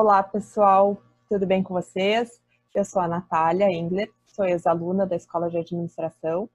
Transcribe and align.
Olá, 0.00 0.22
pessoal, 0.22 0.96
tudo 1.28 1.44
bem 1.44 1.60
com 1.60 1.74
vocês? 1.74 2.40
Eu 2.72 2.84
sou 2.84 3.02
a 3.02 3.08
Natália 3.08 3.68
Engler, 3.68 4.08
sou 4.26 4.44
ex-aluna 4.44 5.04
da 5.04 5.16
Escola 5.16 5.50
de 5.50 5.58
Administração 5.58 6.48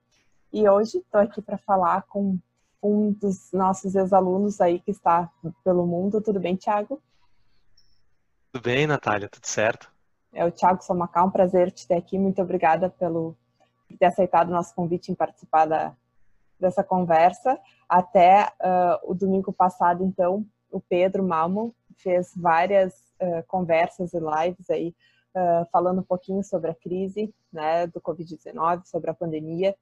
e 0.50 0.66
hoje 0.66 0.96
estou 0.96 1.20
aqui 1.20 1.42
para 1.42 1.58
falar 1.58 2.04
com 2.08 2.38
um 2.82 3.12
dos 3.12 3.52
nossos 3.52 3.94
ex-alunos 3.94 4.62
aí 4.62 4.80
que 4.80 4.90
está 4.90 5.30
pelo 5.62 5.86
mundo. 5.86 6.22
Tudo 6.22 6.40
bem, 6.40 6.56
Thiago? 6.56 7.02
Tudo 8.50 8.62
bem, 8.62 8.86
Natália, 8.86 9.28
tudo 9.28 9.44
certo? 9.44 9.92
É 10.32 10.42
o 10.42 10.50
Thiago 10.50 10.82
Somacá, 10.82 11.22
um 11.22 11.30
prazer 11.30 11.70
te 11.70 11.86
ter 11.86 11.96
aqui. 11.96 12.18
Muito 12.18 12.40
obrigada 12.40 12.88
pelo 12.88 13.36
por 13.86 13.98
ter 13.98 14.06
aceitado 14.06 14.48
o 14.48 14.52
nosso 14.52 14.74
convite 14.74 15.12
em 15.12 15.14
participar 15.14 15.66
da, 15.66 15.94
dessa 16.58 16.82
conversa. 16.82 17.60
Até 17.86 18.50
uh, 18.62 19.10
o 19.10 19.14
domingo 19.14 19.52
passado, 19.52 20.02
então, 20.02 20.46
o 20.70 20.80
Pedro 20.80 21.22
Malmo 21.22 21.74
fez 21.96 22.32
várias 22.36 22.94
uh, 23.20 23.42
conversas 23.46 24.12
e 24.12 24.18
lives 24.18 24.70
aí 24.70 24.94
uh, 25.34 25.66
falando 25.70 26.00
um 26.00 26.04
pouquinho 26.04 26.42
sobre 26.42 26.70
a 26.70 26.74
crise 26.74 27.34
né, 27.52 27.86
do 27.86 28.00
Covid-19, 28.00 28.84
sobre 28.84 29.10
a 29.10 29.14
pandemia. 29.14 29.74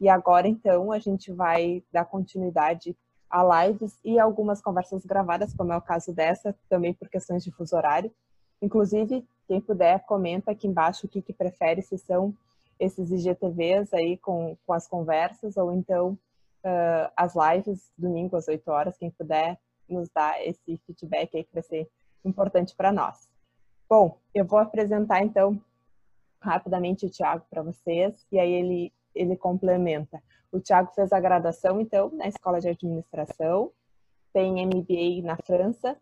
E 0.00 0.08
agora, 0.08 0.48
então, 0.48 0.90
a 0.92 0.98
gente 0.98 1.32
vai 1.32 1.82
dar 1.92 2.04
continuidade 2.04 2.96
a 3.30 3.64
lives 3.64 3.98
e 4.04 4.18
algumas 4.18 4.60
conversas 4.60 5.06
gravadas, 5.06 5.54
como 5.54 5.72
é 5.72 5.76
o 5.76 5.82
caso 5.82 6.12
dessa, 6.12 6.54
também 6.68 6.92
por 6.92 7.08
questões 7.08 7.42
de 7.42 7.50
fuso 7.50 7.76
horário. 7.76 8.12
Inclusive, 8.60 9.26
quem 9.48 9.60
puder, 9.60 10.04
comenta 10.04 10.50
aqui 10.50 10.66
embaixo 10.66 11.06
o 11.06 11.08
que, 11.08 11.22
que 11.22 11.32
prefere, 11.32 11.82
se 11.82 11.96
são 11.98 12.34
esses 12.78 13.10
IGTVs 13.10 13.92
aí 13.94 14.16
com, 14.18 14.56
com 14.66 14.72
as 14.72 14.86
conversas, 14.86 15.56
ou 15.56 15.72
então 15.72 16.18
uh, 16.64 17.10
as 17.16 17.34
lives, 17.34 17.90
domingo 17.96 18.36
às 18.36 18.48
8 18.48 18.68
horas, 18.70 18.98
quem 18.98 19.10
puder 19.10 19.58
nos 19.92 20.08
dar 20.08 20.44
esse 20.44 20.78
feedback 20.86 21.36
aí 21.36 21.44
que 21.44 21.52
vai 21.52 21.62
ser 21.62 21.88
importante 22.24 22.74
para 22.74 22.92
nós. 22.92 23.28
Bom, 23.88 24.18
eu 24.34 24.44
vou 24.44 24.58
apresentar 24.58 25.22
então 25.22 25.60
rapidamente 26.40 27.06
o 27.06 27.10
Tiago 27.10 27.44
para 27.48 27.62
vocês 27.62 28.26
e 28.30 28.38
aí 28.38 28.52
ele 28.52 28.92
ele 29.14 29.36
complementa. 29.36 30.22
O 30.50 30.58
Tiago 30.58 30.90
fez 30.94 31.12
a 31.12 31.20
graduação 31.20 31.80
então 31.80 32.10
na 32.12 32.26
Escola 32.26 32.60
de 32.60 32.68
Administração, 32.68 33.70
tem 34.32 34.66
MBA 34.66 35.22
na 35.22 35.36
França, 35.36 35.98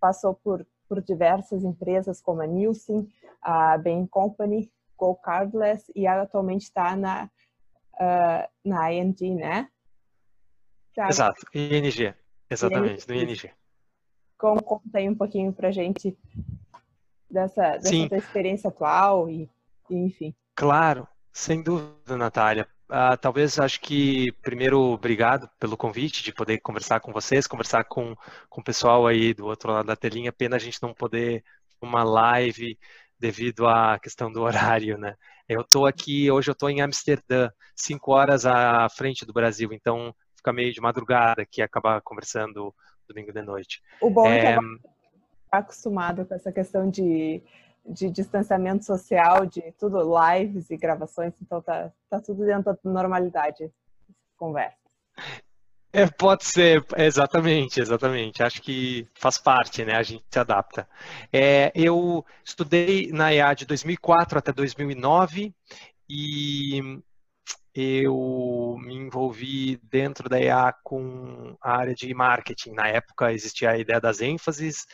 passou 0.00 0.34
por 0.34 0.66
por 0.88 1.02
diversas 1.02 1.64
empresas 1.64 2.20
como 2.20 2.42
a 2.42 2.46
Nielsen, 2.46 3.08
a 3.42 3.76
Bain 3.78 4.06
Company, 4.06 4.70
Go 4.96 5.14
Cardless 5.16 5.90
e 5.94 6.06
atualmente 6.06 6.62
está 6.62 6.96
na, 6.96 7.30
uh, 7.94 8.48
na 8.64 8.92
ING, 8.92 9.34
né? 9.34 9.68
Tá. 10.94 11.08
Exato, 11.08 11.44
ING, 11.54 12.14
exatamente, 12.50 13.08
no 13.08 13.14
ING. 13.14 13.50
Como, 14.38 14.62
conta 14.62 14.98
aí 14.98 15.08
um 15.08 15.14
pouquinho 15.14 15.52
pra 15.52 15.70
gente 15.70 16.16
dessa, 17.30 17.78
dessa 17.78 18.16
experiência 18.16 18.68
atual 18.68 19.28
e, 19.28 19.48
e, 19.90 19.96
enfim. 19.96 20.34
Claro, 20.54 21.06
sem 21.32 21.62
dúvida, 21.62 22.16
Natália. 22.16 22.68
Uh, 22.88 23.16
talvez 23.20 23.58
acho 23.58 23.80
que 23.80 24.30
primeiro 24.42 24.80
obrigado 24.80 25.50
pelo 25.58 25.76
convite 25.76 26.22
de 26.22 26.32
poder 26.32 26.58
conversar 26.58 27.00
com 27.00 27.12
vocês, 27.12 27.46
conversar 27.46 27.84
com, 27.84 28.14
com 28.48 28.60
o 28.60 28.64
pessoal 28.64 29.06
aí 29.06 29.34
do 29.34 29.46
outro 29.46 29.72
lado 29.72 29.86
da 29.86 29.96
telinha. 29.96 30.32
Pena 30.32 30.56
a 30.56 30.58
gente 30.58 30.80
não 30.80 30.94
poder 30.94 31.42
uma 31.80 32.04
live 32.04 32.78
devido 33.18 33.66
à 33.66 33.98
questão 33.98 34.30
do 34.30 34.42
horário, 34.42 34.96
né? 34.98 35.16
Eu 35.48 35.62
estou 35.62 35.86
aqui, 35.86 36.30
hoje 36.30 36.50
eu 36.50 36.52
estou 36.52 36.70
em 36.70 36.80
Amsterdã, 36.80 37.50
cinco 37.74 38.12
horas 38.12 38.46
à 38.46 38.88
frente 38.88 39.24
do 39.24 39.32
Brasil, 39.32 39.72
então 39.72 40.14
fica 40.46 40.52
meio 40.52 40.72
de 40.72 40.80
madrugada 40.80 41.42
aqui 41.42 41.60
acabar 41.60 42.00
conversando 42.02 42.72
domingo 43.08 43.32
de 43.32 43.42
noite. 43.42 43.82
O 44.00 44.08
bom 44.08 44.26
é, 44.26 44.38
é 44.38 44.56
que 44.56 44.64
está 45.44 45.58
acostumado 45.58 46.24
com 46.24 46.34
essa 46.34 46.52
questão 46.52 46.88
de, 46.88 47.42
de 47.84 48.10
distanciamento 48.10 48.84
social, 48.84 49.44
de 49.44 49.72
tudo 49.72 49.98
lives 50.00 50.70
e 50.70 50.76
gravações, 50.76 51.32
então 51.42 51.60
tá, 51.60 51.90
tá 52.08 52.20
tudo 52.20 52.44
dentro 52.44 52.64
da 52.72 52.78
normalidade 52.84 53.70
conversa. 54.36 54.76
É, 55.92 56.06
pode 56.06 56.44
ser, 56.44 56.84
exatamente, 56.96 57.80
exatamente. 57.80 58.42
Acho 58.42 58.60
que 58.60 59.08
faz 59.14 59.38
parte, 59.38 59.82
né? 59.84 59.94
A 59.94 60.02
gente 60.02 60.24
se 60.30 60.38
adapta. 60.38 60.86
É, 61.32 61.72
eu 61.74 62.24
estudei 62.44 63.10
na 63.12 63.32
EA 63.32 63.54
de 63.54 63.64
2004 63.64 64.38
até 64.38 64.52
2009 64.52 65.54
e 66.08 67.00
eu 67.74 68.76
me 68.78 68.94
envolvi 68.94 69.76
dentro 69.82 70.28
da 70.28 70.40
EA 70.40 70.72
com 70.82 71.56
a 71.60 71.76
área 71.76 71.94
de 71.94 72.12
marketing. 72.14 72.72
Na 72.72 72.88
época 72.88 73.32
existia 73.32 73.70
a 73.70 73.78
ideia 73.78 74.00
das 74.00 74.20
ênfases 74.20 74.86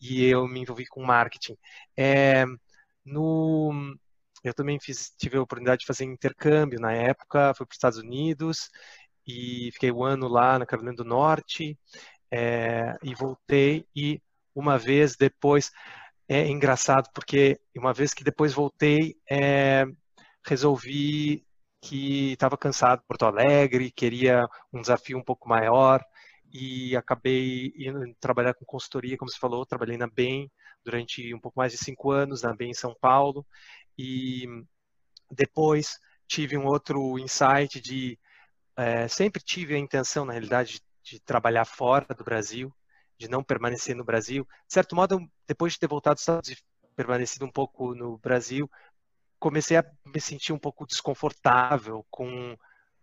e 0.00 0.24
eu 0.24 0.46
me 0.46 0.60
envolvi 0.60 0.86
com 0.86 1.04
marketing. 1.04 1.56
É, 1.96 2.44
no, 3.04 3.72
eu 4.44 4.54
também 4.54 4.78
fiz, 4.80 5.12
tive 5.18 5.36
a 5.36 5.42
oportunidade 5.42 5.80
de 5.80 5.86
fazer 5.86 6.04
intercâmbio 6.04 6.80
na 6.80 6.92
época, 6.92 7.54
fui 7.54 7.66
para 7.66 7.72
os 7.72 7.76
Estados 7.76 7.98
Unidos 7.98 8.70
e 9.26 9.70
fiquei 9.72 9.90
um 9.92 10.04
ano 10.04 10.28
lá 10.28 10.58
na 10.58 10.66
Carolina 10.66 10.94
do 10.94 11.04
Norte 11.04 11.78
é, 12.30 12.96
e 13.02 13.14
voltei 13.14 13.86
e 13.94 14.22
uma 14.54 14.78
vez 14.78 15.16
depois 15.16 15.70
é 16.28 16.48
engraçado 16.48 17.08
porque 17.14 17.60
uma 17.76 17.92
vez 17.92 18.14
que 18.14 18.24
depois 18.24 18.52
voltei 18.52 19.16
é, 19.30 19.86
resolvi 20.46 21.46
que 21.80 22.32
estava 22.32 22.56
cansado 22.56 23.00
de 23.00 23.06
Porto 23.06 23.24
Alegre 23.26 23.90
queria 23.90 24.46
um 24.72 24.80
desafio 24.80 25.18
um 25.18 25.22
pouco 25.22 25.48
maior 25.48 26.04
e 26.52 26.96
acabei 26.96 27.72
indo 27.76 28.14
trabalhar 28.20 28.54
com 28.54 28.64
consultoria 28.64 29.16
como 29.16 29.30
você 29.30 29.38
falou 29.38 29.66
trabalhei 29.66 29.96
na 29.96 30.06
Bem 30.06 30.50
durante 30.84 31.34
um 31.34 31.40
pouco 31.40 31.58
mais 31.58 31.72
de 31.72 31.78
cinco 31.78 32.10
anos 32.10 32.42
na 32.42 32.54
Bem 32.54 32.70
em 32.70 32.74
São 32.74 32.94
Paulo 33.00 33.46
e 33.96 34.46
depois 35.30 35.98
tive 36.26 36.56
um 36.56 36.66
outro 36.66 37.18
insight 37.18 37.80
de 37.80 38.18
é, 38.78 39.08
sempre 39.08 39.42
tive 39.42 39.74
a 39.74 39.78
intenção, 39.78 40.24
na 40.24 40.32
realidade, 40.32 40.74
de, 41.02 41.16
de, 41.16 41.20
trabalhar 41.20 41.64
fora 41.64 42.14
do 42.14 42.22
Brasil, 42.22 42.72
de 43.18 43.28
não 43.28 43.42
permanecer 43.42 43.96
no 43.96 44.04
Brasil. 44.04 44.46
De 44.68 44.72
certo 44.72 44.94
modo, 44.94 45.20
depois 45.48 45.72
de 45.72 45.80
ter 45.80 45.88
voltado 45.88 46.14
dos 46.14 46.22
Estados 46.22 46.48
Unidos 46.48 46.64
permanecido 46.94 47.44
um 47.44 47.50
pouco 47.50 47.92
no 47.92 48.18
Brasil, 48.18 48.70
comecei 49.38 49.76
a 49.76 49.84
me 50.06 50.20
sentir 50.20 50.52
um 50.52 50.58
pouco 50.58 50.86
desconfortável 50.86 52.04
com 52.10 52.56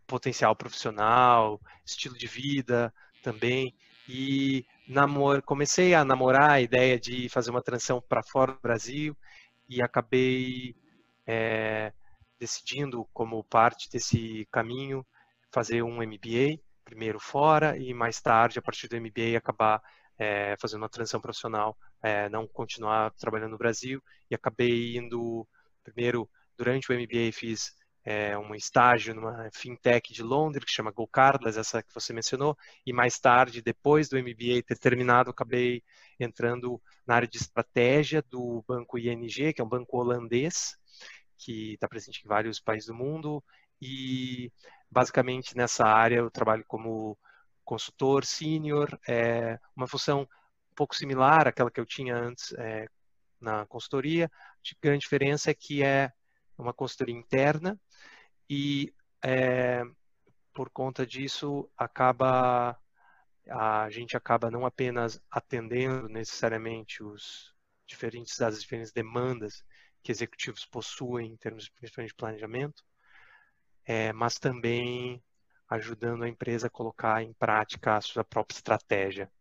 potencial 0.07 0.55
profissional, 0.55 1.59
estilo 1.85 2.17
de 2.17 2.27
vida 2.27 2.93
também. 3.23 3.75
E 4.07 4.65
namor... 4.87 5.41
comecei 5.41 5.93
a 5.93 6.05
namorar 6.05 6.51
a 6.51 6.61
ideia 6.61 6.99
de 6.99 7.27
fazer 7.29 7.51
uma 7.51 7.61
transição 7.61 8.01
para 8.01 8.23
fora 8.23 8.53
do 8.53 8.59
Brasil 8.61 9.17
e 9.67 9.81
acabei 9.81 10.75
é, 11.25 11.91
decidindo, 12.39 13.07
como 13.13 13.43
parte 13.43 13.89
desse 13.89 14.47
caminho, 14.51 15.05
fazer 15.51 15.81
um 15.81 15.97
MBA, 15.97 16.59
primeiro 16.83 17.19
fora, 17.19 17.77
e 17.77 17.93
mais 17.93 18.21
tarde, 18.21 18.59
a 18.59 18.61
partir 18.61 18.87
do 18.87 18.97
MBA, 18.99 19.37
acabar 19.37 19.81
é, 20.17 20.55
fazendo 20.59 20.81
uma 20.81 20.89
transição 20.89 21.19
profissional, 21.19 21.75
é, 22.01 22.29
não 22.29 22.47
continuar 22.47 23.11
trabalhando 23.11 23.51
no 23.51 23.57
Brasil, 23.57 24.01
e 24.29 24.35
acabei 24.35 24.97
indo, 24.97 25.47
primeiro, 25.85 26.29
durante 26.57 26.91
o 26.91 26.95
MBA, 26.95 27.31
fiz 27.31 27.73
é, 28.03 28.37
um 28.37 28.53
estágio 28.53 29.15
numa 29.15 29.49
fintech 29.53 30.11
de 30.13 30.21
Londres, 30.21 30.65
que 30.65 30.71
chama 30.71 30.91
GoCardless, 30.91 31.57
essa 31.57 31.81
que 31.81 31.93
você 31.93 32.11
mencionou, 32.11 32.57
e 32.85 32.91
mais 32.91 33.19
tarde, 33.19 33.61
depois 33.61 34.09
do 34.09 34.17
MBA 34.17 34.63
ter 34.65 34.77
terminado, 34.77 35.29
acabei 35.29 35.83
entrando 36.19 36.81
na 37.05 37.15
área 37.15 37.27
de 37.27 37.37
estratégia 37.37 38.23
do 38.29 38.63
banco 38.67 38.97
ING, 38.97 39.53
que 39.53 39.61
é 39.61 39.63
um 39.63 39.69
banco 39.69 39.97
holandês, 39.97 40.77
que 41.37 41.73
está 41.73 41.87
presente 41.87 42.21
em 42.23 42.27
vários 42.27 42.59
países 42.59 42.87
do 42.87 42.93
mundo, 42.93 43.43
e 43.81 44.51
basicamente 44.89 45.55
nessa 45.55 45.85
área 45.85 46.17
eu 46.17 46.31
trabalho 46.31 46.63
como 46.67 47.17
consultor 47.63 48.23
sênior, 48.23 48.97
é 49.07 49.59
uma 49.75 49.87
função 49.87 50.21
um 50.21 50.75
pouco 50.75 50.95
similar 50.95 51.47
àquela 51.47 51.71
que 51.71 51.79
eu 51.79 51.85
tinha 51.85 52.15
antes 52.15 52.53
é, 52.53 52.87
na 53.45 53.65
consultoria. 53.67 54.25
A 54.25 54.75
grande 54.81 55.01
diferença 55.01 55.51
é 55.51 55.53
que 55.53 55.83
é 55.83 56.11
uma 56.57 56.73
consultoria 56.73 57.15
interna 57.15 57.79
e 58.49 58.93
é, 59.23 59.83
por 60.53 60.69
conta 60.69 61.05
disso 61.05 61.69
acaba 61.77 62.77
a 63.47 63.89
gente 63.91 64.17
acaba 64.17 64.49
não 64.49 64.65
apenas 64.65 65.21
atendendo 65.29 66.09
necessariamente 66.09 67.03
os 67.03 67.53
diferentes 67.85 68.41
as 68.41 68.59
diferentes 68.59 68.91
demandas 68.91 69.63
que 70.01 70.11
executivos 70.11 70.65
possuem 70.65 71.33
em 71.33 71.37
termos 71.37 71.65
de 71.65 72.15
planejamento, 72.15 72.83
é, 73.85 74.13
mas 74.13 74.35
também 74.39 75.23
ajudando 75.67 76.23
a 76.23 76.29
empresa 76.29 76.67
a 76.67 76.69
colocar 76.69 77.23
em 77.23 77.33
prática 77.33 77.97
a 77.97 78.01
sua 78.01 78.23
própria 78.23 78.55
estratégia, 78.55 79.31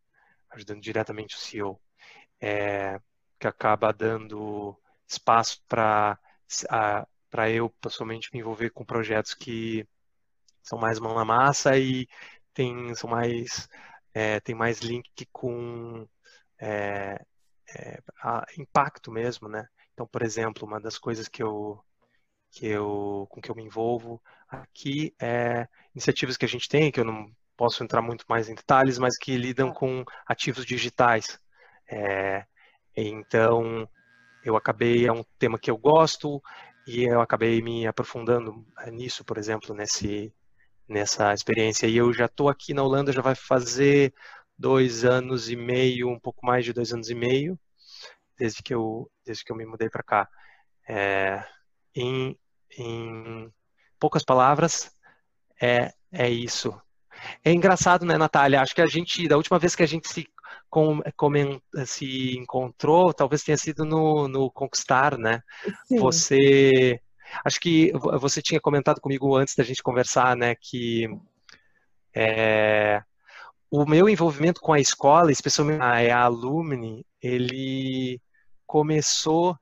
ajudando 0.51 0.81
diretamente 0.81 1.37
o 1.37 1.39
CEO, 1.39 1.81
é, 2.41 2.99
que 3.45 3.49
acaba 3.49 3.93
dando 3.93 4.75
espaço 5.07 5.63
para 5.69 6.19
para 7.31 7.51
eu 7.51 7.69
pessoalmente 7.69 8.31
me 8.33 8.41
envolver 8.41 8.71
com 8.71 8.85
projetos 8.85 9.35
que 9.35 9.87
são 10.63 10.79
mais 10.79 10.99
mão 10.99 11.15
na 11.15 11.25
massa 11.25 11.77
e 11.77 12.09
tem, 12.55 12.95
são 12.95 13.11
mais, 13.11 13.69
é, 14.15 14.41
tem 14.41 14.55
mais 14.55 14.79
link 14.81 15.27
com 15.33 16.09
é, 16.59 17.21
é, 17.69 17.99
impacto 18.57 19.11
mesmo, 19.13 19.49
né? 19.49 19.69
Então, 19.93 20.07
por 20.07 20.23
exemplo, 20.23 20.67
uma 20.67 20.81
das 20.81 20.97
coisas 20.97 21.29
que 21.29 21.43
eu 21.43 21.83
que 22.51 22.67
eu 22.67 23.27
com 23.31 23.41
que 23.43 23.51
eu 23.51 23.55
me 23.57 23.65
envolvo 23.65 24.23
aqui 24.49 25.15
é 25.21 25.69
iniciativas 25.95 26.37
que 26.37 26.45
a 26.47 26.49
gente 26.49 26.69
tem, 26.69 26.91
que 26.93 27.01
eu 27.01 27.05
não 27.05 27.27
posso 27.57 27.83
entrar 27.85 28.01
muito 28.01 28.25
mais 28.29 28.49
em 28.49 28.55
detalhes, 28.55 28.99
mas 28.99 29.19
que 29.19 29.37
lidam 29.37 29.73
com 29.73 30.05
ativos 30.27 30.65
digitais. 30.65 31.39
É, 31.89 32.47
então, 32.97 33.89
eu 34.45 34.57
acabei, 34.57 35.07
é 35.07 35.13
um 35.13 35.25
tema 35.39 35.59
que 35.59 35.71
eu 35.71 35.77
gosto, 35.77 36.43
e 36.87 37.05
eu 37.05 37.21
acabei 37.21 37.63
me 37.63 37.87
aprofundando 37.87 38.67
nisso, 38.93 39.25
por 39.25 39.39
exemplo, 39.39 39.75
nesse, 39.75 40.33
nessa 40.89 41.33
experiência. 41.33 41.87
E 41.87 41.97
eu 41.97 42.13
já 42.13 42.27
estou 42.27 42.49
aqui 42.49 42.75
na 42.75 42.83
Holanda, 42.83 43.13
já 43.13 43.23
vai 43.23 43.35
fazer 43.35 44.15
dois 44.57 45.05
anos 45.05 45.49
e 45.51 45.57
meio, 45.57 46.09
um 46.09 46.21
pouco 46.21 46.45
mais 46.47 46.65
de 46.65 46.73
dois 46.73 46.93
anos 46.93 47.11
e 47.11 47.15
meio, 47.15 47.59
desde 48.39 48.63
que 48.63 48.75
eu, 48.75 49.11
desde 49.25 49.45
que 49.45 49.53
eu 49.53 49.57
me 49.57 49.67
mudei 49.67 49.89
para 49.89 50.03
cá. 50.03 50.29
É, 50.89 51.45
em, 51.95 52.39
em 52.79 53.53
poucas 53.99 54.23
palavras, 54.25 54.95
é, 55.61 55.93
é 56.13 56.29
isso. 56.29 56.79
É 57.45 57.53
engraçado, 57.53 58.05
né, 58.05 58.19
Natália? 58.19 58.61
Acho 58.61 58.75
que 58.75 58.83
a 58.83 58.87
gente, 58.87 59.27
da 59.29 59.37
última 59.37 59.59
vez 59.59 59.75
que 59.75 59.83
a 59.83 59.87
gente 59.87 60.09
se, 60.09 60.29
com, 60.75 61.01
se 61.87 62.37
encontrou, 62.37 63.15
talvez 63.15 63.45
tenha 63.45 63.57
sido 63.57 63.85
no, 63.85 64.27
no 64.27 64.51
Conquistar, 64.51 65.17
né? 65.17 65.41
Sim. 65.87 66.01
Você. 66.01 67.01
Acho 67.45 67.61
que 67.61 67.93
você 68.21 68.43
tinha 68.43 68.61
comentado 68.61 69.01
comigo 69.01 69.37
antes 69.37 69.55
da 69.55 69.63
gente 69.63 69.83
conversar, 69.83 70.37
né, 70.37 70.55
que 70.55 71.09
é, 72.15 73.03
o 73.71 73.87
meu 73.87 74.09
envolvimento 74.09 74.61
com 74.61 74.73
a 74.73 74.81
escola, 74.81 75.33
especialmente 75.33 75.81
a, 75.81 76.17
a 76.17 76.25
Alumni, 76.25 77.05
ele 77.21 78.21
começou, 78.67 79.57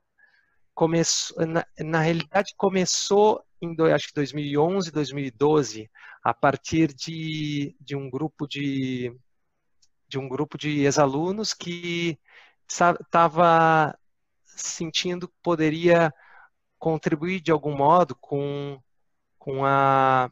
começou 0.73 1.45
na, 1.45 1.65
na 1.79 1.99
realidade 1.99 2.53
começou 2.57 3.43
em 3.61 3.75
acho 3.93 4.07
que 4.07 4.13
2011, 4.13 4.91
2012, 4.91 5.89
a 6.23 6.33
partir 6.33 6.93
de, 6.93 7.75
de 7.79 7.95
um 7.95 8.09
grupo 8.09 8.47
de 8.47 9.15
de 10.13 10.19
um 10.19 10.29
grupo 10.29 10.59
de 10.59 10.81
ex-alunos 10.83 11.55
que 11.55 12.19
estava 12.67 13.97
sentindo 14.45 15.27
que 15.27 15.33
poderia 15.41 16.13
contribuir 16.77 17.41
de 17.41 17.51
algum 17.51 17.75
modo 17.75 18.15
com, 18.21 18.77
com 19.39 19.65
a 19.65 20.29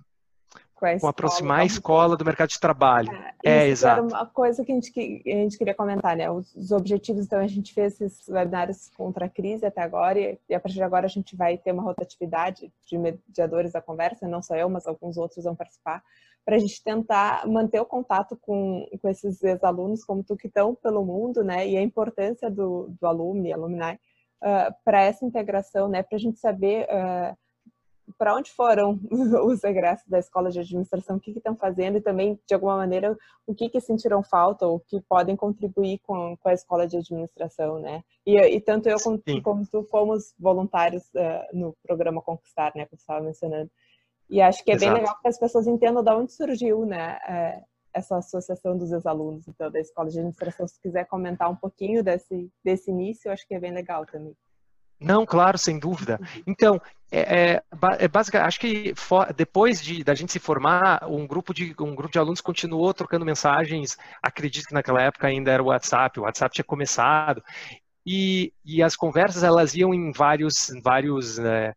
com, 0.75 0.85
a 0.85 0.99
com 0.99 1.07
aproximar 1.07 1.61
a 1.61 1.65
escola 1.65 2.15
do 2.15 2.23
mercado 2.23 2.49
de 2.49 2.59
trabalho. 2.59 3.11
É, 3.43 3.63
é 3.63 3.67
exato. 3.69 4.01
Era 4.01 4.07
uma 4.07 4.25
coisa 4.27 4.63
que 4.63 4.71
a 4.71 4.75
gente, 4.75 4.91
que 4.91 5.23
a 5.25 5.29
gente 5.29 5.57
queria 5.57 5.73
comentar, 5.73 6.15
né? 6.15 6.29
Os, 6.29 6.53
os, 6.55 6.71
objetivos, 6.71 7.25
então, 7.25 7.39
a 7.39 7.47
gente 7.47 7.73
fez 7.73 7.99
esses 7.99 8.27
webinários 8.27 8.91
contra 8.95 9.25
a 9.25 9.29
crise 9.29 9.65
até 9.65 9.81
agora, 9.81 10.19
e, 10.19 10.37
e 10.47 10.53
a 10.53 10.59
partir 10.59 10.75
de 10.75 10.83
agora 10.83 11.07
a 11.07 11.09
gente 11.09 11.35
vai 11.35 11.57
ter 11.57 11.71
uma 11.71 11.81
rotatividade 11.81 12.71
de 12.85 12.97
mediadores 12.99 13.71
da 13.71 13.81
conversa, 13.81 14.27
não 14.27 14.43
só 14.43 14.55
eu, 14.55 14.69
mas 14.69 14.85
alguns 14.85 15.17
outros 15.17 15.43
vão 15.43 15.55
participar, 15.55 16.03
para 16.45 16.55
a 16.55 16.59
gente 16.59 16.83
tentar 16.83 17.47
manter 17.47 17.79
o 17.79 17.85
contato 17.85 18.37
com, 18.41 18.87
com 19.01 19.09
esses 19.09 19.43
ex-alunos 19.43 20.03
como 20.03 20.23
tu 20.23 20.35
que 20.35 20.47
estão 20.47 20.75
pelo 20.75 21.05
mundo, 21.05 21.43
né? 21.43 21.67
E 21.67 21.77
a 21.77 21.81
importância 21.81 22.49
do, 22.49 22.93
do 22.99 23.07
alumni, 23.07 23.53
alumni, 23.53 23.93
uh, 24.41 24.73
para 24.83 25.01
essa 25.01 25.25
integração, 25.25 25.87
né? 25.87 26.03
Para 26.03 26.15
a 26.15 26.19
gente 26.19 26.39
saber 26.39 26.85
uh, 26.85 27.37
para 28.17 28.35
onde 28.35 28.51
foram 28.51 28.99
os 29.45 29.63
egressos 29.63 30.07
da 30.07 30.19
escola 30.19 30.49
de 30.49 30.59
administração, 30.59 31.17
o 31.17 31.19
que 31.19 31.31
estão 31.31 31.55
fazendo 31.55 31.97
e 31.97 32.01
também, 32.01 32.39
de 32.47 32.53
alguma 32.53 32.77
maneira, 32.77 33.17
o 33.45 33.53
que, 33.53 33.69
que 33.69 33.79
sentiram 33.79 34.23
falta 34.23 34.65
ou 34.65 34.79
que 34.79 34.99
podem 35.01 35.35
contribuir 35.35 35.99
com, 35.99 36.35
com 36.37 36.49
a 36.49 36.53
escola 36.53 36.87
de 36.87 36.97
administração, 36.97 37.79
né? 37.79 38.03
E, 38.25 38.37
e 38.37 38.59
tanto 38.59 38.89
eu 38.89 38.97
como, 38.99 39.21
como, 39.43 39.65
tu 39.65 39.83
fomos 39.83 40.33
voluntários 40.39 41.03
uh, 41.15 41.57
no 41.57 41.75
programa 41.83 42.21
Conquistar, 42.21 42.71
né, 42.75 42.85
que 42.85 42.91
você 42.91 43.01
estava 43.01 43.21
mencionando. 43.21 43.69
E 44.31 44.41
acho 44.41 44.63
que 44.63 44.71
é 44.71 44.75
Exato. 44.75 44.93
bem 44.93 45.01
legal 45.01 45.19
que 45.21 45.27
as 45.27 45.37
pessoas 45.37 45.67
entendam 45.67 46.01
de 46.01 46.09
onde 46.09 46.31
surgiu, 46.31 46.85
né, 46.85 47.19
é, 47.27 47.61
essa 47.93 48.17
associação 48.17 48.77
dos 48.77 48.93
ex-alunos, 48.93 49.45
então, 49.45 49.69
da 49.69 49.79
escola 49.79 50.09
de 50.09 50.17
administração. 50.17 50.65
Se 50.65 50.79
quiser 50.81 51.05
comentar 51.05 51.51
um 51.51 51.55
pouquinho 51.55 52.01
desse, 52.01 52.49
desse 52.63 52.89
início, 52.89 53.27
eu 53.27 53.33
acho 53.33 53.45
que 53.45 53.53
é 53.53 53.59
bem 53.59 53.73
legal 53.73 54.05
também. 54.05 54.33
Não, 54.97 55.25
claro, 55.25 55.57
sem 55.57 55.77
dúvida. 55.77 56.17
Então, 56.47 56.79
é, 57.11 57.55
é, 57.55 57.63
é 57.99 58.07
basicamente, 58.07 58.47
acho 58.47 58.59
que 58.59 58.93
for, 58.95 59.33
depois 59.33 59.81
de 59.81 60.03
da 60.03 60.13
gente 60.13 60.31
se 60.31 60.39
formar, 60.39 61.09
um 61.09 61.27
grupo 61.27 61.53
de 61.53 61.75
um 61.79 61.95
grupo 61.95 62.13
de 62.13 62.19
alunos 62.19 62.39
continuou 62.39 62.93
trocando 62.93 63.25
mensagens. 63.25 63.97
Acredito 64.21 64.67
que 64.67 64.73
naquela 64.73 65.01
época 65.01 65.27
ainda 65.27 65.51
era 65.51 65.61
o 65.61 65.67
WhatsApp, 65.67 66.19
o 66.19 66.23
WhatsApp 66.23 66.53
tinha 66.53 66.63
começado 66.63 67.43
e, 68.05 68.53
e 68.63 68.81
as 68.83 68.95
conversas 68.95 69.43
elas 69.43 69.73
iam 69.73 69.91
em 69.91 70.11
vários 70.11 70.71
vários 70.83 71.39
é, 71.39 71.73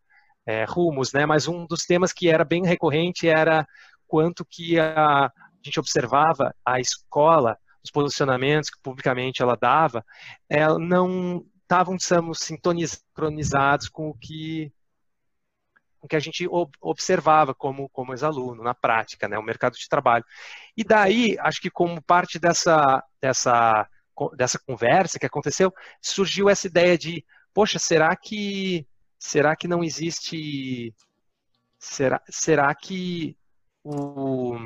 é, 0.46 0.64
rumos, 0.64 1.12
né? 1.12 1.26
Mas 1.26 1.48
um 1.48 1.66
dos 1.66 1.84
temas 1.84 2.12
que 2.12 2.28
era 2.28 2.44
bem 2.44 2.64
recorrente 2.64 3.28
era 3.28 3.66
quanto 4.06 4.44
que 4.44 4.78
a, 4.78 5.26
a 5.26 5.32
gente 5.62 5.80
observava 5.80 6.54
a 6.64 6.80
escola, 6.80 7.58
os 7.82 7.90
posicionamentos 7.90 8.70
que 8.70 8.78
publicamente 8.82 9.42
ela 9.42 9.56
dava, 9.56 10.04
ela 10.48 10.78
não 10.78 11.44
estavam 11.62 11.96
sintonizados 11.98 13.88
com 13.88 14.08
o 14.08 14.14
que 14.14 14.72
o 16.00 16.06
que 16.06 16.16
a 16.16 16.20
gente 16.20 16.46
observava 16.82 17.54
como 17.54 17.88
como 17.88 18.12
ex-aluno 18.12 18.62
na 18.62 18.74
prática, 18.74 19.26
né, 19.26 19.38
o 19.38 19.42
mercado 19.42 19.74
de 19.74 19.88
trabalho. 19.88 20.24
E 20.76 20.84
daí, 20.84 21.36
acho 21.40 21.60
que 21.60 21.70
como 21.70 22.02
parte 22.02 22.38
dessa 22.38 23.02
dessa 23.20 23.88
dessa 24.36 24.58
conversa 24.58 25.18
que 25.18 25.26
aconteceu, 25.26 25.72
surgiu 26.00 26.48
essa 26.48 26.66
ideia 26.66 26.96
de, 26.96 27.24
poxa, 27.52 27.78
será 27.78 28.14
que 28.14 28.86
será 29.24 29.56
que 29.56 29.66
não 29.66 29.82
existe 29.82 30.94
será 31.78 32.22
será 32.28 32.74
que 32.74 33.34
o 33.82 34.58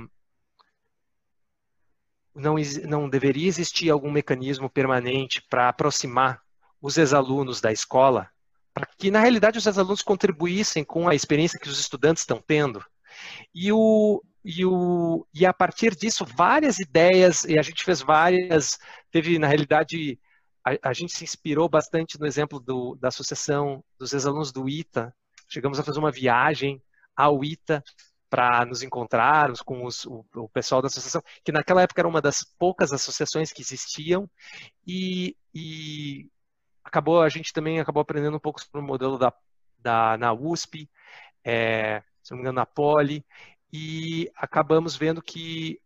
não, 2.35 2.57
não 2.85 3.09
deveria 3.09 3.47
existir 3.47 3.89
algum 3.89 4.11
mecanismo 4.11 4.69
permanente 4.69 5.41
para 5.49 5.69
aproximar 5.69 6.43
os 6.83 6.99
ex-alunos 6.99 7.61
da 7.61 7.71
escola, 7.71 8.29
para 8.75 8.87
que 8.99 9.13
na 9.13 9.21
realidade 9.21 9.59
os 9.59 9.67
ex-alunos 9.67 10.03
contribuíssem 10.03 10.85
com 10.85 11.09
a 11.09 11.15
experiência 11.15 11.59
que 11.59 11.69
os 11.69 11.79
estudantes 11.79 12.23
estão 12.23 12.43
tendo. 12.45 12.85
E, 13.55 13.73
o, 13.73 14.23
e, 14.45 14.65
o, 14.65 15.27
e 15.33 15.47
a 15.47 15.53
partir 15.53 15.95
disso, 15.97 16.25
várias 16.25 16.79
ideias, 16.81 17.45
e 17.45 17.59
a 17.59 17.63
gente 17.63 17.85
fez 17.85 18.01
várias, 18.01 18.79
teve 19.11 19.39
na 19.39 19.47
realidade, 19.49 20.19
a, 20.69 20.91
a 20.91 20.93
gente 20.93 21.12
se 21.12 21.25
inspirou 21.25 21.69
bastante 21.69 22.19
no 22.19 22.26
exemplo 22.26 22.61
do, 22.61 22.94
da 22.97 23.09
associação 23.09 23.82
dos 23.99 24.12
ex-alunos 24.12 24.52
do 24.52 24.69
ITA, 24.69 25.14
chegamos 25.49 25.78
a 25.78 25.85
fazer 25.85 25.99
uma 25.99 26.11
viagem 26.11 26.83
ao 27.16 27.43
ITA 27.45 27.83
para 28.28 28.64
nos 28.66 28.83
encontrarmos 28.83 29.62
com 29.62 29.85
os, 29.85 30.04
o, 30.04 30.25
o, 30.35 30.49
pessoal 30.49 30.83
da 30.83 30.88
associação, 30.88 31.23
que 31.43 31.50
naquela 31.50 31.83
época 31.83 32.00
era 32.00 32.09
uma 32.09 32.21
das 32.21 32.45
poucas 32.59 32.93
associações 32.93 33.52
que 33.52 33.62
existiam, 33.62 34.28
e, 34.87 35.35
e 35.54 36.31
acabou 36.85 37.23
a 37.23 37.28
gente 37.28 37.52
também 37.52 37.81
acabou 37.81 38.02
aprendendo 38.02 38.37
um 38.37 38.40
pouco 38.40 38.61
sobre 38.61 38.81
o 38.81 38.85
modelo 38.85 39.19
da, 39.19 39.33
da 39.78 40.19
na 40.19 40.33
USP, 40.35 40.90
é, 41.43 42.02
se 42.23 42.33
não 42.33 42.37
me 42.37 42.43
engano 42.43 42.57
na 42.57 42.66
Poli, 42.66 43.25
e 43.73 44.31
acabamos 44.37 44.95
vendo 44.95 45.23
que 45.23 45.81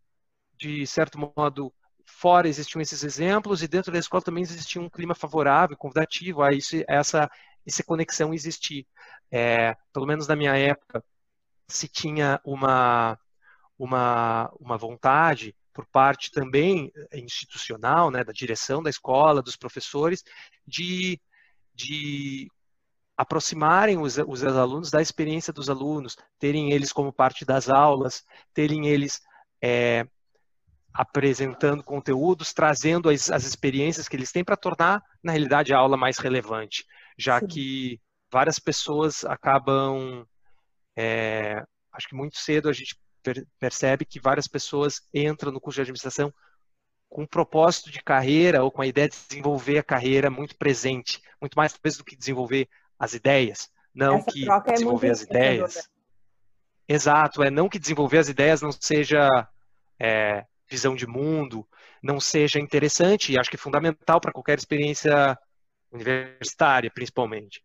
de 0.57 0.85
certo 0.85 1.17
modo 1.17 1.73
fora 2.23 2.47
existiam 2.47 2.81
esses 2.81 3.03
exemplos 3.03 3.61
e 3.61 3.67
dentro 3.67 3.91
da 3.91 3.99
escola 3.99 4.23
também 4.23 4.43
existia 4.43 4.81
um 4.81 4.89
clima 4.89 5.13
favorável, 5.13 5.75
convidativo 5.75 6.41
a 6.41 6.53
isso, 6.53 6.77
essa 6.87 7.29
essa 7.65 7.83
conexão 7.83 8.33
existir. 8.33 8.87
É, 9.31 9.75
pelo 9.93 10.05
menos 10.05 10.27
na 10.27 10.35
minha 10.35 10.55
época 10.55 11.03
se 11.67 11.87
tinha 11.89 12.39
uma 12.45 13.19
uma 13.77 14.49
uma 14.59 14.77
vontade 14.77 15.53
por 15.73 15.85
parte 15.87 16.31
também 16.31 16.91
eh, 17.11 17.19
institucional, 17.19 18.11
né, 18.11 18.23
da 18.23 18.31
direção 18.31 18.81
da 18.83 18.89
escola, 18.89 19.41
dos 19.41 19.57
professores, 19.57 20.23
de, 20.67 21.19
de 21.73 22.47
aproximarem 23.17 23.97
os, 23.97 24.17
os 24.17 24.43
alunos 24.43 24.91
da 24.91 25.01
experiência 25.01 25.51
dos 25.51 25.69
alunos, 25.69 26.15
terem 26.39 26.71
eles 26.71 26.93
como 26.93 27.11
parte 27.11 27.43
das 27.43 27.69
aulas, 27.69 28.23
terem 28.53 28.87
eles 28.87 29.19
é, 29.61 30.07
apresentando 30.93 31.83
conteúdos, 31.83 32.53
trazendo 32.53 33.09
as, 33.09 33.31
as, 33.31 33.45
experiências 33.45 34.07
que 34.07 34.15
eles 34.15 34.31
têm 34.31 34.43
para 34.43 34.55
tornar, 34.55 35.03
na 35.23 35.31
realidade, 35.31 35.73
a 35.73 35.77
aula 35.77 35.97
mais 35.97 36.19
relevante, 36.19 36.85
já 37.17 37.39
Sim. 37.39 37.47
que 37.47 38.01
várias 38.31 38.59
pessoas 38.59 39.25
acabam, 39.25 40.25
é, 40.95 41.63
acho 41.91 42.07
que 42.07 42.15
muito 42.15 42.37
cedo 42.37 42.69
a 42.69 42.73
gente 42.73 42.95
percebe 43.59 44.05
que 44.05 44.19
várias 44.19 44.47
pessoas 44.47 45.01
entram 45.13 45.51
no 45.51 45.59
curso 45.59 45.77
de 45.77 45.81
administração 45.81 46.31
com 47.09 47.23
um 47.23 47.27
propósito 47.27 47.91
de 47.91 48.01
carreira 48.01 48.63
ou 48.63 48.71
com 48.71 48.81
a 48.81 48.87
ideia 48.87 49.07
de 49.07 49.15
desenvolver 49.27 49.77
a 49.77 49.83
carreira 49.83 50.29
muito 50.29 50.57
presente, 50.57 51.21
muito 51.39 51.55
mais 51.55 51.73
talvez 51.73 51.97
do 51.97 52.03
que 52.03 52.15
desenvolver 52.15 52.67
as 52.99 53.13
ideias, 53.13 53.69
não 53.93 54.17
Essa 54.17 54.31
que 54.31 54.49
é 54.49 54.73
desenvolver 54.73 55.07
é 55.07 55.11
as 55.11 55.21
ideias. 55.21 55.89
Exato, 56.87 57.43
é 57.43 57.49
não 57.49 57.69
que 57.69 57.79
desenvolver 57.79 58.17
as 58.17 58.29
ideias 58.29 58.61
não 58.61 58.71
seja 58.71 59.47
é, 59.99 60.45
visão 60.73 60.95
de 60.95 61.05
mundo, 61.05 61.67
não 62.01 62.19
seja 62.19 62.59
interessante 62.59 63.31
e 63.31 63.37
acho 63.37 63.49
que 63.49 63.55
é 63.55 63.59
fundamental 63.59 64.19
para 64.19 64.31
qualquer 64.31 64.57
experiência 64.57 65.37
universitária, 65.91 66.89
principalmente, 66.91 67.63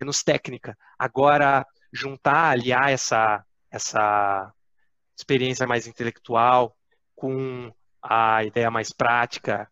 menos 0.00 0.24
técnica. 0.24 0.76
Agora, 0.98 1.64
juntar, 1.92 2.50
aliar 2.50 2.90
essa, 2.90 3.44
essa 3.70 4.52
experiência 5.16 5.64
mais 5.64 5.86
intelectual 5.86 6.76
com 7.14 7.72
a 8.02 8.42
ideia 8.42 8.68
mais 8.68 8.92
prática, 8.92 9.70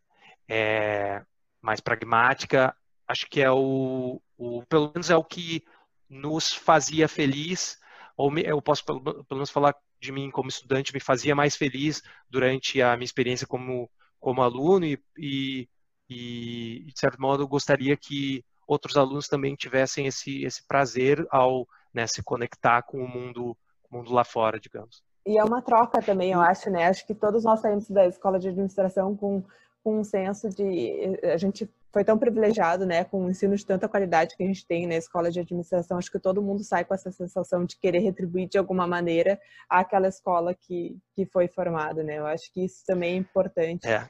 é, 0.49 1.21
mais 1.61 1.81
pragmática, 1.81 2.77
acho 3.09 3.27
que 3.29 3.43
é 3.43 3.51
o, 3.51 4.23
o, 4.39 4.63
pelo 4.67 4.93
menos 4.95 5.11
é 5.11 5.17
o 5.17 5.25
que 5.25 5.65
nos 6.09 6.53
fazia 6.53 7.09
feliz, 7.09 7.77
ou 8.17 8.33
eu 8.39 8.63
posso 8.63 8.85
pelo, 8.85 9.03
pelo 9.03 9.39
menos 9.39 9.51
falar 9.51 9.75
de 10.01 10.13
mim 10.13 10.31
como 10.31 10.49
estudante, 10.49 10.93
me 10.93 11.01
fazia 11.01 11.35
mais 11.35 11.57
feliz 11.57 12.03
durante 12.29 12.81
a 12.83 12.97
minha 12.97 13.05
experiência 13.05 13.47
como, 13.47 13.91
como 14.21 14.43
aluno 14.43 14.85
e, 14.85 14.99
e, 15.19 15.69
e, 16.09 16.85
de 16.87 16.99
certo 16.99 17.21
modo, 17.21 17.49
gostaria 17.49 17.97
que 17.97 18.45
outros 18.67 18.97
alunos 18.97 19.29
também 19.29 19.55
tivessem 19.55 20.07
esse, 20.07 20.45
esse 20.45 20.67
prazer 20.67 21.27
ao 21.31 21.67
né, 21.95 22.07
se 22.07 22.23
conectar 22.23 22.83
com 22.83 22.99
o 22.99 23.09
mundo, 23.09 23.57
mundo 23.91 24.13
lá 24.13 24.25
fora, 24.25 24.61
digamos. 24.61 25.03
E 25.27 25.39
é 25.39 25.45
uma 25.45 25.63
troca 25.63 26.01
também, 26.01 26.33
eu 26.33 26.41
acho, 26.41 26.71
né? 26.71 26.87
Acho 26.87 27.07
que 27.07 27.15
todos 27.15 27.43
nós 27.43 27.61
saímos 27.61 27.89
da 27.91 28.07
escola 28.07 28.39
de 28.39 28.49
administração 28.49 29.17
com, 29.17 29.43
com 29.83 29.99
um 30.01 30.05
senso 30.05 30.49
de. 30.49 31.19
A 31.25 31.37
gente 31.37 31.69
foi 31.97 32.05
tão 32.05 32.19
privilegiado, 32.19 32.85
né, 32.85 33.05
com 33.05 33.25
um 33.25 33.31
ensino 33.31 33.57
de 33.57 33.65
tanta 33.65 33.89
qualidade 33.89 34.37
que 34.37 34.43
a 34.43 34.47
gente 34.47 34.67
tem 34.67 34.87
na 34.87 34.97
escola 34.97 35.31
de 35.31 35.41
administração. 35.41 35.97
Acho 35.97 36.13
que 36.13 36.19
todo 36.19 36.43
mundo 36.43 36.63
sai 36.63 36.85
com 36.85 36.93
essa 36.93 37.11
sensação 37.11 37.65
de 37.65 37.75
querer 37.75 38.01
retribuir 38.01 38.51
de 38.51 38.59
alguma 38.59 38.87
maneira 38.87 39.41
àquela 39.67 40.07
escola 40.07 40.55
que, 40.55 40.99
que 41.15 41.25
foi 41.25 41.49
formada, 41.49 42.03
né? 42.03 42.19
Eu 42.19 42.27
acho 42.27 42.53
que 42.53 42.63
isso 42.67 42.85
também 42.87 43.15
é 43.15 43.17
importante. 43.17 43.89
É. 43.89 44.07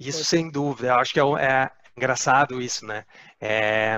Isso 0.00 0.24
sem 0.24 0.50
dúvida. 0.50 0.88
Eu 0.88 0.94
acho 0.96 1.12
que 1.12 1.20
é, 1.20 1.22
é 1.22 1.70
engraçado 1.96 2.60
isso, 2.60 2.84
né? 2.84 3.04
É, 3.40 3.96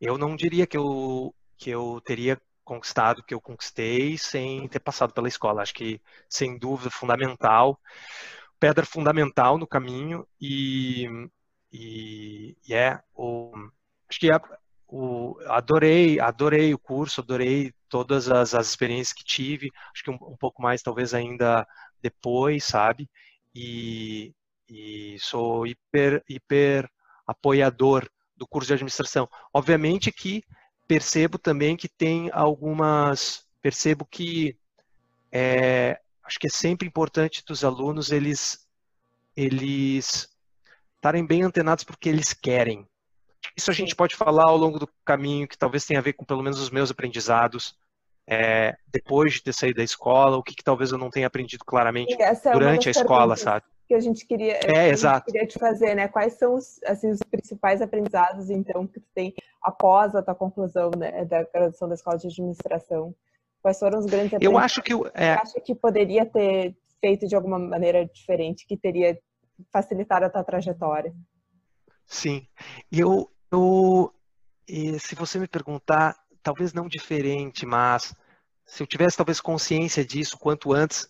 eu 0.00 0.16
não 0.16 0.34
diria 0.34 0.66
que 0.66 0.78
eu, 0.78 1.34
que 1.58 1.68
eu 1.68 2.00
teria 2.02 2.40
conquistado 2.64 3.18
o 3.18 3.24
que 3.24 3.34
eu 3.34 3.42
conquistei 3.42 4.16
sem 4.16 4.66
ter 4.68 4.80
passado 4.80 5.12
pela 5.12 5.28
escola. 5.28 5.60
Acho 5.60 5.74
que, 5.74 6.00
sem 6.30 6.56
dúvida, 6.56 6.88
fundamental, 6.88 7.78
pedra 8.58 8.86
fundamental 8.86 9.58
no 9.58 9.66
caminho 9.66 10.26
e, 10.40 11.28
e, 11.78 12.56
e 12.66 12.74
é 12.74 12.98
o, 13.14 13.52
acho 14.08 14.18
que 14.18 14.30
é, 14.32 14.40
o, 14.88 15.36
adorei, 15.46 16.18
adorei 16.18 16.72
o 16.72 16.78
curso, 16.78 17.20
adorei 17.20 17.74
todas 17.86 18.30
as, 18.30 18.54
as 18.54 18.68
experiências 18.68 19.12
que 19.12 19.22
tive, 19.22 19.70
acho 19.92 20.02
que 20.02 20.10
um, 20.10 20.14
um 20.14 20.36
pouco 20.36 20.62
mais 20.62 20.82
talvez 20.82 21.12
ainda 21.12 21.66
depois, 22.00 22.64
sabe? 22.64 23.10
E, 23.54 24.34
e 24.66 25.18
sou 25.18 25.66
hiper, 25.66 26.24
hiper 26.26 26.90
apoiador 27.26 28.08
do 28.34 28.46
curso 28.46 28.68
de 28.68 28.74
administração. 28.74 29.28
Obviamente 29.52 30.10
que 30.10 30.42
percebo 30.88 31.38
também 31.38 31.76
que 31.76 31.88
tem 31.88 32.30
algumas. 32.32 33.46
Percebo 33.60 34.06
que 34.06 34.56
é, 35.30 36.00
acho 36.24 36.38
que 36.38 36.46
é 36.46 36.50
sempre 36.50 36.88
importante 36.88 37.44
dos 37.44 37.64
alunos 37.64 38.10
eles 38.10 38.66
eles 39.36 40.35
estarem 40.96 41.26
bem 41.26 41.42
antenados 41.42 41.84
porque 41.84 42.08
eles 42.08 42.32
querem. 42.32 42.86
Isso 43.56 43.70
a 43.70 43.74
gente 43.74 43.94
pode 43.94 44.16
falar 44.16 44.48
ao 44.48 44.56
longo 44.56 44.78
do 44.78 44.88
caminho, 45.04 45.46
que 45.46 45.56
talvez 45.56 45.84
tenha 45.84 46.00
a 46.00 46.02
ver 46.02 46.14
com 46.14 46.24
pelo 46.24 46.42
menos 46.42 46.60
os 46.60 46.70
meus 46.70 46.90
aprendizados 46.90 47.76
é, 48.28 48.76
depois 48.88 49.34
de 49.34 49.44
ter 49.44 49.54
saído 49.54 49.76
da 49.76 49.84
escola, 49.84 50.36
o 50.36 50.42
que, 50.42 50.54
que 50.54 50.64
talvez 50.64 50.90
eu 50.90 50.98
não 50.98 51.10
tenha 51.10 51.26
aprendido 51.26 51.64
claramente 51.64 52.20
é 52.20 52.52
durante 52.52 52.88
a 52.88 52.90
escola, 52.90 53.36
sabe? 53.36 53.64
Que 53.86 53.94
a 53.94 54.00
gente 54.00 54.26
queria, 54.26 54.58
é, 54.64 54.88
exato. 54.88 55.30
queria 55.30 55.46
te 55.46 55.58
fazer, 55.60 55.94
né? 55.94 56.08
Quais 56.08 56.32
são 56.32 56.54
os, 56.54 56.82
assim, 56.84 57.08
os 57.08 57.20
principais 57.30 57.80
aprendizados, 57.80 58.50
então, 58.50 58.84
que 58.84 58.98
tu 58.98 59.06
tem 59.14 59.32
após 59.62 60.12
a 60.16 60.22
tua 60.22 60.34
conclusão 60.34 60.90
né, 60.98 61.24
da 61.24 61.44
graduação 61.44 61.88
da 61.88 61.94
escola 61.94 62.18
de 62.18 62.26
administração? 62.26 63.14
Quais 63.62 63.78
foram 63.78 64.00
os 64.00 64.06
grandes 64.06 64.38
Eu 64.40 64.58
acho 64.58 64.82
que... 64.82 64.92
É... 65.14 65.34
Acha 65.34 65.60
que 65.60 65.72
poderia 65.72 66.26
ter 66.26 66.76
feito 67.00 67.28
de 67.28 67.36
alguma 67.36 67.60
maneira 67.60 68.04
diferente, 68.06 68.66
que 68.66 68.76
teria 68.76 69.16
facilitado 69.72 70.26
a 70.26 70.30
tua 70.30 70.44
trajetória? 70.44 71.14
Sim. 72.06 72.46
Eu, 72.90 73.30
eu, 73.50 74.14
se 74.98 75.14
você 75.14 75.38
me 75.38 75.48
perguntar, 75.48 76.16
talvez 76.42 76.72
não 76.72 76.88
diferente, 76.88 77.66
mas 77.66 78.14
se 78.64 78.82
eu 78.82 78.86
tivesse 78.86 79.16
talvez 79.16 79.40
consciência 79.40 80.04
disso 80.04 80.38
quanto 80.38 80.72
antes, 80.72 81.08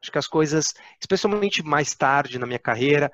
acho 0.00 0.12
que 0.12 0.18
as 0.18 0.26
coisas, 0.26 0.74
especialmente 1.00 1.62
mais 1.62 1.94
tarde 1.94 2.38
na 2.38 2.46
minha 2.46 2.58
carreira, 2.58 3.10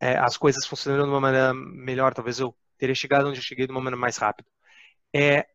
é, 0.00 0.16
as 0.18 0.36
coisas 0.36 0.66
funcionaram 0.66 1.04
de 1.04 1.10
uma 1.10 1.20
maneira 1.20 1.52
melhor, 1.54 2.14
talvez 2.14 2.38
eu 2.38 2.54
teria 2.76 2.94
chegado 2.94 3.28
onde 3.28 3.38
eu 3.38 3.42
cheguei 3.42 3.66
de 3.66 3.72
uma 3.72 3.80
maneira 3.80 4.00
mais 4.00 4.16
rápida. 4.16 4.48
É, 5.14 5.46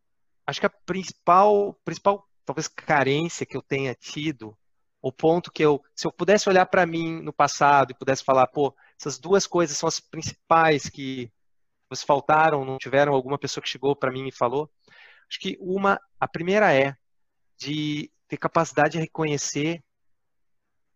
acho 0.46 0.60
que 0.60 0.65
a 0.65 0.70
principal, 0.70 1.74
principal 1.86 2.27
talvez 2.46 2.68
carência 2.68 3.46
que 3.46 3.56
eu 3.56 3.62
tenha 3.62 3.96
tido, 3.96 4.58
o 5.03 5.12
ponto 5.12 5.51
que 5.51 5.62
eu, 5.62 5.83
se 5.93 6.07
eu 6.07 6.13
pudesse 6.13 6.48
olhar 6.48 6.65
para 6.65 6.86
mim 6.86 7.22
no 7.22 7.33
passado 7.33 7.91
e 7.91 7.93
pudesse 7.93 8.24
falar, 8.24 8.48
pô, 8.48 8.74
essas 8.98 9.19
duas 9.19 9.45
coisas 9.45 9.77
são 9.77 9.86
as 9.86 10.00
principais 10.00 10.89
que 10.89 11.29
nos 11.89 12.01
faltaram, 12.01 12.63
não 12.63 12.77
tiveram 12.77 13.13
alguma 13.13 13.38
pessoa 13.38 13.62
que 13.62 13.69
chegou 13.69 13.98
para 13.98 14.13
mim 14.13 14.25
e 14.29 14.31
falou. 14.31 14.72
Acho 15.29 15.39
que 15.41 15.57
uma, 15.60 16.00
a 16.17 16.25
primeira 16.25 16.74
é 16.74 16.95
de 17.57 18.10
ter 18.29 18.38
capacidade 18.38 18.93
de 18.93 19.00
reconhecer 19.00 19.83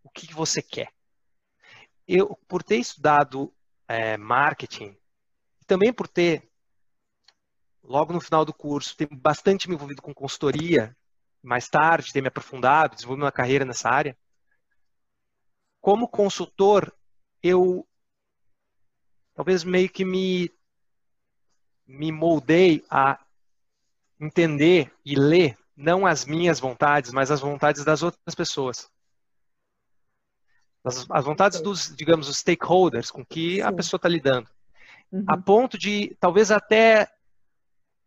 o 0.02 0.10
que 0.10 0.34
você 0.34 0.62
quer. 0.62 0.88
Eu, 2.08 2.34
por 2.48 2.64
ter 2.64 2.78
estudado 2.78 3.54
é, 3.90 4.16
marketing, 4.16 4.98
também 5.66 5.92
por 5.92 6.08
ter, 6.08 6.50
logo 7.84 8.14
no 8.14 8.22
final 8.22 8.46
do 8.46 8.54
curso, 8.54 8.96
ter 8.96 9.10
bastante 9.12 9.68
me 9.68 9.76
envolvido 9.76 10.02
com 10.02 10.14
consultoria, 10.14 10.96
mais 11.48 11.70
tarde 11.70 12.12
ter 12.12 12.22
me 12.22 12.28
aprofundado, 12.28 12.96
desenvolver 12.96 13.24
uma 13.24 13.32
carreira 13.32 13.64
nessa 13.64 13.90
área, 13.90 14.18
como 15.80 16.08
consultor, 16.08 16.94
eu 17.42 17.88
talvez 19.34 19.64
meio 19.64 19.90
que 19.90 20.04
me, 20.04 20.52
me 21.88 22.12
moldei 22.12 22.84
a 22.90 23.18
entender 24.20 24.94
e 25.06 25.16
ler 25.16 25.58
não 25.76 26.06
as 26.06 26.26
minhas 26.26 26.60
vontades, 26.60 27.12
mas 27.12 27.32
as 27.32 27.40
vontades 27.40 27.86
das 27.86 28.04
outras 28.04 28.36
pessoas. 28.36 28.92
As, 30.84 31.06
as 31.10 31.24
vontades 31.24 31.62
dos, 31.62 31.96
digamos, 31.96 32.28
os 32.28 32.40
stakeholders 32.40 33.10
com 33.10 33.26
que 33.26 33.58
Sim. 33.58 33.62
a 33.62 33.72
pessoa 33.72 33.98
está 33.98 34.10
lidando. 34.10 34.50
Uhum. 35.12 35.24
A 35.28 35.38
ponto 35.38 35.78
de, 35.78 36.18
talvez 36.20 36.52
até 36.52 37.08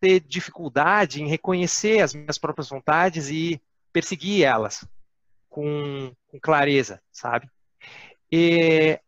ter 0.01 0.21
dificuldade 0.21 1.23
em 1.23 1.29
reconhecer 1.29 2.01
as 2.01 2.15
minhas 2.15 2.39
próprias 2.39 2.69
vontades 2.69 3.29
e 3.29 3.61
perseguir 3.93 4.45
elas 4.45 4.87
com, 5.49 6.15
com 6.29 6.41
clareza, 6.41 7.03
sabe? 7.13 7.51
E, 8.33 8.99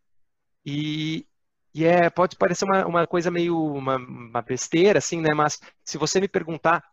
e, 0.66 1.26
e, 1.74 1.84
é, 1.84 2.10
pode 2.10 2.36
parecer 2.36 2.64
uma, 2.64 2.86
uma 2.86 3.06
coisa 3.06 3.30
meio 3.30 3.56
uma, 3.74 3.96
uma 3.96 4.42
besteira, 4.42 4.98
assim, 4.98 5.20
né? 5.20 5.32
Mas 5.34 5.60
se 5.84 5.96
você 5.96 6.20
me 6.20 6.28
perguntar, 6.28 6.84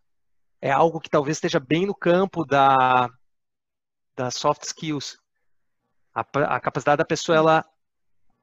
é 0.60 0.70
algo 0.70 1.00
que 1.00 1.10
talvez 1.10 1.36
esteja 1.36 1.60
bem 1.60 1.86
no 1.86 1.94
campo 1.94 2.44
da, 2.44 3.10
das 4.16 4.34
soft 4.34 4.62
skills. 4.62 5.18
A, 6.14 6.20
a 6.56 6.60
capacidade 6.60 6.98
da 6.98 7.04
pessoa 7.04 7.36
ela, 7.36 7.64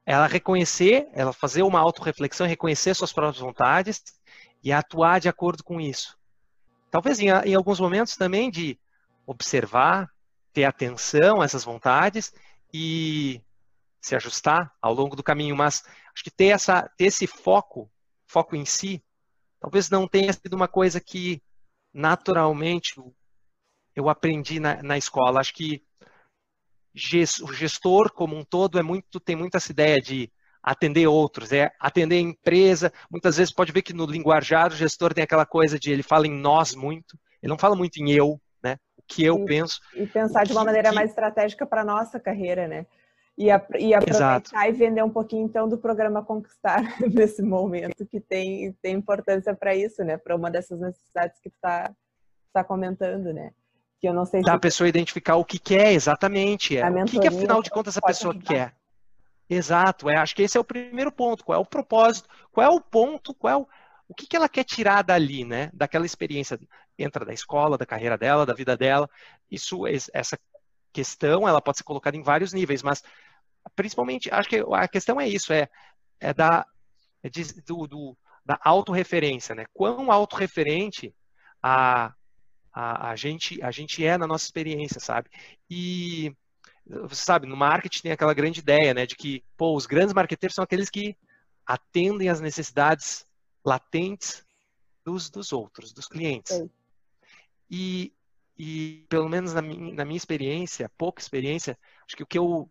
ela 0.06 0.26
reconhecer, 0.26 1.08
ela 1.12 1.32
fazer 1.32 1.62
uma 1.62 1.80
autorreflexão, 1.80 2.46
reconhecer 2.46 2.94
suas 2.94 3.12
próprias 3.12 3.38
vontades 3.38 4.17
e 4.62 4.72
atuar 4.72 5.20
de 5.20 5.28
acordo 5.28 5.62
com 5.62 5.80
isso. 5.80 6.18
Talvez 6.90 7.20
em, 7.20 7.28
em 7.28 7.54
alguns 7.54 7.80
momentos 7.80 8.16
também 8.16 8.50
de 8.50 8.78
observar, 9.26 10.10
ter 10.52 10.64
atenção 10.64 11.40
a 11.40 11.44
essas 11.44 11.64
vontades 11.64 12.32
e 12.72 13.42
se 14.00 14.16
ajustar 14.16 14.74
ao 14.80 14.94
longo 14.94 15.14
do 15.14 15.22
caminho, 15.22 15.56
mas 15.56 15.84
acho 16.14 16.24
que 16.24 16.30
ter, 16.30 16.46
essa, 16.46 16.88
ter 16.96 17.06
esse 17.06 17.26
foco, 17.26 17.90
foco 18.26 18.56
em 18.56 18.64
si, 18.64 19.02
talvez 19.60 19.90
não 19.90 20.08
tenha 20.08 20.32
sido 20.32 20.54
uma 20.54 20.68
coisa 20.68 21.00
que 21.00 21.42
naturalmente 21.92 22.94
eu 23.94 24.08
aprendi 24.08 24.60
na, 24.60 24.82
na 24.82 24.96
escola. 24.96 25.40
Acho 25.40 25.54
que 25.54 25.82
o 27.42 27.52
gestor 27.52 28.12
como 28.12 28.36
um 28.36 28.44
todo 28.44 28.78
é 28.78 28.82
muito 28.82 29.20
tem 29.20 29.36
muito 29.36 29.56
essa 29.56 29.70
ideia 29.70 30.00
de 30.00 30.30
atender 30.70 31.06
outros, 31.06 31.50
é 31.50 31.72
atender 31.80 32.16
a 32.16 32.20
empresa. 32.20 32.92
Muitas 33.10 33.38
vezes 33.38 33.52
pode 33.52 33.72
ver 33.72 33.82
que 33.82 33.94
no 33.94 34.04
linguajar 34.04 34.70
o 34.70 34.76
gestor 34.76 35.14
tem 35.14 35.24
aquela 35.24 35.46
coisa 35.46 35.78
de 35.78 35.90
ele 35.90 36.02
fala 36.02 36.26
em 36.26 36.32
nós 36.32 36.74
muito, 36.74 37.18
ele 37.42 37.50
não 37.50 37.58
fala 37.58 37.74
muito 37.74 37.96
em 37.96 38.10
eu, 38.10 38.38
né? 38.62 38.76
O 38.96 39.02
que 39.06 39.24
eu 39.24 39.38
e, 39.38 39.44
penso. 39.46 39.80
E 39.94 40.06
pensar 40.06 40.44
de 40.44 40.52
uma 40.52 40.64
maneira 40.64 40.90
que... 40.90 40.94
mais 40.94 41.10
estratégica 41.10 41.66
para 41.66 41.80
a 41.80 41.84
nossa 41.84 42.20
carreira, 42.20 42.68
né? 42.68 42.86
E, 43.36 43.50
a, 43.50 43.64
e 43.78 43.94
aproveitar 43.94 44.42
Exato. 44.42 44.50
e 44.56 44.72
vender 44.72 45.02
um 45.02 45.10
pouquinho 45.10 45.44
então 45.44 45.68
do 45.68 45.78
programa 45.78 46.24
Conquistar 46.24 46.82
nesse 47.14 47.40
momento 47.40 48.04
que 48.04 48.20
tem, 48.20 48.72
tem 48.82 48.96
importância 48.96 49.54
para 49.54 49.74
isso, 49.74 50.02
né? 50.04 50.18
Para 50.18 50.36
uma 50.36 50.50
dessas 50.50 50.80
necessidades 50.80 51.38
que 51.40 51.48
tu 51.48 51.54
está 51.54 51.94
tá 52.52 52.64
comentando, 52.64 53.32
né? 53.32 53.52
Que 54.00 54.08
eu 54.08 54.12
não 54.12 54.26
sei 54.26 54.42
da 54.42 54.50
se... 54.50 54.56
a 54.56 54.58
pessoa 54.58 54.88
identificar 54.88 55.36
o 55.36 55.44
que 55.44 55.58
quer 55.58 55.92
exatamente, 55.92 56.76
é. 56.76 56.88
o 56.88 57.04
que, 57.04 57.20
que 57.20 57.28
afinal 57.28 57.62
de 57.62 57.70
contas 57.70 57.96
a 57.96 58.02
pessoa 58.02 58.34
ajudar. 58.34 58.46
quer. 58.46 58.77
Exato, 59.50 60.10
é, 60.10 60.16
acho 60.16 60.34
que 60.34 60.42
esse 60.42 60.56
é 60.58 60.60
o 60.60 60.64
primeiro 60.64 61.10
ponto. 61.10 61.44
Qual 61.44 61.58
é 61.58 61.60
o 61.60 61.64
propósito? 61.64 62.28
Qual 62.52 62.66
é 62.66 62.70
o 62.70 62.80
ponto? 62.80 63.32
Qual 63.34 63.52
é 63.52 63.56
o, 63.56 63.66
o 64.08 64.14
que, 64.14 64.26
que 64.26 64.36
ela 64.36 64.48
quer 64.48 64.64
tirar 64.64 65.02
dali, 65.02 65.44
né? 65.44 65.70
Daquela 65.72 66.06
experiência, 66.06 66.58
entra 66.98 67.24
da 67.24 67.32
escola, 67.32 67.78
da 67.78 67.86
carreira 67.86 68.18
dela, 68.18 68.44
da 68.44 68.52
vida 68.52 68.76
dela. 68.76 69.08
Isso, 69.50 69.86
essa 69.86 70.38
questão, 70.92 71.48
ela 71.48 71.62
pode 71.62 71.78
ser 71.78 71.84
colocada 71.84 72.16
em 72.16 72.22
vários 72.22 72.52
níveis, 72.52 72.82
mas 72.82 73.02
principalmente, 73.74 74.32
acho 74.32 74.48
que 74.48 74.64
a 74.72 74.88
questão 74.88 75.20
é 75.20 75.28
isso, 75.28 75.52
é, 75.52 75.68
é 76.20 76.32
da, 76.32 76.66
é 77.22 77.28
de, 77.28 77.62
do, 77.62 77.86
do, 77.86 78.18
da 78.44 78.58
autorreferência, 78.62 79.54
né? 79.54 79.64
Quão 79.72 80.10
autorreferente 80.10 81.14
a, 81.62 82.12
a, 82.72 83.10
a, 83.10 83.16
gente, 83.16 83.62
a 83.62 83.70
gente 83.70 84.04
é 84.04 84.16
na 84.18 84.26
nossa 84.26 84.44
experiência, 84.44 85.00
sabe? 85.00 85.30
E 85.70 86.34
você 86.88 87.22
sabe, 87.22 87.46
no 87.46 87.56
marketing 87.56 88.02
tem 88.02 88.12
aquela 88.12 88.34
grande 88.34 88.60
ideia, 88.60 88.94
né, 88.94 89.06
de 89.06 89.14
que, 89.14 89.44
pô, 89.56 89.76
os 89.76 89.86
grandes 89.86 90.14
marqueteiros 90.14 90.54
são 90.54 90.64
aqueles 90.64 90.88
que 90.88 91.16
atendem 91.66 92.28
às 92.28 92.40
necessidades 92.40 93.26
latentes 93.64 94.44
dos, 95.04 95.28
dos 95.28 95.52
outros, 95.52 95.92
dos 95.92 96.06
clientes. 96.06 96.64
E, 97.70 98.12
e, 98.58 99.04
pelo 99.08 99.28
menos 99.28 99.52
na 99.52 99.60
minha, 99.60 99.94
na 99.94 100.04
minha 100.04 100.16
experiência, 100.16 100.90
pouca 100.96 101.20
experiência, 101.20 101.78
acho 102.06 102.16
que 102.16 102.22
o 102.22 102.26
que 102.26 102.38
eu, 102.38 102.70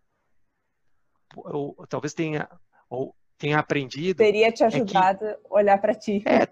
eu 1.36 1.86
talvez 1.88 2.12
tenha, 2.12 2.48
ou 2.90 3.14
tenha 3.38 3.58
aprendido. 3.58 4.18
Teria 4.18 4.50
te 4.50 4.64
ajudado 4.64 5.24
a 5.24 5.38
olhar 5.48 5.80
para 5.80 5.94
ti. 5.94 6.22
É, 6.26 6.48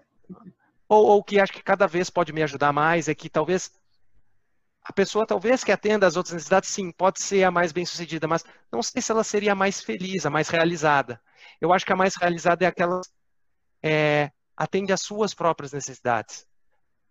ou, 0.87 1.05
ou 1.05 1.23
que 1.23 1.39
acho 1.39 1.51
que 1.51 1.61
cada 1.61 1.85
vez 1.85 2.09
pode 2.09 2.31
me 2.31 2.41
ajudar 2.43 2.71
mais 2.71 3.09
é 3.09 3.15
que 3.15 3.29
talvez 3.29 3.71
a 4.87 4.93
pessoa 4.93 5.27
talvez 5.27 5.65
que 5.65 5.71
atenda 5.71 6.07
às 6.07 6.15
outras 6.15 6.33
necessidades, 6.33 6.69
sim, 6.69 6.91
pode 6.91 7.21
ser 7.21 7.43
a 7.43 7.51
mais 7.51 7.73
bem-sucedida, 7.73 8.25
mas 8.25 8.45
não 8.71 8.81
sei 8.81 9.01
se 9.01 9.11
ela 9.11 9.23
seria 9.23 9.51
a 9.51 9.55
mais 9.55 9.81
feliz, 9.81 10.25
a 10.25 10.29
mais 10.29 10.47
realizada. 10.47 11.21
Eu 11.59 11.73
acho 11.73 11.85
que 11.85 11.91
a 11.91 11.95
mais 11.95 12.15
realizada 12.15 12.63
é 12.63 12.67
aquela 12.69 13.01
é, 13.83 14.31
atende 14.55 14.93
às 14.93 15.01
suas 15.01 15.33
próprias 15.33 15.73
necessidades. 15.73 16.47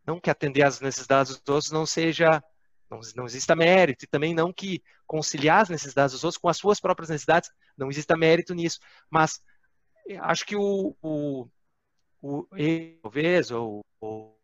Não 0.06 0.18
que 0.18 0.30
atender 0.30 0.62
às 0.62 0.80
necessidades 0.80 1.37
dos 1.37 1.49
outros 1.54 1.71
não 1.71 1.85
seja, 1.85 2.42
não, 2.90 2.99
não 3.14 3.26
exista 3.26 3.54
mérito, 3.54 4.06
e 4.06 4.09
também 4.09 4.33
não 4.33 4.54
que 4.54 4.83
conciliar 5.06 5.61
as 5.61 5.68
necessidades 5.68 6.14
dos 6.14 6.25
outros 6.25 6.40
com 6.40 6.49
as 6.49 6.56
suas 6.56 6.80
próprias 6.80 7.11
necessidades, 7.11 7.50
não 7.76 7.90
exista 7.90 8.16
mérito 8.16 8.54
nisso. 8.54 8.78
Mas 9.11 9.38
acho 10.23 10.47
que 10.47 10.56
o, 10.56 10.97
o, 11.02 11.47
o 12.23 12.49
talvez, 13.02 13.50
ou, 13.50 13.85
ou 14.00 14.36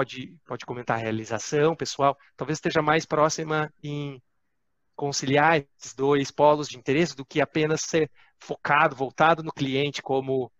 pode, 0.00 0.34
pode 0.46 0.64
comentar 0.64 0.96
a 0.96 1.00
realização 1.00 1.76
pessoal, 1.76 2.16
talvez 2.36 2.56
esteja 2.56 2.80
mais 2.80 3.04
próxima 3.04 3.72
em 3.82 4.20
conciliar 4.96 5.58
esses 5.78 5.94
dois 5.94 6.30
polos 6.30 6.68
de 6.68 6.78
interesse 6.78 7.14
do 7.14 7.24
que 7.24 7.40
apenas 7.40 7.82
ser 7.82 8.10
focado, 8.38 8.96
voltado 8.96 9.42
no 9.42 9.52
cliente, 9.52 10.02
como 10.02 10.50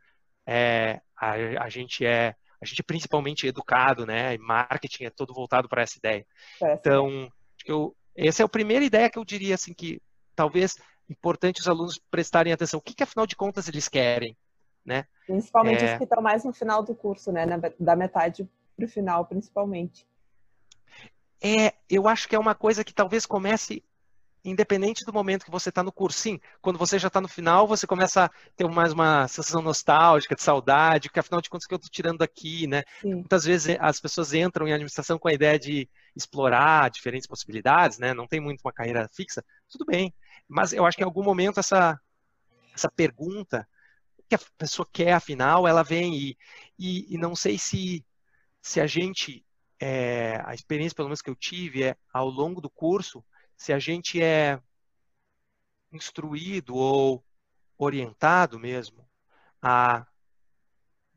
é, 0.47 1.01
a, 1.17 1.33
a, 1.65 1.69
gente 1.71 2.05
é, 2.05 2.35
a 2.61 2.67
gente 2.67 2.81
é 2.81 2.85
principalmente 2.85 3.47
educado, 3.47 4.05
né? 4.07 4.35
E 4.35 4.39
marketing 4.39 5.05
é 5.05 5.11
todo 5.11 5.35
voltado 5.35 5.69
para 5.69 5.83
essa 5.83 5.99
ideia. 5.99 6.27
É. 6.63 6.75
Então, 6.75 7.31
eu, 7.65 7.97
essa 8.15 8.43
é 8.43 8.45
a 8.45 8.49
primeira 8.49 8.85
ideia 8.85 9.11
que 9.11 9.19
eu 9.19 9.25
diria 9.25 9.55
assim 9.55 9.73
que 9.73 10.01
talvez 10.35 10.77
importante 11.09 11.61
os 11.61 11.69
alunos 11.69 11.99
prestarem 12.11 12.53
atenção. 12.53 12.79
O 12.79 12.83
que, 12.83 12.95
que 12.95 13.03
afinal 13.03 13.27
de 13.27 13.37
contas 13.37 13.69
eles 13.69 13.89
querem, 13.89 14.37
né? 14.85 15.07
Principalmente 15.27 15.85
é... 15.85 15.93
os 15.93 15.99
que 15.99 16.05
estão 16.05 16.23
mais 16.23 16.45
no 16.45 16.53
final 16.53 16.83
do 16.83 16.95
curso, 16.95 17.33
né? 17.33 17.47
da 17.79 17.97
metade 17.97 18.49
para 18.81 18.87
o 18.87 18.89
final, 18.89 19.27
principalmente. 19.27 20.07
É, 21.43 21.75
eu 21.89 22.09
acho 22.09 22.29
que 22.29 22.35
é 22.35 22.39
uma 22.39 22.55
coisa 22.55 22.85
que 22.85 22.93
talvez 22.93 23.25
comece 23.25 23.83
independente 24.43 25.05
do 25.05 25.13
momento 25.13 25.45
que 25.45 25.51
você 25.51 25.69
está 25.69 25.83
no 25.83 25.93
curso. 25.93 26.19
Sim, 26.19 26.41
quando 26.63 26.79
você 26.79 26.99
já 26.99 27.09
está 27.09 27.21
no 27.21 27.29
final, 27.29 27.67
você 27.67 27.87
começa 27.87 28.25
a 28.25 28.31
ter 28.57 28.67
mais 28.69 28.93
uma 28.93 29.29
sensação 29.29 29.61
nostálgica, 29.61 30.35
de 30.35 30.43
saudade, 30.43 31.09
porque 31.09 31.21
afinal 31.21 31.43
de 31.43 31.51
contas, 31.51 31.67
o 31.67 31.69
que 31.69 31.75
eu 31.75 31.77
estou 31.77 31.91
tirando 31.91 32.19
daqui, 32.19 32.67
né? 32.67 32.83
Sim. 33.03 33.17
Muitas 33.17 33.45
vezes 33.45 33.77
as 33.79 34.01
pessoas 34.01 34.33
entram 34.33 34.67
em 34.67 34.73
administração 34.73 35.19
com 35.19 35.29
a 35.29 35.33
ideia 35.33 35.59
de 35.59 35.89
explorar 36.17 36.91
diferentes 36.91 37.27
possibilidades, 37.27 37.99
né? 37.99 38.15
Não 38.15 38.27
tem 38.27 38.41
muito 38.41 38.61
uma 38.63 38.73
carreira 38.73 39.09
fixa, 39.13 39.45
tudo 39.69 39.85
bem. 39.85 40.15
Mas 40.49 40.73
eu 40.73 40.87
acho 40.87 40.97
que 40.97 41.03
em 41.03 41.07
algum 41.07 41.23
momento 41.23 41.61
essa, 41.61 42.01
essa 42.75 42.91
pergunta, 42.91 43.69
o 44.19 44.23
que 44.23 44.35
a 44.35 44.41
pessoa 44.57 44.89
quer, 44.91 45.13
afinal, 45.13 45.69
ela 45.69 45.83
vem 45.83 46.15
e, 46.15 46.39
e, 46.79 47.15
e 47.15 47.19
não 47.19 47.37
sei 47.37 47.59
se 47.59 48.05
se 48.61 48.81
a 48.81 48.87
gente, 48.87 49.45
é, 49.79 50.41
a 50.45 50.55
experiência 50.55 50.95
pelo 50.95 51.09
menos 51.09 51.23
que 51.23 51.31
eu 51.31 51.37
tive 51.37 51.85
é, 51.85 51.97
ao 52.13 52.29
longo 52.29 52.61
do 52.61 52.71
curso, 52.71 53.25
se 53.57 53.73
a 53.73 53.79
gente 53.79 54.23
é 54.23 54.61
instruído 55.93 56.75
ou 56.75 57.25
orientado 57.77 58.59
mesmo 58.59 59.05
a 59.61 60.07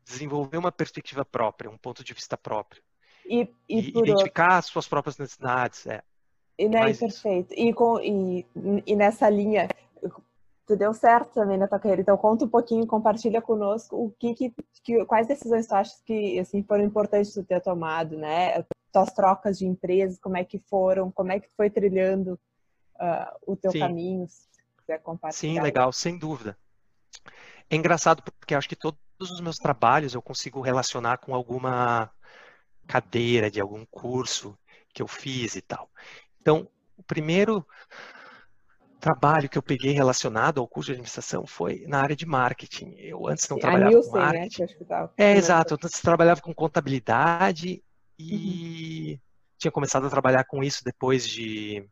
desenvolver 0.04 0.58
uma 0.58 0.72
perspectiva 0.72 1.24
própria, 1.24 1.70
um 1.70 1.78
ponto 1.78 2.04
de 2.04 2.12
vista 2.12 2.36
próprio. 2.36 2.82
E, 3.26 3.48
e, 3.68 3.80
e 3.80 3.88
identificar 3.88 4.44
outro... 4.44 4.58
as 4.58 4.66
suas 4.66 4.88
próprias 4.88 5.16
necessidades. 5.16 5.86
É. 5.86 6.02
E, 6.58 6.68
né, 6.68 6.92
perfeito. 6.92 7.54
E, 7.54 7.72
com, 7.72 7.98
e, 8.00 8.46
e 8.86 8.94
nessa 8.94 9.28
linha, 9.28 9.68
tu 10.66 10.76
deu 10.76 10.94
certo 10.94 11.34
também 11.34 11.58
na 11.58 11.68
tua 11.68 11.78
carreira. 11.78 12.02
Então 12.02 12.16
conta 12.16 12.44
um 12.44 12.48
pouquinho, 12.48 12.86
compartilha 12.86 13.40
conosco 13.42 13.96
o 13.96 14.10
que, 14.18 14.34
que, 14.34 14.54
que 14.82 15.04
quais 15.04 15.26
decisões 15.26 15.66
tu 15.66 15.74
achas 15.74 16.00
que 16.02 16.38
assim 16.38 16.62
foram 16.62 16.84
importantes 16.84 17.32
tu 17.32 17.42
ter 17.42 17.60
tomado, 17.60 18.16
né? 18.16 18.62
Tuas 18.92 19.12
trocas 19.12 19.58
de 19.58 19.66
empresas, 19.66 20.18
como 20.18 20.36
é 20.36 20.44
que 20.44 20.58
foram, 20.58 21.10
como 21.10 21.32
é 21.32 21.40
que 21.40 21.48
foi 21.56 21.68
trilhando 21.68 22.38
uh, 22.94 23.52
o 23.52 23.56
teu 23.56 23.72
Sim. 23.72 23.80
caminho, 23.80 24.26
se 24.28 24.46
quiser 24.78 24.98
compartilhar. 25.00 25.52
Sim, 25.54 25.60
legal, 25.60 25.92
sem 25.92 26.16
dúvida. 26.16 26.56
É 27.68 27.76
engraçado 27.76 28.22
porque 28.22 28.54
acho 28.54 28.68
que 28.68 28.76
todos 28.76 28.98
os 29.20 29.40
meus 29.40 29.56
trabalhos 29.56 30.14
eu 30.14 30.22
consigo 30.22 30.60
relacionar 30.60 31.18
com 31.18 31.34
alguma 31.34 32.10
cadeira 32.86 33.50
de 33.50 33.60
algum 33.60 33.84
curso 33.86 34.56
que 34.92 35.02
eu 35.02 35.08
fiz 35.08 35.56
e 35.56 35.60
tal. 35.60 35.90
Então, 36.40 36.68
o 36.96 37.02
primeiro 37.02 37.66
trabalho 39.04 39.50
que 39.50 39.58
eu 39.58 39.62
peguei 39.62 39.92
relacionado 39.92 40.60
ao 40.60 40.66
curso 40.66 40.86
de 40.86 40.92
administração 40.92 41.46
foi 41.46 41.84
na 41.86 42.00
área 42.00 42.16
de 42.16 42.24
marketing. 42.24 42.94
Eu 42.96 43.28
antes 43.28 43.46
não 43.50 43.58
trabalhava 43.58 43.90
Nielsen, 43.90 44.10
com 44.10 44.18
né, 44.18 44.24
marketing. 44.24 44.62
Né? 44.62 44.86
Tava... 44.88 45.12
É, 45.18 45.36
exato. 45.36 45.74
Eu 45.74 45.78
antes 45.84 46.00
trabalhava 46.00 46.40
com 46.40 46.54
contabilidade 46.54 47.84
e 48.18 49.12
uhum. 49.12 49.18
tinha 49.58 49.70
começado 49.70 50.06
a 50.06 50.10
trabalhar 50.10 50.44
com 50.44 50.64
isso 50.64 50.82
depois 50.82 51.28
de 51.28 51.86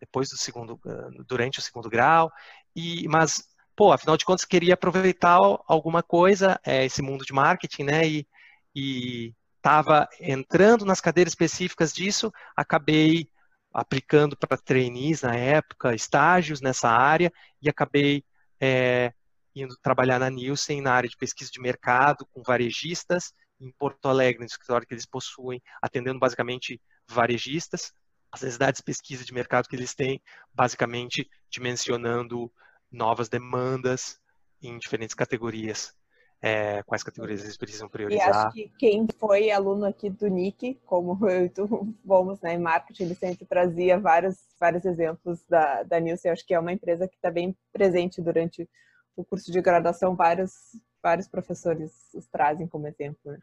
depois 0.00 0.30
do 0.30 0.36
segundo 0.36 0.80
durante 1.28 1.60
o 1.60 1.62
segundo 1.62 1.88
grau 1.88 2.28
e 2.74 3.06
mas 3.06 3.44
pô 3.76 3.92
afinal 3.92 4.16
de 4.16 4.24
contas 4.24 4.44
queria 4.44 4.74
aproveitar 4.74 5.38
alguma 5.68 6.02
coisa 6.02 6.58
é, 6.66 6.84
esse 6.84 7.00
mundo 7.02 7.24
de 7.24 7.32
marketing 7.32 7.84
né 7.84 8.08
e 8.08 8.26
e 8.74 9.32
estava 9.58 10.08
entrando 10.18 10.84
nas 10.84 11.00
cadeiras 11.00 11.32
específicas 11.32 11.92
disso 11.92 12.32
acabei 12.56 13.28
aplicando 13.72 14.36
para 14.36 14.56
trainees 14.56 15.22
na 15.22 15.34
época, 15.34 15.94
estágios 15.94 16.60
nessa 16.60 16.88
área, 16.88 17.32
e 17.60 17.68
acabei 17.68 18.24
é, 18.60 19.12
indo 19.54 19.76
trabalhar 19.82 20.18
na 20.18 20.30
Nielsen, 20.30 20.80
na 20.80 20.92
área 20.92 21.08
de 21.08 21.16
pesquisa 21.16 21.50
de 21.50 21.60
mercado, 21.60 22.26
com 22.32 22.42
varejistas, 22.42 23.32
em 23.60 23.70
Porto 23.72 24.08
Alegre, 24.08 24.40
no 24.40 24.46
escritório 24.46 24.86
que 24.86 24.94
eles 24.94 25.06
possuem, 25.06 25.62
atendendo 25.80 26.18
basicamente 26.18 26.80
varejistas, 27.08 27.92
as 28.30 28.40
necessidades 28.40 28.78
de 28.78 28.84
pesquisa 28.84 29.24
de 29.24 29.32
mercado 29.32 29.68
que 29.68 29.76
eles 29.76 29.94
têm, 29.94 30.20
basicamente 30.52 31.28
dimensionando 31.50 32.52
novas 32.90 33.28
demandas 33.28 34.18
em 34.60 34.78
diferentes 34.78 35.14
categorias 35.14 35.94
é, 36.42 36.82
quais 36.82 37.04
categorias 37.04 37.44
eles 37.44 37.56
precisam 37.56 37.88
priorizar. 37.88 38.26
E 38.26 38.30
acho 38.30 38.50
que 38.52 38.72
quem 38.76 39.06
foi 39.16 39.52
aluno 39.52 39.84
aqui 39.86 40.10
do 40.10 40.26
NIC, 40.26 40.80
como 40.84 41.16
eu 41.30 41.44
e 41.44 41.48
tu 41.48 41.94
fomos 42.04 42.40
né, 42.40 42.54
em 42.54 42.58
marketing, 42.58 43.04
ele 43.04 43.14
sempre 43.14 43.46
trazia 43.46 43.98
vários, 43.98 44.36
vários 44.58 44.84
exemplos 44.84 45.44
da, 45.48 45.84
da 45.84 46.00
Nielsen. 46.00 46.32
Acho 46.32 46.44
que 46.44 46.52
é 46.52 46.58
uma 46.58 46.72
empresa 46.72 47.06
que 47.06 47.14
está 47.14 47.30
bem 47.30 47.56
presente 47.72 48.20
durante 48.20 48.68
o 49.14 49.24
curso 49.24 49.52
de 49.52 49.60
graduação, 49.60 50.16
vários, 50.16 50.52
vários 51.00 51.28
professores 51.28 51.92
os 52.12 52.26
trazem 52.26 52.66
como 52.66 52.88
exemplo. 52.88 53.20
Né? 53.24 53.38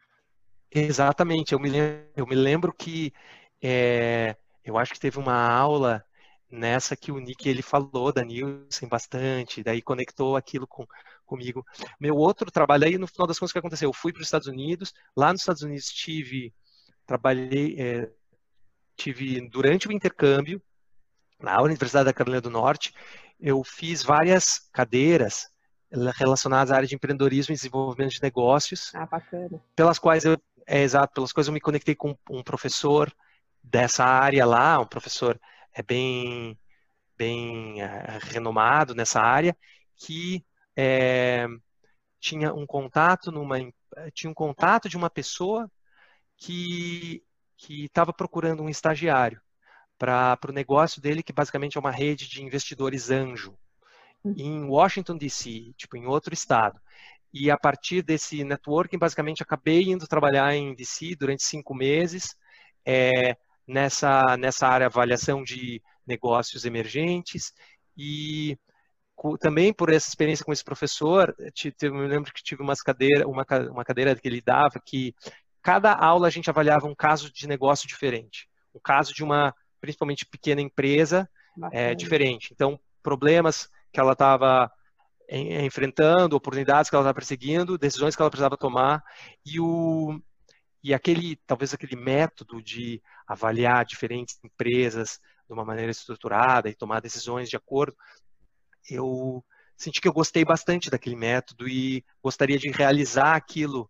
Exatamente, 0.70 1.54
eu 1.54 1.60
me 1.60 1.70
lembro, 1.70 2.06
eu 2.18 2.28
me 2.28 2.36
lembro 2.36 2.74
que 2.74 3.14
é, 3.62 4.36
eu 4.64 4.78
acho 4.78 4.94
que 4.94 5.00
teve 5.00 5.18
uma 5.18 5.50
aula 5.50 6.04
nessa 6.52 6.98
que 6.98 7.12
o 7.12 7.20
Nick 7.20 7.48
ele 7.48 7.62
falou 7.62 8.12
da 8.12 8.24
Nielsen 8.24 8.90
bastante, 8.90 9.64
daí 9.64 9.82
conectou 9.82 10.36
aquilo 10.36 10.66
com, 10.68 10.86
comigo. 11.30 11.66
Meu 12.00 12.16
outro 12.16 12.52
trabalho 12.52 12.86
aí, 12.86 12.98
no 12.98 13.08
final 13.08 13.28
das 13.28 13.38
contas, 13.38 13.52
o 13.52 13.54
que 13.54 13.60
aconteceu? 13.60 13.90
Eu 13.90 13.94
fui 13.94 14.12
para 14.12 14.22
os 14.22 14.28
Estados 14.28 14.48
Unidos, 14.48 14.94
lá 15.16 15.32
nos 15.32 15.42
Estados 15.42 15.62
Unidos 15.62 15.86
tive, 15.86 16.54
trabalhei, 17.06 17.76
é, 17.80 18.10
tive 18.98 19.48
durante 19.48 19.88
o 19.88 19.92
intercâmbio, 19.92 20.62
na 21.40 21.62
Universidade 21.62 22.06
da 22.06 22.14
Carolina 22.14 22.42
do 22.42 22.50
Norte, 22.50 22.94
eu 23.40 23.64
fiz 23.64 24.04
várias 24.04 24.68
cadeiras 24.74 25.48
relacionadas 26.16 26.72
à 26.72 26.76
área 26.76 26.88
de 26.88 26.96
empreendedorismo 26.96 27.54
e 27.54 27.56
desenvolvimento 27.56 28.12
de 28.12 28.22
negócios. 28.22 28.94
Ah, 28.94 29.06
bacana. 29.06 29.62
Pelas 29.76 29.98
quais 29.98 30.26
eu, 30.26 30.38
é 30.68 30.82
exato, 30.82 31.14
pelas 31.14 31.32
quais 31.32 31.48
eu 31.48 31.54
me 31.54 31.62
conectei 31.62 31.96
com 31.96 32.16
um 32.30 32.44
professor 32.44 33.12
dessa 33.64 34.04
área 34.04 34.46
lá, 34.46 34.80
um 34.80 34.86
professor 34.86 35.40
é 35.74 35.82
bem 35.82 36.58
bem 37.18 37.82
é, 37.82 38.18
renomado 38.22 38.96
nessa 38.96 39.20
área, 39.20 39.56
que 39.98 40.44
é, 40.82 41.46
tinha 42.22 42.54
um 42.54 42.66
contato 42.66 43.34
numa 43.34 43.58
tinha 44.14 44.30
um 44.32 44.34
contato 44.34 44.88
de 44.88 44.96
uma 44.96 45.10
pessoa 45.10 45.70
que 46.38 47.22
que 47.58 47.84
estava 47.84 48.14
procurando 48.14 48.64
um 48.64 48.70
estagiário 48.70 49.42
para 49.98 50.40
o 50.48 50.54
negócio 50.54 51.02
dele, 51.02 51.22
que 51.22 51.34
basicamente 51.34 51.76
é 51.78 51.80
uma 51.82 51.92
rede 51.92 52.30
de 52.30 52.42
investidores 52.42 53.12
anjo, 53.12 53.54
hum. 54.24 54.34
em 54.38 54.64
Washington, 54.64 55.18
D.C., 55.18 55.74
tipo, 55.76 55.98
em 55.98 56.06
outro 56.06 56.34
estado. 56.34 56.80
E 57.34 57.52
a 57.52 57.58
partir 57.58 58.02
desse 58.02 58.46
networking, 58.46 58.98
basicamente, 58.98 59.44
acabei 59.44 59.84
indo 59.84 60.08
trabalhar 60.08 60.56
em 60.56 60.74
D.C. 60.74 61.18
durante 61.18 61.44
cinco 61.44 61.76
meses, 61.76 62.34
é, 62.86 63.36
nessa, 63.68 64.38
nessa 64.38 64.66
área 64.70 64.88
avaliação 64.88 65.44
de 65.44 65.82
negócios 66.08 66.64
emergentes. 66.64 67.52
E 67.98 68.58
também 69.40 69.74
por 69.74 69.92
essa 69.92 70.08
experiência 70.08 70.46
com 70.46 70.54
esse 70.54 70.64
professor, 70.64 71.36
eu 71.82 71.94
me 71.94 72.08
lembro 72.08 72.32
que 72.34 72.44
tive 72.44 72.62
umas 72.62 72.82
cadeira, 72.82 73.28
uma, 73.28 73.46
uma 73.72 73.84
cadeira 73.84 74.16
que 74.16 74.28
ele 74.28 74.42
dava 74.42 74.82
que 74.84 75.14
cada 75.62 75.94
aula 75.94 76.28
a 76.28 76.30
gente 76.30 76.50
avaliava 76.50 76.88
um 76.88 76.96
caso 76.96 77.32
de 77.32 77.48
negócio 77.48 77.88
diferente. 77.88 78.48
Um 78.74 78.80
caso 78.80 79.14
de 79.14 79.24
uma 79.24 79.54
principalmente 79.82 80.26
pequena 80.26 80.62
empresa, 80.62 81.30
é, 81.72 81.94
diferente. 81.96 82.50
Então, 82.54 82.80
problemas 83.02 83.70
que 83.92 84.00
ela 84.00 84.14
estava 84.14 84.72
enfrentando, 85.30 86.36
oportunidades 86.36 86.90
que 86.90 86.96
ela 86.96 87.04
estava 87.04 87.14
perseguindo, 87.14 87.78
decisões 87.78 88.16
que 88.16 88.22
ela 88.22 88.32
precisava 88.32 88.58
tomar 88.58 89.04
e 89.46 89.60
o 89.60 90.20
e 90.82 90.94
aquele 90.94 91.36
talvez 91.46 91.74
aquele 91.74 91.96
método 91.96 92.62
de 92.64 93.02
avaliar 93.28 93.86
diferentes 93.86 94.40
empresas 94.44 95.20
de 95.46 95.54
uma 95.54 95.66
maneira 95.66 95.92
estruturada 95.92 96.70
e 96.70 96.74
tomar 96.74 97.02
decisões 97.02 97.50
de 97.50 97.58
acordo, 97.58 97.96
eu 98.90 99.44
senti 99.76 100.02
que 100.02 100.08
eu 100.08 100.14
gostei 100.14 100.44
bastante 100.44 100.90
daquele 100.90 101.16
método 101.16 101.68
e 101.68 102.04
gostaria 102.22 102.60
de 102.60 102.70
realizar 102.70 103.36
aquilo 103.36 103.90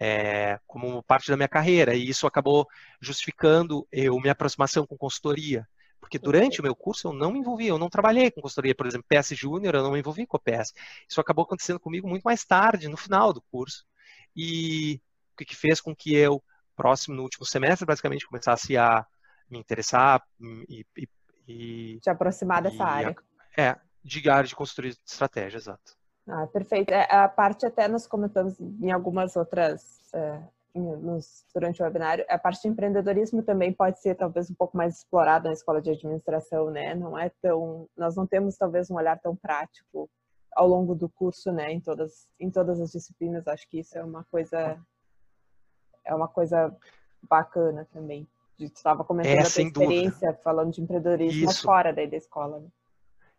é, 0.00 0.58
como 0.66 1.02
parte 1.02 1.30
da 1.30 1.36
minha 1.36 1.48
carreira, 1.48 1.94
e 1.94 2.08
isso 2.08 2.26
acabou 2.26 2.66
justificando 3.00 3.86
eu 3.92 4.18
minha 4.18 4.32
aproximação 4.32 4.86
com 4.86 4.96
consultoria. 4.96 5.68
Porque 6.00 6.18
durante 6.18 6.60
o 6.60 6.62
meu 6.62 6.74
curso 6.74 7.08
eu 7.08 7.12
não 7.12 7.30
me 7.30 7.38
envolvi, 7.38 7.66
eu 7.66 7.78
não 7.78 7.90
trabalhei 7.90 8.30
com 8.30 8.40
consultoria, 8.40 8.74
por 8.74 8.86
exemplo, 8.86 9.06
PS 9.06 9.36
Júnior, 9.36 9.74
eu 9.74 9.82
não 9.82 9.92
me 9.92 9.98
envolvi 9.98 10.26
com 10.26 10.38
a 10.38 10.40
PS. 10.40 10.72
Isso 11.08 11.20
acabou 11.20 11.44
acontecendo 11.44 11.78
comigo 11.78 12.08
muito 12.08 12.22
mais 12.22 12.44
tarde, 12.44 12.88
no 12.88 12.96
final 12.96 13.32
do 13.32 13.42
curso. 13.42 13.84
E 14.34 15.00
o 15.34 15.44
que 15.44 15.54
fez 15.54 15.80
com 15.80 15.94
que 15.94 16.14
eu, 16.14 16.42
próximo, 16.74 17.14
no 17.14 17.22
último 17.22 17.44
semestre, 17.44 17.86
basicamente, 17.86 18.26
começasse 18.26 18.76
a 18.76 19.06
me 19.48 19.58
interessar 19.58 20.22
e. 20.40 20.86
e, 20.96 21.08
e 21.46 22.00
Te 22.00 22.08
aproximar 22.10 22.62
dessa 22.62 22.84
área. 22.84 23.14
É, 23.56 23.76
de 24.02 24.28
área 24.30 24.48
de 24.48 24.54
de 24.54 24.98
estratégia, 25.04 25.58
exato. 25.58 25.96
Ah, 26.26 26.46
perfeito. 26.46 26.92
É, 26.92 27.06
a 27.10 27.28
parte 27.28 27.66
até 27.66 27.88
nós 27.88 28.06
comentamos 28.06 28.58
em 28.60 28.90
algumas 28.90 29.36
outras 29.36 30.00
é, 30.14 30.40
nos, 30.74 31.44
durante 31.52 31.82
o 31.82 31.84
webinário, 31.84 32.24
a 32.28 32.38
parte 32.38 32.62
de 32.62 32.68
empreendedorismo 32.68 33.42
também 33.42 33.72
pode 33.72 34.00
ser 34.00 34.14
talvez 34.14 34.50
um 34.50 34.54
pouco 34.54 34.76
mais 34.76 34.98
explorada 34.98 35.48
na 35.48 35.54
escola 35.54 35.80
de 35.80 35.90
administração, 35.90 36.70
né? 36.70 36.94
Não 36.94 37.18
é 37.18 37.30
tão, 37.42 37.88
nós 37.96 38.14
não 38.14 38.26
temos 38.26 38.56
talvez 38.56 38.90
um 38.90 38.94
olhar 38.94 39.18
tão 39.18 39.34
prático 39.34 40.08
ao 40.52 40.68
longo 40.68 40.94
do 40.94 41.08
curso, 41.08 41.50
né? 41.50 41.72
Em 41.72 41.80
todas, 41.80 42.28
em 42.38 42.50
todas 42.50 42.80
as 42.80 42.92
disciplinas, 42.92 43.46
acho 43.48 43.68
que 43.68 43.80
isso 43.80 43.98
é 43.98 44.04
uma 44.04 44.24
coisa, 44.24 44.78
é 46.04 46.14
uma 46.14 46.28
coisa 46.28 46.74
bacana 47.22 47.88
também. 47.92 48.28
Estava 48.58 49.02
comentando 49.02 49.32
é, 49.32 49.40
a 49.40 49.50
tua 49.50 49.62
experiência 49.62 50.28
dúvida. 50.28 50.42
falando 50.44 50.72
de 50.72 50.82
empreendedorismo 50.82 51.50
isso. 51.50 51.62
fora 51.62 51.92
da 51.92 52.02
escola. 52.02 52.60
Né? 52.60 52.68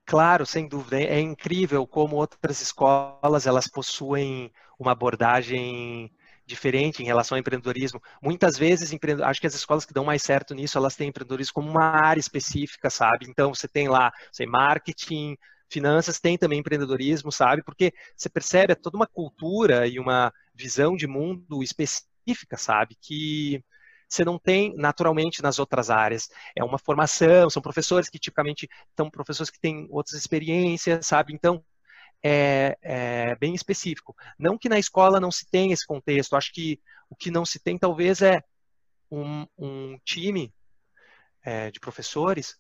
Claro, 0.06 0.46
sem 0.46 0.68
dúvida. 0.68 1.00
É 1.00 1.20
incrível 1.20 1.88
como 1.88 2.16
outras 2.18 2.62
escolas 2.62 3.46
elas 3.48 3.68
possuem 3.68 4.52
uma 4.78 4.92
abordagem 4.92 6.12
diferente 6.46 7.02
em 7.02 7.06
relação 7.06 7.36
ao 7.36 7.40
empreendedorismo. 7.40 8.02
Muitas 8.22 8.58
vezes, 8.58 8.92
acho 9.24 9.40
que 9.40 9.48
as 9.48 9.54
escolas 9.56 9.86
que 9.86 9.94
dão 9.94 10.04
mais 10.04 10.22
certo 10.22 10.54
nisso, 10.54 10.78
elas 10.78 10.96
têm 10.96 11.08
empreendedorismo 11.10 11.54
como 11.54 11.70
uma 11.70 11.84
área 11.86 12.20
específica, 12.20 12.90
sabe? 12.90 13.26
Então, 13.30 13.54
você 13.54 13.68
tem 13.68 13.88
lá, 13.88 14.12
sei, 14.34 14.46
marketing, 14.46 15.38
finanças, 15.70 16.20
tem 16.20 16.38
também 16.38 16.60
empreendedorismo, 16.60 17.32
sabe? 17.32 17.64
Porque 17.64 17.94
você 18.16 18.30
percebe 18.30 18.74
é 18.74 18.76
toda 18.76 18.98
uma 18.98 19.08
cultura 19.08 19.88
e 19.88 19.98
uma 20.00 20.34
visão 20.54 20.96
de 20.96 21.08
mundo 21.08 21.64
específica, 21.64 22.58
sabe? 22.58 22.98
Que 23.02 23.64
você 24.12 24.26
não 24.26 24.38
tem 24.38 24.76
naturalmente 24.76 25.42
nas 25.42 25.58
outras 25.58 25.90
áreas. 25.90 26.30
É 26.56 26.64
uma 26.64 26.78
formação, 26.78 27.50
são 27.50 27.62
professores 27.62 28.10
que 28.10 28.20
tipicamente 28.20 28.70
são 28.96 29.10
professores 29.10 29.50
que 29.50 29.60
têm 29.60 29.88
outras 29.90 30.16
experiências, 30.20 31.08
sabe? 31.08 31.34
Então, 31.34 31.64
é, 32.22 32.78
é, 32.82 33.36
bem 33.36 33.56
específico. 33.56 34.16
Não 34.38 34.58
que 34.58 34.68
na 34.68 34.78
escola 34.78 35.20
não 35.20 35.32
se 35.32 35.50
tenha 35.50 35.74
esse 35.74 35.88
contexto, 35.88 36.36
acho 36.36 36.52
que 36.54 36.80
o 37.10 37.16
que 37.16 37.32
não 37.32 37.46
se 37.46 37.58
tem 37.58 37.78
talvez 37.78 38.22
é 38.22 38.44
um, 39.10 39.48
um 39.58 39.98
time 40.04 40.54
é, 41.44 41.72
de 41.72 41.80
professores 41.80 42.58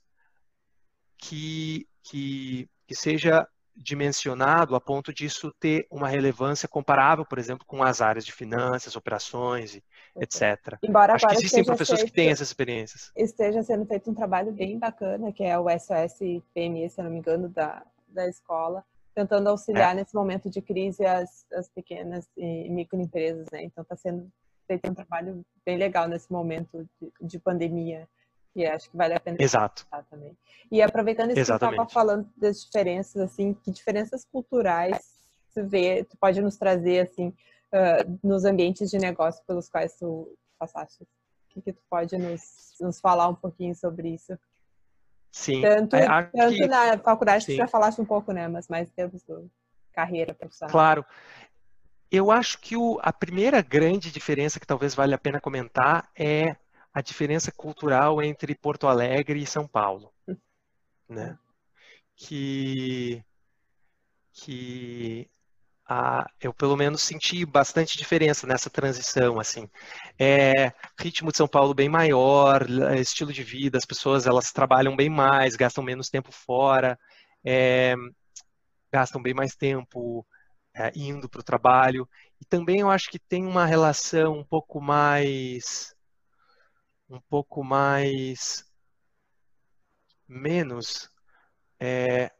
que, 1.17 1.85
que, 2.01 2.69
que 2.87 2.95
seja 2.95 3.45
dimensionado 3.81 4.75
a 4.75 4.81
ponto 4.81 5.13
disso 5.13 5.53
ter 5.59 5.87
uma 5.89 6.07
relevância 6.07 6.67
comparável, 6.67 7.25
por 7.25 7.39
exemplo, 7.39 7.65
com 7.65 7.81
as 7.83 8.01
áreas 8.01 8.25
de 8.25 8.31
finanças, 8.31 8.95
operações, 8.95 9.81
etc. 10.19 10.77
Embora 10.83 11.13
Acho 11.13 11.27
que 11.27 11.35
existem 11.35 11.63
professores 11.63 12.01
feito, 12.01 12.11
que 12.11 12.15
têm 12.15 12.29
essas 12.29 12.47
experiências. 12.47 13.11
Esteja 13.15 13.63
sendo 13.63 13.85
feito 13.85 14.09
um 14.09 14.13
trabalho 14.13 14.51
bem 14.51 14.77
bacana, 14.77 15.31
que 15.31 15.43
é 15.43 15.57
o 15.57 15.67
SOS 15.69 16.19
PME, 16.53 16.89
se 16.89 17.01
não 17.01 17.09
me 17.09 17.19
engano, 17.19 17.49
da, 17.49 17.83
da 18.07 18.27
escola, 18.27 18.83
tentando 19.15 19.49
auxiliar 19.49 19.93
é. 19.93 20.01
nesse 20.01 20.13
momento 20.15 20.49
de 20.49 20.61
crise 20.61 21.05
as, 21.05 21.45
as 21.53 21.67
pequenas 21.69 22.29
e 22.37 22.69
microempresas, 22.69 23.47
né? 23.51 23.63
Então 23.63 23.81
está 23.81 23.95
sendo 23.95 24.31
feito 24.67 24.89
um 24.89 24.93
trabalho 24.93 25.43
bem 25.65 25.77
legal 25.77 26.07
nesse 26.07 26.31
momento 26.31 26.87
de, 27.01 27.11
de 27.21 27.39
pandemia 27.39 28.07
que 28.53 28.65
acho 28.65 28.89
que 28.89 28.97
vale 28.97 29.13
a 29.13 29.19
pena 29.19 29.37
Exato. 29.39 29.85
também. 30.09 30.37
E 30.71 30.81
aproveitando 30.81 31.31
isso 31.31 31.39
Exatamente. 31.39 31.77
que 31.77 31.83
estava 31.83 31.93
falando 31.93 32.29
das 32.37 32.63
diferenças, 32.63 33.21
assim, 33.21 33.53
que 33.53 33.71
diferenças 33.71 34.25
culturais 34.25 35.21
você 35.51 35.63
vê, 35.63 36.03
tu 36.03 36.17
pode 36.17 36.41
nos 36.41 36.55
trazer, 36.55 37.09
assim, 37.09 37.27
uh, 37.27 38.19
nos 38.23 38.45
ambientes 38.45 38.89
de 38.89 38.97
negócio 38.97 39.43
pelos 39.45 39.69
quais 39.69 39.95
tu 39.97 40.33
passaste? 40.57 41.03
O 41.03 41.07
que, 41.49 41.61
que 41.61 41.73
tu 41.73 41.81
pode 41.89 42.17
nos, 42.17 42.75
nos 42.79 43.01
falar 43.01 43.27
um 43.27 43.35
pouquinho 43.35 43.75
sobre 43.75 44.09
isso? 44.09 44.37
Sim. 45.31 45.61
Tanto, 45.61 45.95
é, 45.95 46.07
tanto 46.07 46.55
que, 46.55 46.67
na 46.67 46.97
faculdade 46.97 47.45
sim. 47.45 47.53
tu 47.53 47.57
já 47.57 47.67
falaste 47.67 47.99
um 47.99 48.05
pouco, 48.05 48.31
né? 48.31 48.47
Mas 48.47 48.67
mais 48.67 48.87
em 48.87 48.91
termos 48.91 49.21
de 49.23 49.49
carreira 49.93 50.33
profissional. 50.33 50.71
Claro. 50.71 51.05
Eu 52.09 52.29
acho 52.31 52.59
que 52.59 52.75
o, 52.75 52.99
a 53.01 53.11
primeira 53.13 53.61
grande 53.61 54.11
diferença 54.11 54.59
que 54.59 54.67
talvez 54.67 54.93
valha 54.93 55.15
a 55.15 55.19
pena 55.19 55.39
comentar 55.39 56.09
é 56.15 56.55
a 56.93 57.01
diferença 57.01 57.51
cultural 57.51 58.21
entre 58.21 58.55
Porto 58.55 58.87
Alegre 58.87 59.41
e 59.41 59.47
São 59.47 59.67
Paulo, 59.67 60.13
né? 61.07 61.37
Que 62.15 63.23
que 64.33 65.29
a, 65.87 66.25
eu 66.39 66.53
pelo 66.53 66.77
menos 66.77 67.01
senti 67.01 67.45
bastante 67.45 67.97
diferença 67.97 68.47
nessa 68.47 68.69
transição, 68.69 69.39
assim. 69.39 69.69
É, 70.17 70.73
ritmo 70.99 71.31
de 71.31 71.37
São 71.37 71.47
Paulo 71.47 71.73
bem 71.73 71.89
maior, 71.89 72.65
estilo 72.97 73.33
de 73.33 73.43
vida, 73.43 73.77
as 73.77 73.85
pessoas 73.85 74.25
elas 74.25 74.51
trabalham 74.51 74.95
bem 74.95 75.09
mais, 75.09 75.55
gastam 75.55 75.83
menos 75.83 76.09
tempo 76.09 76.31
fora, 76.31 76.97
é, 77.43 77.95
gastam 78.91 79.21
bem 79.21 79.33
mais 79.33 79.55
tempo 79.55 80.25
é, 80.73 80.91
indo 80.95 81.29
para 81.29 81.41
o 81.41 81.43
trabalho. 81.43 82.07
E 82.39 82.45
também 82.45 82.79
eu 82.79 82.89
acho 82.89 83.09
que 83.09 83.19
tem 83.19 83.45
uma 83.45 83.65
relação 83.65 84.37
um 84.39 84.43
pouco 84.43 84.81
mais 84.81 85.93
um 87.11 87.19
pouco 87.29 87.63
mais 87.63 88.65
menos 90.27 91.09
é, 91.79 92.31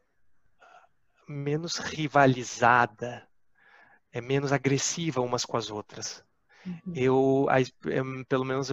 menos 1.28 1.76
rivalizada, 1.76 3.26
é 4.10 4.20
menos 4.20 4.52
agressiva 4.52 5.20
umas 5.20 5.44
com 5.44 5.56
as 5.56 5.70
outras. 5.70 6.24
Uhum. 6.64 6.92
Eu, 6.94 7.46
a, 7.50 7.60
é, 7.60 8.24
pelo 8.28 8.44
menos 8.44 8.70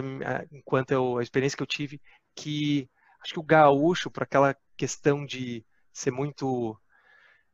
enquanto 0.50 0.92
eu, 0.92 1.18
a 1.18 1.22
experiência 1.22 1.56
que 1.56 1.62
eu 1.62 1.66
tive, 1.66 2.00
que 2.34 2.88
acho 3.22 3.34
que 3.34 3.40
o 3.40 3.44
gaúcho, 3.44 4.10
por 4.10 4.22
aquela 4.22 4.56
questão 4.76 5.26
de 5.26 5.64
ser 5.92 6.10
muito 6.10 6.78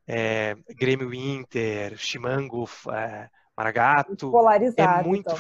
é, 0.07 0.55
Grêmio 0.77 1.13
Inter, 1.13 1.97
Chimango, 1.97 2.69
é, 2.93 3.29
Maragato, 3.57 4.31
é 4.77 5.03
muito 5.03 5.35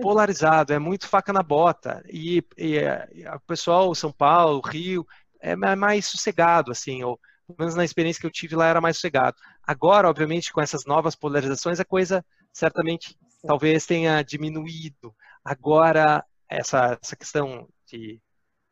polarizado, 0.00 0.72
é 0.72 0.78
muito 0.78 1.08
faca 1.08 1.32
na 1.32 1.42
bota. 1.42 2.02
E, 2.08 2.42
e, 2.56 2.76
e 3.14 3.28
o 3.28 3.40
pessoal, 3.40 3.94
São 3.94 4.12
Paulo, 4.12 4.60
Rio, 4.60 5.06
é 5.40 5.54
mais 5.54 6.06
sossegado, 6.06 6.72
assim, 6.72 7.02
ou 7.02 7.18
pelo 7.46 7.58
menos 7.60 7.74
na 7.76 7.84
experiência 7.84 8.20
que 8.20 8.26
eu 8.26 8.30
tive 8.30 8.56
lá 8.56 8.66
era 8.66 8.80
mais 8.80 8.96
sossegado. 8.96 9.36
Agora, 9.62 10.08
obviamente, 10.08 10.52
com 10.52 10.60
essas 10.60 10.84
novas 10.84 11.14
polarizações, 11.14 11.78
a 11.78 11.84
coisa 11.84 12.24
certamente 12.52 13.10
Sim. 13.10 13.46
talvez 13.46 13.86
tenha 13.86 14.22
diminuído. 14.22 15.14
Agora, 15.44 16.24
essa, 16.48 16.98
essa 17.00 17.14
questão 17.14 17.68
de 17.86 18.20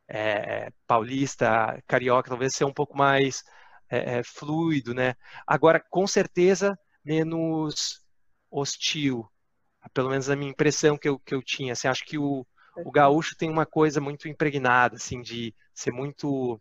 é, 0.08 0.70
paulista, 0.86 1.80
carioca, 1.86 2.28
talvez 2.30 2.54
seja 2.54 2.66
um 2.66 2.72
pouco 2.72 2.96
mais 2.96 3.44
é, 3.88 4.18
é, 4.18 4.22
fluido, 4.24 4.92
né? 4.92 5.14
Agora, 5.46 5.82
com 5.90 6.06
certeza, 6.06 6.76
menos 7.04 8.02
hostil. 8.50 9.28
Pelo 9.92 10.10
menos 10.10 10.30
a 10.30 10.36
minha 10.36 10.50
impressão 10.50 10.96
que 10.96 11.08
eu, 11.08 11.18
que 11.18 11.34
eu 11.34 11.42
tinha. 11.42 11.72
Assim, 11.72 11.88
acho 11.88 12.04
que 12.04 12.18
o, 12.18 12.46
o 12.76 12.90
gaúcho 12.90 13.36
tem 13.36 13.50
uma 13.50 13.66
coisa 13.66 14.00
muito 14.00 14.28
impregnada, 14.28 14.96
assim, 14.96 15.20
de 15.20 15.54
ser 15.74 15.92
muito 15.92 16.60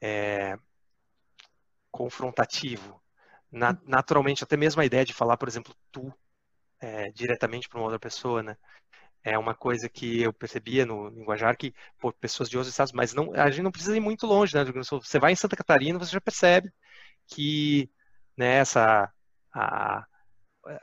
é, 0.00 0.56
confrontativo. 1.90 3.02
Na, 3.50 3.76
naturalmente, 3.84 4.44
até 4.44 4.56
mesmo 4.56 4.80
a 4.80 4.84
ideia 4.84 5.04
de 5.04 5.12
falar, 5.12 5.36
por 5.36 5.48
exemplo, 5.48 5.74
tu 5.90 6.12
é, 6.80 7.10
diretamente 7.12 7.68
para 7.68 7.78
uma 7.78 7.84
outra 7.84 7.98
pessoa, 7.98 8.42
né? 8.42 8.56
É 9.22 9.38
uma 9.38 9.54
coisa 9.54 9.88
que 9.88 10.22
eu 10.22 10.32
percebia 10.32 10.86
no 10.86 11.08
linguajar 11.08 11.56
que 11.56 11.74
pô, 12.00 12.12
pessoas 12.12 12.48
de 12.48 12.56
outros 12.56 12.72
estados, 12.72 12.92
mas 12.92 13.12
não, 13.12 13.34
a 13.34 13.50
gente 13.50 13.62
não 13.62 13.70
precisa 13.72 13.96
ir 13.96 14.00
muito 14.00 14.26
longe, 14.26 14.54
né? 14.56 14.64
Você 14.64 15.18
vai 15.18 15.32
em 15.32 15.36
Santa 15.36 15.56
Catarina, 15.56 15.98
você 15.98 16.12
já 16.12 16.20
percebe 16.20 16.72
que 17.26 17.90
né, 18.36 18.56
essa, 18.58 19.12
a, 19.52 20.06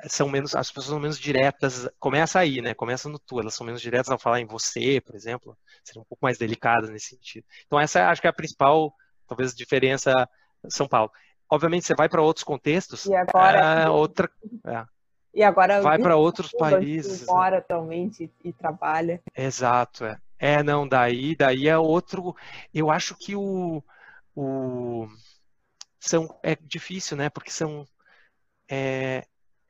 são 0.07 0.29
menos, 0.29 0.55
as 0.55 0.69
pessoas 0.69 0.87
são 0.87 0.99
menos 0.99 1.19
diretas, 1.19 1.89
começa 1.99 2.39
aí, 2.39 2.61
né? 2.61 2.73
Começa 2.73 3.09
no 3.09 3.19
tu, 3.19 3.39
elas 3.39 3.53
são 3.53 3.65
menos 3.65 3.81
diretas 3.81 4.09
ao 4.09 4.19
falar 4.19 4.39
em 4.39 4.45
você, 4.45 5.01
por 5.01 5.15
exemplo, 5.15 5.57
seriam 5.83 6.01
um 6.01 6.05
pouco 6.05 6.23
mais 6.23 6.37
delicadas 6.37 6.89
nesse 6.89 7.09
sentido. 7.09 7.45
Então 7.65 7.79
essa 7.79 8.09
acho 8.09 8.21
que 8.21 8.27
é 8.27 8.29
a 8.29 8.33
principal, 8.33 8.93
talvez, 9.27 9.53
diferença 9.53 10.11
São 10.69 10.87
Paulo. 10.87 11.11
Obviamente 11.49 11.85
você 11.85 11.95
vai 11.95 12.09
para 12.09 12.21
outros 12.21 12.43
contextos, 12.43 13.05
e 13.05 13.15
agora 13.15 13.83
é 13.83 13.89
outra. 13.89 14.29
É. 14.65 14.85
E 15.33 15.43
agora 15.43 15.81
vai 15.81 15.99
para 15.99 16.15
outros 16.15 16.51
países. 16.51 17.21
Né? 17.21 17.27
Mora 17.27 17.57
atualmente 17.59 18.31
e 18.43 18.53
trabalha. 18.53 19.21
Exato, 19.35 20.05
é. 20.05 20.17
É, 20.39 20.61
não, 20.61 20.87
daí, 20.87 21.35
daí 21.35 21.67
é 21.67 21.77
outro. 21.77 22.35
Eu 22.73 22.91
acho 22.91 23.15
que 23.15 23.35
o, 23.35 23.83
o 24.35 25.07
são 25.99 26.27
é 26.43 26.55
difícil, 26.55 27.17
né? 27.17 27.29
Porque 27.29 27.51
são 27.51 27.87
é, 28.69 29.25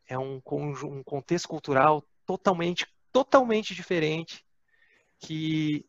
é 0.07 0.17
um, 0.17 0.41
um 0.45 1.03
contexto 1.03 1.47
cultural 1.47 2.03
totalmente, 2.25 2.87
totalmente 3.11 3.75
diferente 3.75 4.45
que, 5.19 5.85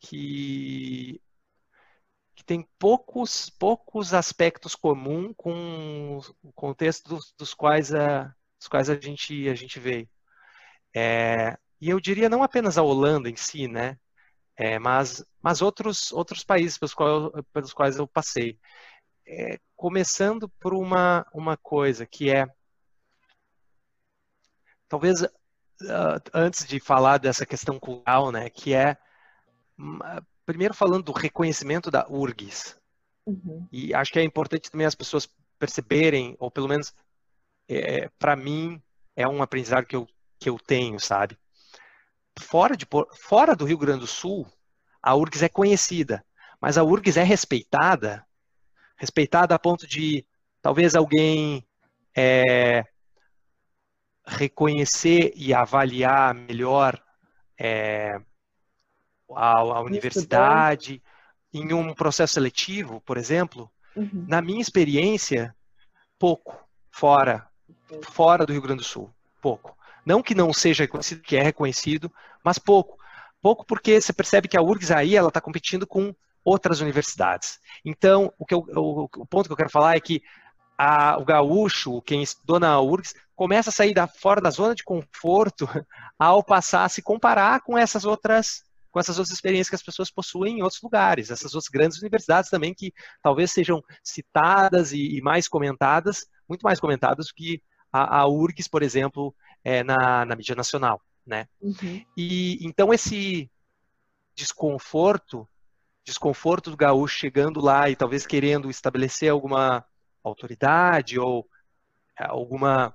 que, 0.00 1.20
que 2.34 2.44
tem 2.44 2.66
poucos, 2.78 3.50
poucos 3.50 4.12
aspectos 4.14 4.74
comuns 4.74 5.34
com 5.36 6.18
o 6.42 6.52
contexto 6.52 7.08
dos, 7.08 7.32
dos, 7.36 7.54
quais, 7.54 7.94
a, 7.94 8.34
dos 8.58 8.68
quais 8.68 8.90
a, 8.90 8.98
gente, 8.98 9.48
a 9.48 9.54
gente 9.54 9.78
veio. 9.78 10.08
É, 10.94 11.56
e 11.80 11.90
eu 11.90 12.00
diria 12.00 12.28
não 12.28 12.42
apenas 12.42 12.78
a 12.78 12.82
Holanda 12.82 13.28
em 13.28 13.36
si, 13.36 13.68
né? 13.68 13.98
É, 14.56 14.78
mas, 14.78 15.24
mas 15.42 15.60
outros, 15.60 16.10
outros 16.12 16.42
países 16.42 16.78
pelos 16.78 16.94
quais, 16.94 17.30
pelos 17.52 17.72
quais 17.74 17.98
eu 17.98 18.08
passei. 18.08 18.58
É, 19.26 19.58
começando 19.74 20.48
por 20.60 20.72
uma, 20.72 21.26
uma 21.34 21.56
coisa 21.56 22.06
que 22.06 22.30
é 22.30 22.46
talvez 24.88 25.22
uh, 25.22 25.28
antes 26.32 26.66
de 26.66 26.80
falar 26.80 27.18
dessa 27.18 27.44
questão 27.44 27.78
cultural, 27.78 28.30
né, 28.30 28.48
que 28.50 28.74
é 28.74 28.96
hum, 29.78 29.98
primeiro 30.44 30.74
falando 30.74 31.04
do 31.04 31.12
reconhecimento 31.12 31.90
da 31.90 32.06
URGS. 32.08 32.78
Uhum. 33.26 33.66
E 33.72 33.92
acho 33.92 34.12
que 34.12 34.18
é 34.18 34.22
importante 34.22 34.70
também 34.70 34.86
as 34.86 34.94
pessoas 34.94 35.28
perceberem, 35.58 36.36
ou 36.38 36.50
pelo 36.50 36.68
menos 36.68 36.94
é, 37.68 38.08
para 38.18 38.36
mim 38.36 38.80
é 39.16 39.26
um 39.26 39.42
aprendizado 39.42 39.86
que 39.86 39.96
eu, 39.96 40.06
que 40.38 40.48
eu 40.48 40.58
tenho, 40.58 41.00
sabe? 41.00 41.36
Fora, 42.38 42.76
de, 42.76 42.86
fora 43.14 43.56
do 43.56 43.64
Rio 43.64 43.78
Grande 43.78 44.00
do 44.00 44.06
Sul, 44.06 44.46
a 45.02 45.14
URGS 45.14 45.42
é 45.42 45.48
conhecida, 45.48 46.24
mas 46.60 46.76
a 46.76 46.84
URGS 46.84 47.16
é 47.16 47.22
respeitada, 47.22 48.24
respeitada 48.96 49.54
a 49.54 49.58
ponto 49.58 49.86
de 49.86 50.24
talvez 50.60 50.94
alguém 50.94 51.66
é, 52.14 52.84
reconhecer 54.26 55.32
e 55.36 55.54
avaliar 55.54 56.34
melhor 56.34 57.00
é, 57.58 58.20
a, 59.34 59.58
a 59.58 59.80
universidade 59.80 61.02
em 61.52 61.72
um 61.72 61.94
processo 61.94 62.34
seletivo, 62.34 63.00
por 63.02 63.16
exemplo, 63.16 63.70
uhum. 63.94 64.26
na 64.28 64.42
minha 64.42 64.60
experiência, 64.60 65.54
pouco 66.18 66.58
fora 66.90 67.48
fora 68.02 68.44
do 68.44 68.52
Rio 68.52 68.62
Grande 68.62 68.82
do 68.82 68.84
Sul, 68.84 69.10
pouco. 69.40 69.76
Não 70.04 70.22
que 70.22 70.34
não 70.34 70.52
seja 70.52 70.84
reconhecido, 70.84 71.22
que 71.22 71.36
é 71.36 71.42
reconhecido, 71.42 72.12
mas 72.44 72.58
pouco. 72.58 72.98
Pouco 73.42 73.64
porque 73.64 74.00
você 74.00 74.12
percebe 74.12 74.48
que 74.48 74.56
a 74.56 74.62
URGS 74.62 74.90
aí 74.90 75.16
ela 75.16 75.28
está 75.28 75.40
competindo 75.40 75.86
com 75.86 76.14
outras 76.44 76.80
universidades. 76.80 77.58
Então, 77.84 78.32
o, 78.38 78.46
que 78.46 78.54
eu, 78.54 78.64
o, 78.74 79.04
o 79.04 79.26
ponto 79.26 79.46
que 79.46 79.52
eu 79.52 79.56
quero 79.56 79.70
falar 79.70 79.96
é 79.96 80.00
que 80.00 80.22
a, 80.76 81.18
o 81.18 81.24
gaúcho, 81.24 82.02
quem 82.02 82.22
estudou 82.22 82.60
na 82.60 82.80
URGS, 82.80 83.14
começa 83.34 83.70
a 83.70 83.72
sair 83.72 83.94
da, 83.94 84.06
fora 84.06 84.40
da 84.40 84.50
zona 84.50 84.74
de 84.74 84.84
conforto 84.84 85.66
ao 86.18 86.42
passar 86.42 86.84
a 86.84 86.88
se 86.88 87.02
comparar 87.02 87.60
com 87.60 87.76
essas 87.76 88.04
outras 88.04 88.64
com 88.90 89.00
essas 89.00 89.18
outras 89.18 89.34
experiências 89.34 89.68
que 89.68 89.74
as 89.74 89.82
pessoas 89.82 90.10
possuem 90.10 90.58
em 90.58 90.62
outros 90.62 90.80
lugares, 90.80 91.30
essas 91.30 91.54
outras 91.54 91.68
grandes 91.68 91.98
universidades 91.98 92.48
também 92.48 92.72
que 92.72 92.94
talvez 93.22 93.50
sejam 93.52 93.84
citadas 94.02 94.90
e, 94.90 95.18
e 95.18 95.20
mais 95.20 95.46
comentadas, 95.46 96.26
muito 96.48 96.62
mais 96.62 96.80
comentadas 96.80 97.26
do 97.26 97.34
que 97.34 97.62
a, 97.92 98.20
a 98.20 98.26
URGS, 98.26 98.68
por 98.68 98.82
exemplo, 98.82 99.34
é, 99.62 99.84
na, 99.84 100.24
na 100.24 100.34
mídia 100.34 100.54
nacional, 100.54 101.02
né? 101.26 101.46
Uhum. 101.60 102.02
E 102.16 102.58
então 102.66 102.90
esse 102.90 103.50
desconforto, 104.34 105.46
desconforto 106.02 106.70
do 106.70 106.76
gaúcho 106.76 107.18
chegando 107.18 107.60
lá 107.60 107.90
e 107.90 107.96
talvez 107.96 108.26
querendo 108.26 108.70
estabelecer 108.70 109.30
alguma 109.30 109.84
autoridade 110.28 111.18
ou 111.18 111.46
é, 112.18 112.24
alguma 112.24 112.94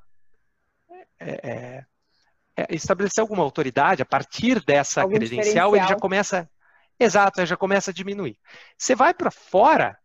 é, 1.20 1.50
é, 1.50 1.86
é, 2.58 2.76
estabelecer 2.76 3.22
alguma 3.22 3.44
autoridade 3.44 4.02
a 4.02 4.06
partir 4.06 4.64
dessa 4.64 5.02
Algum 5.02 5.16
credencial, 5.16 5.76
ele 5.76 5.88
já 5.88 5.96
começa 5.96 6.50
exato, 7.00 7.40
ele 7.40 7.48
já 7.48 7.58
começa 7.58 7.92
a 7.92 7.94
diminuir. 7.94 8.38
Você 8.78 8.96
vai 8.96 9.14
para 9.14 9.32
fora, 9.32 9.98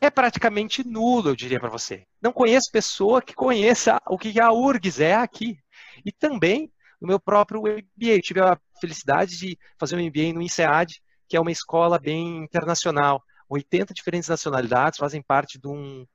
é 0.00 0.10
praticamente 0.10 0.86
nulo, 0.86 1.30
eu 1.30 1.36
diria 1.36 1.60
para 1.60 1.68
você. 1.68 2.06
Não 2.20 2.32
conheço 2.32 2.70
pessoa 2.72 3.22
que 3.22 3.34
conheça 3.34 4.00
o 4.06 4.18
que 4.18 4.40
a 4.40 4.52
URGS 4.52 5.00
é 5.00 5.14
aqui. 5.14 5.58
E 6.04 6.12
também 6.12 6.70
no 7.00 7.08
meu 7.08 7.20
próprio 7.20 7.60
MBA. 7.60 8.14
Eu 8.14 8.22
tive 8.22 8.40
a 8.40 8.58
felicidade 8.80 9.38
de 9.38 9.58
fazer 9.78 9.96
um 9.96 10.04
MBA 10.04 10.32
no 10.34 10.42
INSEAD, 10.42 11.00
que 11.28 11.36
é 11.36 11.40
uma 11.40 11.50
escola 11.50 11.98
bem 11.98 12.38
internacional. 12.38 13.22
80 13.48 13.94
diferentes 13.94 14.28
nacionalidades 14.28 14.98
fazem 14.98 15.22
parte 15.22 15.58
de 15.58 15.68
um, 15.68 16.06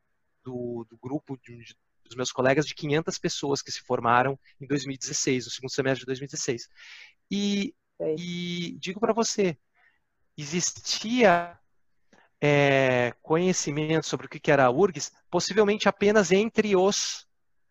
do, 0.43 0.85
do 0.89 0.97
grupo 0.97 1.37
de, 1.37 1.57
de, 1.63 1.75
dos 2.03 2.15
meus 2.15 2.31
colegas 2.31 2.65
de 2.65 2.75
500 2.75 3.17
pessoas 3.17 3.61
que 3.61 3.71
se 3.71 3.81
formaram 3.81 4.37
em 4.59 4.67
2016, 4.67 5.45
no 5.45 5.51
segundo 5.51 5.71
semestre 5.71 6.01
de 6.01 6.07
2016. 6.07 6.67
E, 7.29 7.73
e 8.17 8.77
digo 8.79 8.99
para 8.99 9.13
você, 9.13 9.57
existia 10.37 11.57
é, 12.41 13.13
conhecimento 13.21 14.07
sobre 14.07 14.25
o 14.25 14.29
que 14.29 14.51
era 14.51 14.65
a 14.65 14.71
URGS, 14.71 15.11
possivelmente 15.29 15.87
apenas 15.87 16.31
entre 16.31 16.75
os, 16.75 17.27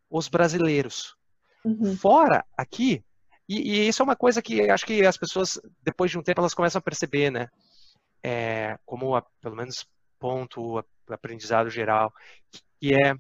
os 0.09 0.29
brasileiros. 0.29 1.17
Uhum. 1.65 1.97
Fora 1.97 2.45
aqui, 2.57 3.05
e, 3.51 3.73
e, 3.73 3.89
isso 3.89 4.01
é 4.01 4.05
uma 4.05 4.15
coisa 4.15 4.41
que 4.41 4.71
acho 4.71 4.87
que 4.87 5.05
as 5.05 5.17
pessoas, 5.17 5.61
depois 5.83 6.09
de 6.09 6.17
um 6.17 6.23
tempo, 6.23 6.41
elas 6.41 6.55
começam 6.55 6.79
a 6.79 6.83
perceber, 6.83 7.31
né? 7.31 7.51
É, 8.23 8.79
como 8.85 9.15
a, 9.15 9.23
pelo 9.41 9.57
menos 9.57 9.87
ponto 10.19 10.85
aprendizado 11.09 11.71
geral, 11.71 12.13
que 12.81 12.95
é 12.95 13.15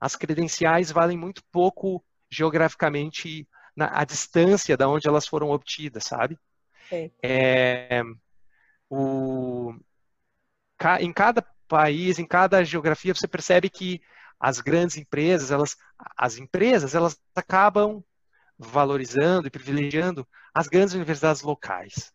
as 0.00 0.16
credenciais 0.16 0.90
valem 0.90 1.16
muito 1.16 1.42
pouco 1.50 2.04
geograficamente 2.30 3.46
na, 3.76 4.00
a 4.00 4.04
distância 4.04 4.76
da 4.76 4.88
onde 4.88 5.06
elas 5.06 5.26
foram 5.26 5.50
obtidas, 5.50 6.04
sabe? 6.04 6.38
É, 7.22 8.02
o, 8.88 9.74
em 11.00 11.12
cada 11.12 11.46
país, 11.68 12.18
em 12.18 12.26
cada 12.26 12.64
geografia, 12.64 13.14
você 13.14 13.28
percebe 13.28 13.70
que 13.70 14.00
as 14.38 14.60
grandes 14.60 14.96
empresas, 14.96 15.50
elas, 15.50 15.76
as 16.16 16.36
empresas, 16.36 16.94
elas 16.94 17.20
acabam 17.34 18.02
valorizando 18.58 19.46
e 19.46 19.50
privilegiando 19.50 20.26
as 20.52 20.68
grandes 20.68 20.94
universidades 20.94 21.42
locais 21.42 22.12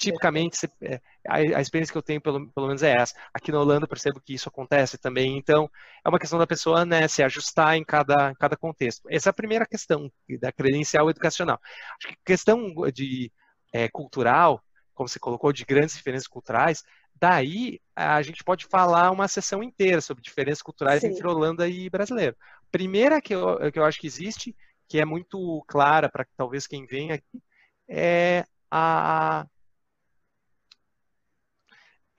tipicamente 0.00 0.66
é, 0.80 0.98
a, 1.28 1.60
experiência 1.60 1.92
que 1.92 1.98
eu 1.98 2.02
tenho 2.02 2.20
pelo, 2.20 2.50
pelo 2.50 2.66
menos 2.66 2.82
é 2.82 2.92
essa. 2.92 3.14
Aqui 3.34 3.52
na 3.52 3.60
Holanda 3.60 3.84
eu 3.84 3.88
percebo 3.88 4.20
que 4.20 4.32
isso 4.32 4.48
acontece 4.48 4.96
também, 4.96 5.36
então 5.36 5.70
é 6.04 6.08
uma 6.08 6.18
questão 6.18 6.38
da 6.38 6.46
pessoa 6.46 6.86
né, 6.86 7.06
se 7.06 7.22
ajustar 7.22 7.76
em 7.76 7.84
cada, 7.84 8.34
cada 8.36 8.56
contexto. 8.56 9.06
Essa 9.10 9.28
é 9.28 9.30
a 9.30 9.34
primeira 9.34 9.66
questão 9.66 10.10
da 10.40 10.50
credencial 10.50 11.10
educacional. 11.10 11.60
Acho 11.98 12.08
que 12.08 12.16
questão 12.24 12.72
de 12.92 13.30
é, 13.72 13.88
cultural, 13.88 14.64
como 14.94 15.06
você 15.06 15.18
colocou, 15.18 15.52
de 15.52 15.66
grandes 15.66 15.94
diferenças 15.94 16.26
culturais, 16.26 16.82
daí 17.14 17.78
a 17.94 18.22
gente 18.22 18.42
pode 18.42 18.64
falar 18.64 19.10
uma 19.10 19.28
sessão 19.28 19.62
inteira 19.62 20.00
sobre 20.00 20.22
diferenças 20.22 20.62
culturais 20.62 21.02
Sim. 21.02 21.08
entre 21.08 21.26
Holanda 21.26 21.68
e 21.68 21.90
brasileiro. 21.90 22.34
Primeira 22.72 23.20
que 23.20 23.34
eu, 23.34 23.70
que 23.70 23.78
eu 23.78 23.84
acho 23.84 24.00
que 24.00 24.06
existe, 24.06 24.56
que 24.88 24.98
é 24.98 25.04
muito 25.04 25.62
clara 25.68 26.08
para 26.08 26.26
talvez 26.36 26.66
quem 26.66 26.86
vem 26.86 27.12
aqui, 27.12 27.42
é 27.86 28.46
a 28.70 29.46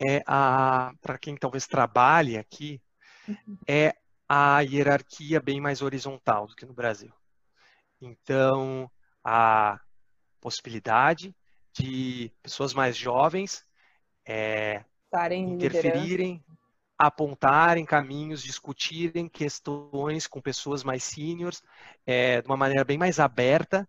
é 0.01 0.23
a 0.25 0.93
para 1.01 1.17
quem 1.17 1.35
talvez 1.35 1.67
trabalhe 1.67 2.37
aqui 2.37 2.81
uhum. 3.27 3.57
é 3.67 3.95
a 4.27 4.61
hierarquia 4.61 5.41
bem 5.41 5.59
mais 5.59 5.81
horizontal 5.81 6.47
do 6.47 6.55
que 6.55 6.65
no 6.65 6.73
Brasil. 6.73 7.11
Então, 8.01 8.89
a 9.23 9.79
possibilidade 10.39 11.35
de 11.77 12.31
pessoas 12.41 12.73
mais 12.73 12.95
jovens 12.95 13.65
é, 14.25 14.83
interferirem, 15.29 16.43
apontarem 16.97 17.85
caminhos, 17.85 18.41
discutirem 18.41 19.27
questões 19.27 20.27
com 20.27 20.41
pessoas 20.41 20.83
mais 20.83 21.03
seniors 21.03 21.61
é, 22.05 22.41
de 22.41 22.47
uma 22.47 22.57
maneira 22.57 22.85
bem 22.85 22.97
mais 22.97 23.19
aberta 23.19 23.87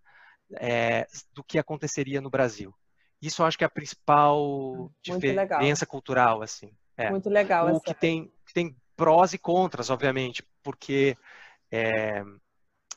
é, 0.54 1.06
do 1.32 1.44
que 1.44 1.58
aconteceria 1.58 2.20
no 2.20 2.30
Brasil. 2.30 2.74
Isso 3.22 3.40
eu 3.40 3.46
acho 3.46 3.56
que 3.56 3.64
é 3.64 3.66
a 3.66 3.70
principal 3.70 4.90
diferença 5.00 5.84
legal. 5.84 5.86
cultural, 5.86 6.42
assim. 6.42 6.74
É. 6.96 7.08
Muito 7.08 7.30
legal. 7.30 7.72
O 7.72 7.80
que 7.80 7.94
tem, 7.94 8.30
tem 8.52 8.76
prós 8.96 9.32
e 9.32 9.38
contras, 9.38 9.88
obviamente, 9.88 10.44
porque 10.62 11.16
é, 11.70 12.22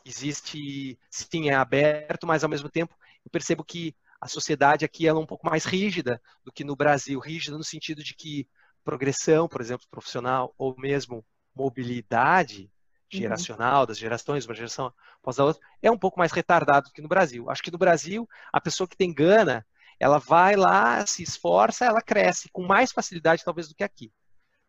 existe, 0.03 0.99
sim, 1.09 1.49
é 1.49 1.53
aberto, 1.53 2.25
mas 2.25 2.43
ao 2.43 2.49
mesmo 2.49 2.69
tempo 2.69 2.95
eu 3.23 3.31
percebo 3.31 3.63
que 3.63 3.95
a 4.19 4.27
sociedade 4.27 4.83
aqui 4.83 5.07
é 5.07 5.13
um 5.13 5.25
pouco 5.25 5.47
mais 5.47 5.65
rígida 5.65 6.21
do 6.43 6.51
que 6.51 6.63
no 6.63 6.75
Brasil, 6.75 7.19
rígida 7.19 7.57
no 7.57 7.63
sentido 7.63 8.03
de 8.03 8.15
que 8.15 8.47
progressão, 8.83 9.47
por 9.47 9.61
exemplo, 9.61 9.85
profissional, 9.89 10.53
ou 10.57 10.75
mesmo 10.77 11.25
mobilidade 11.55 12.63
uhum. 12.63 13.19
geracional 13.19 13.81
uhum. 13.81 13.87
das 13.87 13.97
gerações, 13.97 14.45
uma 14.45 14.53
geração 14.53 14.93
após 15.19 15.39
a 15.39 15.45
outra, 15.45 15.61
é 15.81 15.89
um 15.89 15.97
pouco 15.97 16.19
mais 16.19 16.31
retardado 16.31 16.87
do 16.87 16.93
que 16.93 17.01
no 17.01 17.07
Brasil. 17.07 17.49
Acho 17.49 17.63
que 17.63 17.71
no 17.71 17.77
Brasil, 17.77 18.27
a 18.53 18.61
pessoa 18.61 18.87
que 18.87 18.97
tem 18.97 19.13
gana, 19.13 19.65
ela 19.99 20.19
vai 20.19 20.55
lá, 20.55 21.05
se 21.05 21.23
esforça, 21.23 21.85
ela 21.85 22.01
cresce 22.01 22.49
com 22.51 22.63
mais 22.63 22.91
facilidade 22.91 23.43
talvez 23.43 23.67
do 23.67 23.75
que 23.75 23.83
aqui. 23.83 24.11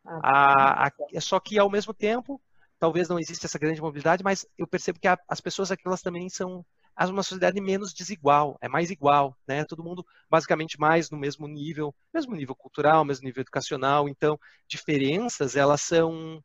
Ah, 0.05 0.21
a, 0.23 0.87
a, 0.87 0.93
é 1.12 1.21
só 1.21 1.41
que 1.41 1.59
ao 1.59 1.71
mesmo 1.71 1.93
tempo, 1.93 2.41
talvez 2.79 3.09
não 3.09 3.19
exista 3.19 3.47
essa 3.47 3.59
grande 3.59 3.81
mobilidade, 3.81 4.23
mas 4.23 4.47
eu 4.57 4.67
percebo 4.67 5.01
que 5.01 5.09
a, 5.09 5.19
as 5.29 5.41
pessoas 5.41 5.71
aqui 5.71 5.83
elas 5.87 6.03
também 6.03 6.29
são 6.29 6.65
uma 7.11 7.23
sociedade 7.23 7.61
menos 7.61 7.93
desigual, 7.93 8.57
é 8.61 8.69
mais 8.69 8.91
igual, 8.91 9.37
né? 9.47 9.65
Todo 9.65 9.85
mundo 9.85 10.07
basicamente 10.31 10.81
mais 10.81 11.11
no 11.11 11.19
mesmo 11.19 11.47
nível, 11.47 11.95
mesmo 12.12 12.35
nível 12.35 12.55
cultural, 12.55 13.05
mesmo 13.05 13.27
nível 13.27 13.43
educacional, 13.43 14.09
então 14.09 14.41
diferenças 14.67 15.57
elas 15.57 15.83
são 15.83 16.43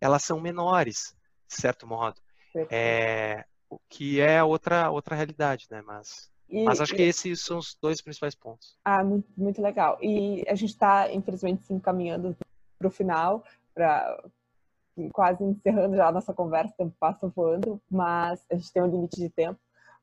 elas 0.00 0.22
são 0.22 0.38
menores, 0.40 1.14
de 1.48 1.54
certo 1.54 1.86
modo. 1.86 2.20
É, 2.70 3.44
o 3.70 3.78
que 3.88 4.20
é 4.20 4.42
outra 4.42 4.90
outra 4.90 5.16
realidade, 5.16 5.66
né? 5.70 5.80
Mas 5.80 6.30
e, 6.48 6.64
mas 6.64 6.80
acho 6.80 6.94
que 6.94 7.02
esses 7.02 7.40
são 7.40 7.58
os 7.58 7.76
dois 7.80 8.00
principais 8.00 8.34
pontos. 8.34 8.76
Ah, 8.84 9.02
muito, 9.02 9.28
muito 9.36 9.62
legal. 9.62 9.98
E 10.02 10.44
a 10.48 10.54
gente 10.54 10.70
está, 10.70 11.12
infelizmente, 11.12 11.64
se 11.64 11.72
encaminhando 11.72 12.36
para 12.78 12.88
o 12.88 12.90
final, 12.90 13.44
para 13.74 14.22
quase 15.12 15.42
encerrando 15.42 15.96
já 15.96 16.08
a 16.08 16.12
nossa 16.12 16.32
conversa, 16.32 16.72
o 16.74 16.76
tempo 16.76 16.96
passa 16.98 17.28
voando, 17.28 17.80
mas 17.90 18.44
a 18.50 18.54
gente 18.54 18.72
tem 18.72 18.82
um 18.82 18.90
limite 18.90 19.16
de 19.16 19.28
tempo. 19.28 19.58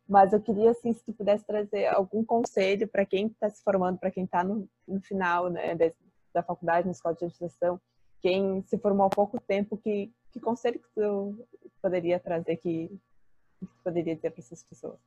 Mas 0.07 0.33
eu 0.33 0.41
queria, 0.41 0.71
assim, 0.71 0.91
se 0.91 1.03
tu 1.05 1.13
pudesse 1.13 1.45
trazer 1.45 1.87
algum 1.87 2.23
conselho 2.23 2.87
para 2.87 3.05
quem 3.05 3.27
está 3.27 3.49
se 3.49 3.63
formando, 3.63 3.97
para 3.97 4.11
quem 4.11 4.25
está 4.25 4.43
no, 4.43 4.67
no, 4.85 4.99
final 4.99 5.49
né, 5.49 5.75
da 6.33 6.43
faculdade, 6.43 6.85
na 6.85 6.91
escola 6.91 7.15
de 7.15 7.23
administração, 7.23 7.79
quem 8.19 8.61
se 8.63 8.77
formou 8.77 9.05
há 9.05 9.09
pouco 9.09 9.39
tempo, 9.39 9.77
que, 9.77 10.11
que 10.31 10.39
conselho 10.39 10.79
que 10.79 10.89
tu 10.93 11.47
poderia 11.81 12.19
trazer, 12.19 12.57
que, 12.57 12.89
que 13.59 13.65
tu 13.65 13.83
poderia 13.83 14.15
dizer 14.15 14.31
para 14.31 14.41
essas 14.41 14.63
pessoas? 14.63 14.99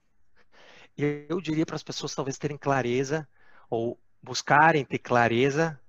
Eu 0.97 1.41
diria 1.41 1.67
para 1.67 1.77
as 1.77 1.83
pessoas 1.83 2.15
talvez 2.15 2.39
terem 2.39 2.57
clareza 2.57 3.29
ou 3.69 3.99
buscarem 4.23 4.85
ter 4.85 4.99
clareza 4.99 5.81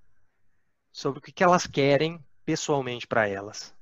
sobre 0.91 1.19
o 1.19 1.21
que 1.21 1.43
elas 1.43 1.67
querem 1.67 2.23
pessoalmente 2.43 3.05
para 3.05 3.27
elas. 3.27 3.75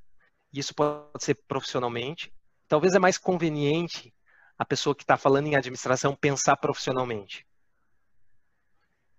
Isso 0.51 0.75
pode 0.75 1.23
ser 1.23 1.35
profissionalmente. 1.47 2.33
Talvez 2.67 2.93
é 2.93 2.99
mais 2.99 3.17
conveniente 3.17 4.13
a 4.57 4.65
pessoa 4.65 4.95
que 4.95 5.03
está 5.03 5.17
falando 5.17 5.47
em 5.47 5.55
administração 5.55 6.15
pensar 6.15 6.57
profissionalmente. 6.57 7.47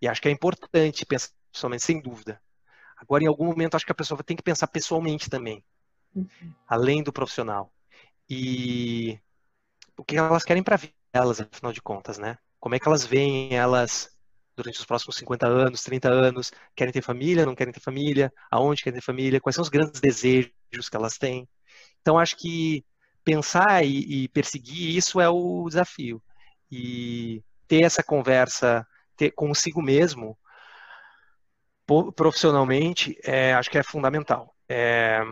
E 0.01 0.07
acho 0.07 0.21
que 0.21 0.29
é 0.29 0.31
importante 0.31 1.07
pensar 1.07 1.31
profissionalmente, 1.51 1.85
sem 1.85 2.01
dúvida. 2.01 2.41
Agora, 2.97 3.25
em 3.25 3.27
algum 3.27 3.47
momento, 3.47 3.75
acho 3.75 3.87
que 3.87 3.93
a 3.93 3.95
pessoa 3.95 4.23
tem 4.23 4.37
que 4.37 4.43
pensar 4.43 4.67
pessoalmente 4.67 5.31
também, 5.31 5.65
uhum. 6.15 6.55
além 6.67 7.03
do 7.03 7.13
profissional. 7.13 7.73
E 8.29 9.19
o 9.97 10.05
que 10.05 10.17
elas 10.17 10.45
querem 10.45 10.63
para 10.63 10.77
a 10.77 10.79
vida 10.79 11.04
delas, 11.15 11.41
afinal 11.41 11.73
de 11.73 11.81
contas, 11.81 12.19
né? 12.19 12.37
Como 12.59 12.75
é 12.75 12.81
que 12.81 12.89
elas 12.89 13.07
veem 13.07 13.55
elas 13.55 14.11
durante 14.57 14.81
os 14.81 14.85
próximos 14.85 15.17
50 15.17 15.47
anos, 15.47 15.83
30 15.83 16.11
anos? 16.11 16.53
Querem 16.75 16.93
ter 16.93 17.03
família, 17.03 17.47
não 17.47 17.55
querem 17.55 17.73
ter 17.73 17.81
família? 17.81 18.33
Aonde 18.51 18.83
querem 18.83 18.99
ter 18.99 19.05
família? 19.05 19.41
Quais 19.41 19.55
são 19.55 19.63
os 19.63 19.69
grandes 19.69 20.01
desejos 20.01 20.89
que 20.91 20.97
elas 20.97 21.17
têm? 21.17 21.49
Então, 22.01 22.19
acho 22.19 22.37
que 22.37 22.85
pensar 23.23 23.85
e, 23.85 24.25
e, 24.25 24.29
perseguir 24.29 24.97
isso 24.97 25.21
é 25.21 25.29
o 25.29 25.67
desafio. 25.69 26.21
E 26.71 27.43
ter 27.69 27.85
essa 27.85 28.03
conversa 28.03 28.87
ter 29.17 29.31
consigo 29.31 29.81
mesmo, 29.81 30.37
profissionalmente, 32.17 33.17
é, 33.23 33.55
acho 33.55 33.71
que 33.71 33.79
é 33.79 33.83
fundamental. 33.85 34.53
É, 34.69 35.23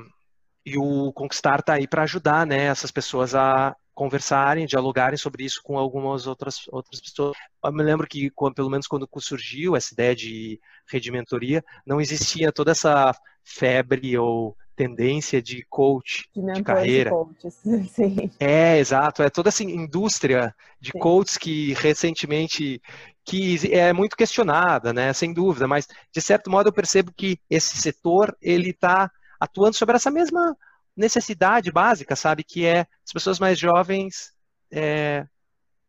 e 0.64 0.79
o 0.79 1.12
Conquistar 1.12 1.59
está 1.59 1.75
aí 1.75 1.88
para 1.88 2.03
ajudar 2.03 2.47
né, 2.47 2.66
essas 2.66 2.92
pessoas 2.92 3.35
a 3.35 3.75
conversarem, 3.94 4.66
dialogarem 4.66 5.16
sobre 5.16 5.44
isso 5.44 5.61
com 5.62 5.78
algumas 5.78 6.26
outras, 6.26 6.66
outras 6.68 7.00
pessoas. 7.00 7.37
Eu 7.62 7.72
me 7.72 7.83
lembro 7.83 8.07
que, 8.07 8.31
pelo 8.55 8.70
menos 8.70 8.87
quando 8.87 9.09
surgiu 9.18 9.76
essa 9.76 9.92
ideia 9.92 10.14
de 10.14 10.61
rede 10.90 11.11
mentoria, 11.11 11.64
não 11.87 12.00
existia 12.00 12.52
toda 12.52 12.72
essa 12.72 13.14
febre 13.44 14.16
ou 14.16 14.57
tendência 14.74 15.42
de 15.42 15.64
coach 15.68 16.28
de, 16.35 16.52
de 16.52 16.62
carreira. 16.62 17.11
Sim. 17.88 18.31
É, 18.40 18.78
exato. 18.78 19.22
É 19.22 19.31
toda 19.31 19.48
essa 19.48 19.62
indústria 19.62 20.55
de 20.81 20.90
Sim. 20.92 20.98
coaches 20.98 21.37
que 21.37 21.74
recentemente 21.74 22.81
que 23.24 23.72
é 23.72 23.92
muito 23.92 24.16
questionada, 24.16 24.92
né? 24.92 25.12
Sem 25.12 25.33
dúvida, 25.33 25.68
mas 25.68 25.87
de 26.11 26.20
certo 26.20 26.50
modo 26.50 26.68
eu 26.68 26.72
percebo 26.72 27.12
que 27.16 27.38
esse 27.48 27.76
setor 27.76 28.37
ele 28.40 28.70
está 28.70 29.11
atuando 29.38 29.76
sobre 29.76 29.94
essa 29.94 30.11
mesma 30.11 30.57
necessidade 30.96 31.70
básica, 31.70 32.14
sabe? 32.16 32.44
Que 32.44 32.66
é 32.66 32.81
as 32.81 33.12
pessoas 33.12 33.38
mais 33.38 33.59
jovens 33.59 34.33
é, 34.70 35.26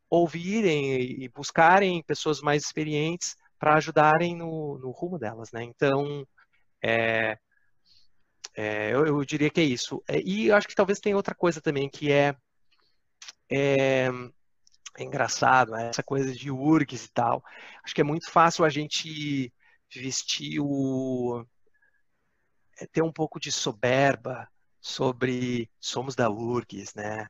ouvirem 0.10 1.02
e 1.02 1.30
buscarem 1.30 2.04
pessoas 2.04 2.42
mais 2.42 2.64
experientes 2.64 3.36
para 3.58 3.76
ajudarem 3.76 4.36
no, 4.36 4.78
no, 4.78 4.92
rumo 4.92 5.18
delas, 5.18 5.52
né? 5.52 5.64
Então, 5.64 6.28
é, 6.84 7.38
é, 8.56 8.94
eu, 8.94 9.06
eu, 9.06 9.26
diria 9.26 9.50
que 9.50 9.62
é 9.62 9.64
isso. 9.64 10.04
É, 10.08 10.20
e 10.22 10.48
eu 10.48 10.56
acho 10.56 10.68
que 10.68 10.76
talvez 10.76 11.00
tenha 11.00 11.16
outra 11.16 11.34
coisa 11.34 11.62
também 11.62 11.90
que 11.90 12.12
é, 12.12 12.36
é, 13.50 14.10
é 14.98 15.04
engraçado, 15.04 15.72
né? 15.72 15.90
essa 15.90 16.04
coisa 16.04 16.32
de 16.34 16.52
URGS 16.52 17.06
e 17.06 17.12
tal. 17.12 17.44
Acho 17.84 17.96
que 17.96 18.02
é 18.02 18.04
muito 18.04 18.30
fácil 18.30 18.66
a 18.66 18.70
gente 18.70 19.52
vestir 19.94 20.60
o 20.60 21.46
é, 22.80 22.88
ter 22.88 23.02
um 23.02 23.12
pouco 23.12 23.40
de 23.40 23.52
soberba 23.52 24.48
sobre 24.84 25.70
somos 25.80 26.14
da 26.16 26.30
URGS, 26.30 26.94
né? 26.96 27.28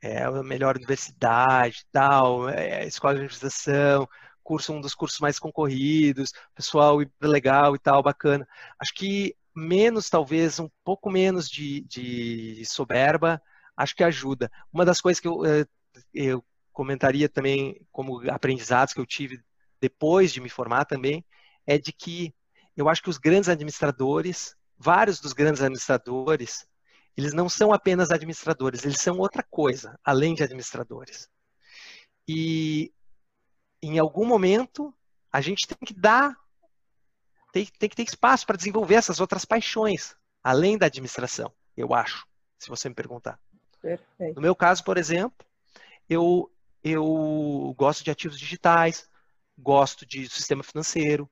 É 0.00 0.24
a 0.24 0.42
melhor 0.42 0.76
universidade, 0.76 1.84
tal, 1.92 2.48
é 2.48 2.86
escola 2.86 3.14
de 3.14 3.20
administração, 3.20 4.08
curso 4.42 4.72
um 4.72 4.80
dos 4.80 4.94
cursos 4.94 5.20
mais 5.20 5.38
concorridos, 5.38 6.32
pessoal 6.54 6.98
legal 7.20 7.74
e 7.74 7.78
tal, 7.78 8.02
bacana. 8.02 8.46
Acho 8.78 8.94
que 8.94 9.36
menos, 9.54 10.08
talvez, 10.08 10.60
um 10.60 10.68
pouco 10.84 11.10
menos 11.10 11.48
de, 11.48 11.82
de 11.82 12.64
soberba, 12.66 13.42
acho 13.76 13.94
que 13.96 14.04
ajuda. 14.04 14.50
Uma 14.72 14.84
das 14.84 15.00
coisas 15.00 15.20
que 15.20 15.28
eu, 15.28 15.44
eh, 15.44 15.66
eu 16.14 16.44
comentaria 16.72 17.28
também 17.28 17.80
como 17.90 18.28
aprendizados 18.30 18.94
que 18.94 19.00
eu 19.00 19.06
tive 19.06 19.40
depois 19.80 20.32
de 20.32 20.40
me 20.40 20.48
formar 20.48 20.84
também, 20.84 21.24
é 21.66 21.78
de 21.78 21.92
que 21.92 22.34
eu 22.76 22.88
acho 22.88 23.02
que 23.02 23.10
os 23.10 23.18
grandes 23.18 23.48
administradores, 23.48 24.56
vários 24.78 25.20
dos 25.20 25.32
grandes 25.32 25.60
administradores, 25.60 26.66
eles 27.16 27.32
não 27.32 27.48
são 27.48 27.72
apenas 27.72 28.10
administradores, 28.10 28.84
eles 28.84 29.00
são 29.00 29.18
outra 29.18 29.42
coisa, 29.42 29.98
além 30.04 30.34
de 30.34 30.42
administradores. 30.42 31.28
E 32.26 32.92
em 33.82 33.98
algum 33.98 34.24
momento 34.24 34.94
a 35.30 35.40
gente 35.40 35.66
tem 35.66 35.78
que 35.84 35.94
dar, 35.94 36.36
tem, 37.52 37.66
tem 37.78 37.88
que 37.88 37.96
ter 37.96 38.04
espaço 38.04 38.46
para 38.46 38.56
desenvolver 38.56 38.94
essas 38.94 39.20
outras 39.20 39.44
paixões, 39.44 40.14
além 40.42 40.78
da 40.78 40.86
administração, 40.86 41.52
eu 41.76 41.94
acho, 41.94 42.26
se 42.58 42.68
você 42.68 42.88
me 42.88 42.94
perguntar. 42.94 43.38
Perfeito. 43.80 44.36
No 44.36 44.42
meu 44.42 44.54
caso, 44.54 44.84
por 44.84 44.96
exemplo, 44.96 45.46
eu, 46.08 46.50
eu 46.84 47.74
gosto 47.76 48.04
de 48.04 48.10
ativos 48.10 48.38
digitais, 48.38 49.08
gosto 49.58 50.06
de 50.06 50.28
sistema 50.28 50.62
financeiro, 50.62 51.28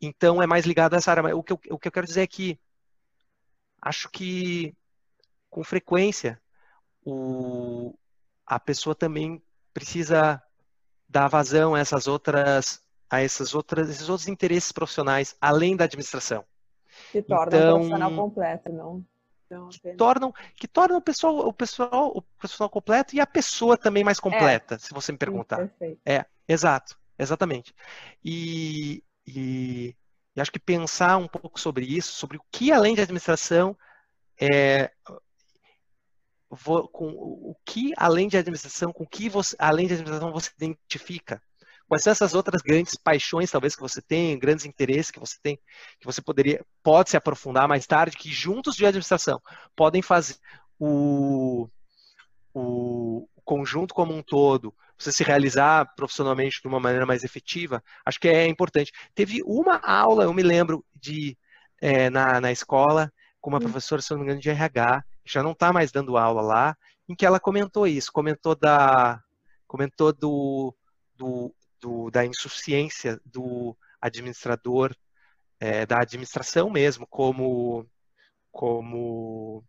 então 0.00 0.42
é 0.42 0.46
mais 0.46 0.66
ligado 0.66 0.94
a 0.94 0.96
essa 0.98 1.10
área. 1.10 1.36
O 1.36 1.42
que 1.42 1.52
eu, 1.52 1.60
o 1.70 1.78
que 1.78 1.88
eu 1.88 1.92
quero 1.92 2.06
dizer 2.06 2.22
é 2.22 2.26
que 2.26 2.58
acho 3.80 4.10
que 4.10 4.74
com 5.50 5.64
frequência, 5.64 6.40
o, 7.04 7.94
a 8.46 8.58
pessoa 8.58 8.94
também 8.94 9.42
precisa 9.72 10.42
dar 11.08 11.28
vazão 11.28 11.74
a 11.74 11.80
essas 11.80 12.06
outras 12.06 12.84
a 13.08 13.22
essas 13.22 13.54
outras, 13.54 13.88
esses 13.88 14.08
outros 14.08 14.28
interesses 14.28 14.72
profissionais 14.72 15.36
além 15.40 15.76
da 15.76 15.84
administração. 15.84 16.44
Que 17.12 17.22
torna 17.22 17.56
então, 17.56 17.68
um 17.68 17.74
profissional 17.74 18.14
completo, 18.14 18.72
não? 18.72 19.04
que 19.80 19.94
tornam 19.94 20.34
que 20.56 20.66
tornam 20.66 20.98
o 20.98 21.00
pessoal 21.00 21.38
o 21.46 21.52
pessoal 21.52 22.12
o 22.14 22.22
pessoal 22.22 22.68
completo 22.68 23.14
e 23.14 23.20
a 23.20 23.26
pessoa 23.26 23.76
também 23.76 24.02
mais 24.02 24.18
completa 24.18 24.74
é. 24.74 24.78
se 24.78 24.92
você 24.92 25.12
me 25.12 25.18
perguntar 25.18 25.70
Sim, 25.78 25.96
é 26.04 26.24
exato 26.48 26.98
exatamente 27.16 27.72
e, 28.24 29.04
e, 29.24 29.94
e, 30.34 30.40
acho 30.40 30.50
que 30.50 30.58
pensar 30.58 31.16
um 31.16 31.28
pouco 31.28 31.60
sobre 31.60 31.84
isso 31.84 32.12
sobre 32.12 32.38
o 32.38 32.42
que 32.50 32.72
além 32.72 32.96
de 32.96 33.02
administração 33.02 33.76
é 34.40 34.90
com 36.56 37.08
o 37.08 37.56
que 37.64 37.92
além 37.96 38.28
de 38.28 38.36
administração 38.36 38.92
com 38.92 39.06
que 39.06 39.28
você 39.28 39.54
além 39.58 39.86
de 39.86 39.94
administração 39.94 40.32
você 40.32 40.50
identifica 40.56 41.40
Quais 41.88 42.02
são 42.02 42.10
essas 42.10 42.34
outras 42.34 42.62
grandes 42.62 42.96
paixões, 42.96 43.50
talvez, 43.50 43.76
que 43.76 43.82
você 43.82 44.02
tem, 44.02 44.38
grandes 44.38 44.64
interesses 44.64 45.10
que 45.10 45.20
você 45.20 45.36
tem, 45.40 45.56
que 46.00 46.06
você 46.06 46.20
poderia, 46.20 46.64
pode 46.82 47.10
se 47.10 47.16
aprofundar 47.16 47.68
mais 47.68 47.86
tarde, 47.86 48.16
que 48.16 48.28
juntos 48.30 48.74
de 48.74 48.84
administração 48.84 49.40
podem 49.76 50.02
fazer 50.02 50.36
o, 50.80 51.68
o 52.52 53.28
conjunto 53.44 53.94
como 53.94 54.12
um 54.12 54.22
todo, 54.22 54.74
você 54.98 55.12
se 55.12 55.22
realizar 55.22 55.94
profissionalmente 55.94 56.60
de 56.60 56.66
uma 56.66 56.80
maneira 56.80 57.06
mais 57.06 57.22
efetiva, 57.22 57.82
acho 58.04 58.18
que 58.18 58.28
é 58.28 58.48
importante. 58.48 58.90
Teve 59.14 59.42
uma 59.44 59.76
aula, 59.76 60.24
eu 60.24 60.34
me 60.34 60.42
lembro, 60.42 60.84
de 60.92 61.38
é, 61.80 62.10
na, 62.10 62.40
na 62.40 62.50
escola, 62.50 63.12
com 63.40 63.50
uma 63.50 63.58
hum. 63.58 63.62
professora, 63.62 64.02
se 64.02 64.10
não 64.10 64.18
me 64.18 64.24
engano, 64.24 64.40
de 64.40 64.50
RH, 64.50 65.04
já 65.26 65.42
não 65.42 65.52
está 65.52 65.72
mais 65.72 65.92
dando 65.92 66.16
aula 66.16 66.42
lá, 66.42 66.76
em 67.08 67.14
que 67.14 67.26
ela 67.26 67.40
comentou 67.40 67.86
isso, 67.86 68.12
comentou 68.12 68.54
da 68.54 69.20
comentou 69.66 70.12
do, 70.12 70.74
do 71.16 71.54
do, 71.80 72.10
da 72.10 72.24
insuficiência 72.24 73.20
do 73.24 73.76
administrador, 74.00 74.94
é, 75.60 75.86
da 75.86 76.00
administração 76.00 76.70
mesmo, 76.70 77.06
como, 77.06 77.86
como, 78.50 79.64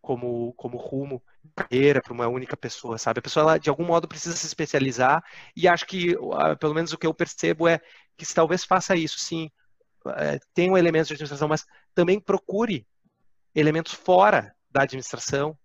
como, 0.00 0.52
como 0.54 0.78
rumo 0.78 1.22
carreira 1.54 2.00
para 2.02 2.12
uma 2.12 2.28
única 2.28 2.56
pessoa, 2.56 2.98
sabe? 2.98 3.18
A 3.18 3.22
pessoa, 3.22 3.42
ela, 3.42 3.58
de 3.58 3.70
algum 3.70 3.84
modo, 3.84 4.08
precisa 4.08 4.36
se 4.36 4.46
especializar 4.46 5.22
e 5.56 5.68
acho 5.68 5.86
que, 5.86 6.14
pelo 6.58 6.74
menos 6.74 6.92
o 6.92 6.98
que 6.98 7.06
eu 7.06 7.14
percebo 7.14 7.68
é 7.68 7.80
que 8.16 8.26
talvez 8.34 8.64
faça 8.64 8.96
isso, 8.96 9.18
sim, 9.18 9.50
é, 10.16 10.38
tenha 10.54 10.72
um 10.72 10.78
elemento 10.78 11.08
de 11.08 11.14
administração, 11.14 11.48
mas 11.48 11.66
também 11.94 12.20
procure 12.20 12.86
elementos 13.54 13.92
fora 13.92 14.54
da 14.70 14.82
administração 14.82 15.56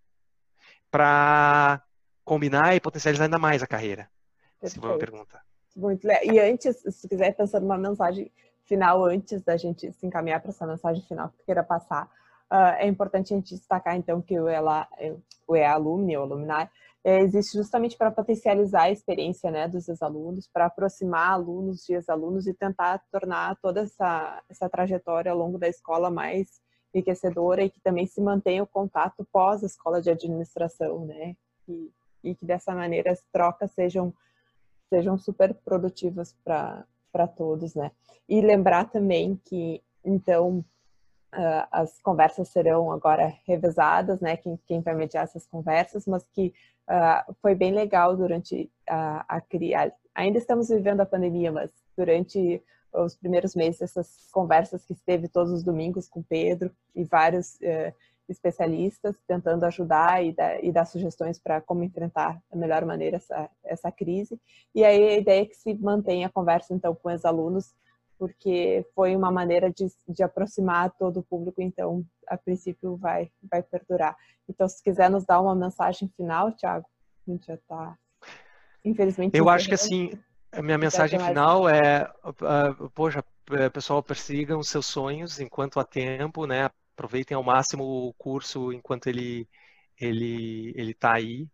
para 0.89 1.81
combinar 2.23 2.75
e 2.75 2.79
potencializar 2.79 3.25
ainda 3.25 3.39
mais 3.39 3.61
a 3.61 3.67
carreira. 3.67 4.09
Se 4.63 4.79
for 4.79 4.91
uma 4.91 4.97
pergunta. 4.97 5.41
Muito 5.75 6.07
legal. 6.07 6.23
E 6.33 6.39
antes, 6.39 6.77
se 6.77 7.07
quiser 7.07 7.35
pensar 7.35 7.59
numa 7.59 7.77
mensagem 7.77 8.31
final, 8.63 9.03
antes 9.05 9.41
da 9.43 9.57
gente 9.57 9.91
se 9.91 10.05
encaminhar 10.05 10.41
para 10.41 10.51
essa 10.51 10.65
mensagem 10.65 11.03
final 11.03 11.29
que 11.29 11.37
tu 11.37 11.45
queira 11.45 11.63
passar, 11.63 12.05
uh, 12.51 12.77
é 12.77 12.87
importante 12.87 13.33
a 13.33 13.37
gente 13.37 13.55
destacar, 13.55 13.95
então, 13.95 14.21
que 14.21 14.39
o 14.39 14.47
ELA, 14.47 14.87
o 15.47 15.55
EA-Alumni, 15.55 16.15
o 16.15 16.21
Alumni, 16.21 16.69
é, 17.03 17.19
existe 17.19 17.57
justamente 17.57 17.97
para 17.97 18.11
potencializar 18.11 18.83
a 18.83 18.91
experiência 18.91 19.51
né, 19.51 19.67
dos 19.67 19.89
ex-alunos, 19.89 20.47
para 20.47 20.67
aproximar 20.67 21.31
alunos 21.31 21.83
de 21.85 21.93
ex-alunos 21.93 22.47
e 22.47 22.53
tentar 22.53 23.03
tornar 23.11 23.57
toda 23.61 23.81
essa, 23.81 24.41
essa 24.49 24.69
trajetória 24.69 25.29
ao 25.29 25.37
longo 25.37 25.57
da 25.57 25.67
escola 25.67 26.09
mais 26.09 26.61
enriquecedora 26.93 27.63
e 27.63 27.69
que 27.69 27.79
também 27.79 28.05
se 28.05 28.21
mantenha 28.21 28.63
o 28.63 28.67
contato 28.67 29.27
pós 29.31 29.63
a 29.63 29.67
escola 29.67 30.01
de 30.01 30.09
administração, 30.09 31.05
né? 31.05 31.35
E, 31.67 31.91
e 32.23 32.35
que 32.35 32.45
dessa 32.45 32.73
maneira 32.73 33.11
as 33.11 33.21
trocas 33.31 33.71
sejam 33.71 34.13
sejam 34.93 35.17
super 35.17 35.55
produtivas 35.55 36.35
para 36.43 37.27
todos, 37.35 37.73
né? 37.73 37.91
E 38.29 38.41
lembrar 38.41 38.91
também 38.91 39.39
que, 39.43 39.81
então, 40.05 40.59
uh, 41.33 41.67
as 41.71 41.99
conversas 42.01 42.49
serão 42.49 42.91
agora 42.91 43.33
revezadas, 43.45 44.19
né? 44.19 44.37
Quem, 44.37 44.59
quem 44.67 44.81
vai 44.81 44.93
mediar 44.93 45.23
essas 45.23 45.47
conversas, 45.47 46.05
mas 46.05 46.23
que 46.27 46.53
uh, 46.87 47.33
foi 47.41 47.55
bem 47.55 47.73
legal 47.73 48.15
durante 48.15 48.71
a, 48.87 49.25
a 49.37 49.41
criar. 49.41 49.91
Ainda 50.13 50.37
estamos 50.37 50.69
vivendo 50.69 51.01
a 51.01 51.07
pandemia, 51.07 51.51
mas 51.51 51.71
durante 51.97 52.61
os 52.93 53.15
primeiros 53.15 53.55
meses, 53.55 53.81
essas 53.81 54.29
conversas 54.31 54.85
que 54.85 54.93
esteve 54.93 55.27
todos 55.27 55.51
os 55.51 55.63
domingos 55.63 56.07
com 56.07 56.21
Pedro 56.21 56.71
e 56.95 57.03
vários 57.03 57.55
uh, 57.55 57.93
especialistas 58.29 59.15
tentando 59.27 59.65
ajudar 59.65 60.23
e 60.23 60.31
dar, 60.33 60.63
e 60.63 60.71
dar 60.71 60.85
sugestões 60.85 61.39
para 61.39 61.61
como 61.61 61.83
enfrentar 61.83 62.41
da 62.49 62.57
melhor 62.57 62.85
maneira 62.85 63.17
essa, 63.17 63.49
essa 63.63 63.91
crise. 63.91 64.39
E 64.73 64.83
aí 64.83 65.03
a 65.09 65.17
ideia 65.17 65.41
é 65.41 65.45
que 65.45 65.55
se 65.55 65.73
mantenha 65.73 66.27
a 66.27 66.31
conversa 66.31 66.73
então 66.73 66.95
com 66.95 67.11
os 67.11 67.25
alunos, 67.25 67.73
porque 68.17 68.85
foi 68.95 69.15
uma 69.15 69.31
maneira 69.31 69.71
de, 69.71 69.87
de 70.07 70.23
aproximar 70.23 70.91
todo 70.97 71.19
o 71.19 71.23
público, 71.23 71.61
então 71.61 72.05
a 72.27 72.37
princípio 72.37 72.95
vai, 72.95 73.29
vai 73.51 73.61
perdurar. 73.61 74.15
Então 74.47 74.67
se 74.67 74.81
quiser 74.81 75.09
nos 75.09 75.25
dar 75.25 75.41
uma 75.41 75.55
mensagem 75.55 76.07
final, 76.15 76.51
Tiago, 76.51 76.85
a 77.27 77.31
gente 77.31 77.47
já 77.47 77.55
está, 77.55 77.97
infelizmente... 78.85 79.37
Eu 79.37 79.49
acho 79.49 79.67
que 79.67 79.73
assim, 79.73 80.17
a 80.53 80.61
minha 80.61 80.77
mensagem 80.77 81.19
final 81.19 81.67
é, 81.67 82.09
uh, 82.23 82.89
poxa, 82.91 83.23
pessoal, 83.73 84.01
persigam 84.01 84.61
seus 84.63 84.85
sonhos 84.85 85.39
enquanto 85.39 85.79
há 85.79 85.83
tempo, 85.83 86.45
né? 86.45 86.69
aproveitem 86.93 87.35
ao 87.35 87.43
máximo 87.43 87.83
o 87.83 88.13
curso 88.13 88.71
enquanto 88.71 89.07
ele 89.07 89.47
ele 89.99 90.73
ele 90.75 90.91
está 90.91 91.13
aí 91.13 91.47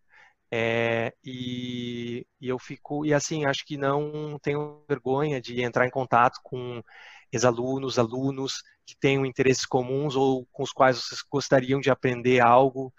é, 0.51 1.13
e, 1.23 2.25
e, 2.41 2.47
eu 2.47 2.57
fico 2.57 3.05
e 3.05 3.13
assim 3.13 3.45
acho 3.45 3.65
que 3.65 3.77
não 3.77 4.39
tenho 4.41 4.83
vergonha 4.87 5.39
de 5.41 5.61
entrar 5.61 5.85
em 5.85 5.91
contato 5.91 6.39
com 6.43 6.81
ex-alunos, 7.31 7.99
alunos 7.99 8.63
que 8.85 8.95
tenham 8.99 9.25
interesses 9.25 9.65
comuns 9.65 10.15
ou 10.15 10.45
com 10.51 10.63
os 10.63 10.71
quais 10.71 10.97
vocês 10.97 11.21
gostariam 11.29 11.79
de 11.79 11.91
aprender 11.91 12.39
algo 12.41 12.93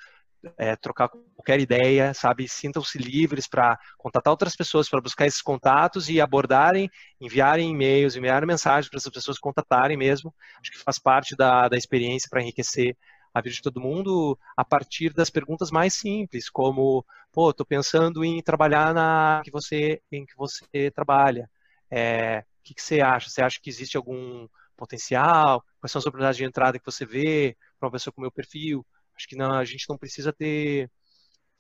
é, 0.57 0.77
trocar 0.77 1.09
qualquer 1.09 1.61
ideia, 1.61 2.15
sabe? 2.15 2.49
Sintam-se 2.49 2.99
livres 2.99 3.47
para 3.47 3.79
contatar 3.99 4.31
outras 4.31 4.57
pessoas, 4.57 4.89
para 4.89 5.01
buscar 5.01 5.27
esses 5.27 5.43
contatos 5.43 6.09
e 6.09 6.21
abordarem, 6.21 6.91
enviarem 7.21 7.71
e-mails, 7.71 8.17
enviarem 8.17 8.47
mensagens 8.47 8.89
para 8.89 8.99
essas 8.99 9.13
pessoas 9.13 9.39
contatarem 9.39 9.97
mesmo. 9.97 10.35
Acho 10.61 10.71
que 10.71 10.79
faz 10.79 10.99
parte 10.99 11.37
da, 11.37 11.69
da 11.69 11.77
experiência 11.77 12.29
para 12.31 12.43
enriquecer 12.43 12.97
a 13.33 13.41
vida 13.41 13.55
de 13.55 13.63
todo 13.63 13.81
mundo 13.81 14.39
a 14.57 14.65
partir 14.65 15.13
das 15.13 15.31
perguntas 15.31 15.71
mais 15.71 15.95
simples, 15.95 16.51
como, 16.51 17.05
pô, 17.33 17.51
estou 17.51 17.65
pensando 17.65 18.25
em 18.25 18.43
trabalhar 18.43 18.93
na 18.93 19.41
que 19.45 19.51
você, 19.51 20.03
em 20.11 20.27
que 20.27 20.37
você 20.37 20.91
trabalha. 20.91 21.49
É, 21.91 22.41
o 22.41 22.63
que, 22.63 22.75
que 22.75 22.83
você 22.83 23.01
acha? 23.01 23.29
Você 23.29 23.43
acha 23.43 23.59
que 23.61 23.71
existe 23.71 23.97
algum 23.97 24.49
potencial? 24.77 25.65
Quais 25.81 25.93
são 25.93 25.99
as 25.99 26.07
oportunidades 26.07 26.37
de 26.39 26.45
entrada 26.45 26.79
que 26.79 26.85
você 26.85 27.05
vê 27.05 27.57
para 27.79 27.87
uma 27.87 27.93
pessoa 27.93 28.13
com 28.13 28.21
meu 28.21 28.31
perfil? 28.33 28.85
Acho 29.21 29.29
que 29.29 29.37
não, 29.37 29.53
a 29.53 29.65
gente 29.67 29.87
não 29.87 29.99
precisa 29.99 30.33
ter 30.33 30.91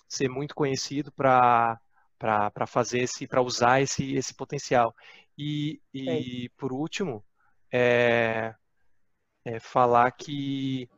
ser 0.08 0.28
muito 0.28 0.54
conhecido 0.54 1.12
para 1.12 1.78
para 2.18 2.66
fazer 2.66 3.00
esse 3.00 3.26
para 3.26 3.42
usar 3.42 3.80
esse 3.82 4.14
esse 4.14 4.34
potencial 4.34 4.94
e, 5.38 5.80
e 5.92 6.50
por 6.56 6.72
último 6.72 7.24
é, 7.72 8.54
é 9.44 9.60
falar 9.60 10.10
que 10.12 10.88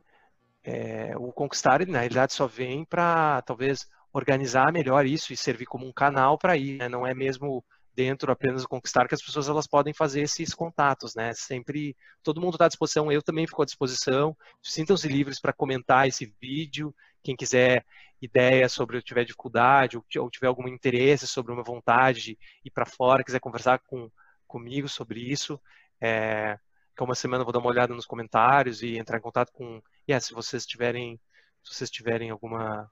é, 0.65 1.17
o 1.17 1.33
conquistar 1.33 1.85
na 1.87 1.99
realidade 2.01 2.33
só 2.33 2.47
vem 2.47 2.85
para 2.85 3.43
talvez 3.43 3.89
organizar 4.13 4.73
melhor 4.73 5.05
isso 5.05 5.33
e 5.33 5.37
servir 5.37 5.67
como 5.67 5.87
um 5.87 5.93
canal 5.93 6.39
para 6.39 6.57
ir 6.57 6.79
né? 6.79 6.89
não 6.89 7.07
é 7.07 7.15
mesmo 7.15 7.65
dentro 7.95 8.30
apenas 8.32 8.62
do 8.62 8.68
Conquistar, 8.68 9.07
que 9.07 9.14
as 9.14 9.22
pessoas 9.22 9.49
elas 9.49 9.66
podem 9.66 9.93
fazer 9.93 10.22
esses 10.22 10.55
contatos, 10.55 11.14
né? 11.14 11.32
Sempre, 11.34 11.97
todo 12.22 12.40
mundo 12.40 12.55
está 12.55 12.66
à 12.66 12.68
disposição, 12.68 13.11
eu 13.11 13.22
também 13.22 13.47
fico 13.47 13.62
à 13.62 13.64
disposição. 13.64 14.36
Sintam-se 14.62 15.09
livres 15.09 15.40
para 15.40 15.53
comentar 15.53 16.09
esse 16.09 16.26
vídeo. 16.40 16.95
Quem 17.22 17.36
quiser 17.36 17.84
ideia 18.20 18.68
sobre 18.68 18.97
eu 18.97 19.03
tiver 19.03 19.24
dificuldade 19.24 19.97
ou, 19.97 20.30
tiver 20.30 20.47
algum 20.47 20.68
interesse 20.68 21.26
sobre 21.26 21.53
uma 21.53 21.62
vontade 21.62 22.22
de 22.22 22.38
ir 22.64 22.70
para 22.70 22.86
fora, 22.86 23.24
quiser 23.24 23.40
conversar 23.40 23.78
com, 23.80 24.11
comigo 24.47 24.88
sobre 24.88 25.20
isso, 25.20 25.61
é, 26.01 26.59
que 26.97 27.03
uma 27.03 27.14
semana 27.14 27.43
eu 27.43 27.45
vou 27.45 27.53
dar 27.53 27.59
uma 27.59 27.70
olhada 27.70 27.95
nos 27.95 28.07
comentários 28.07 28.82
e 28.82 28.97
entrar 28.97 29.18
em 29.18 29.22
contato 29.22 29.53
com, 29.53 29.82
yeah, 30.09 30.20
se 30.20 30.32
vocês 30.34 30.66
tiverem, 30.66 31.20
se 31.62 31.74
vocês 31.74 31.90
tiverem 31.90 32.30
alguma 32.30 32.90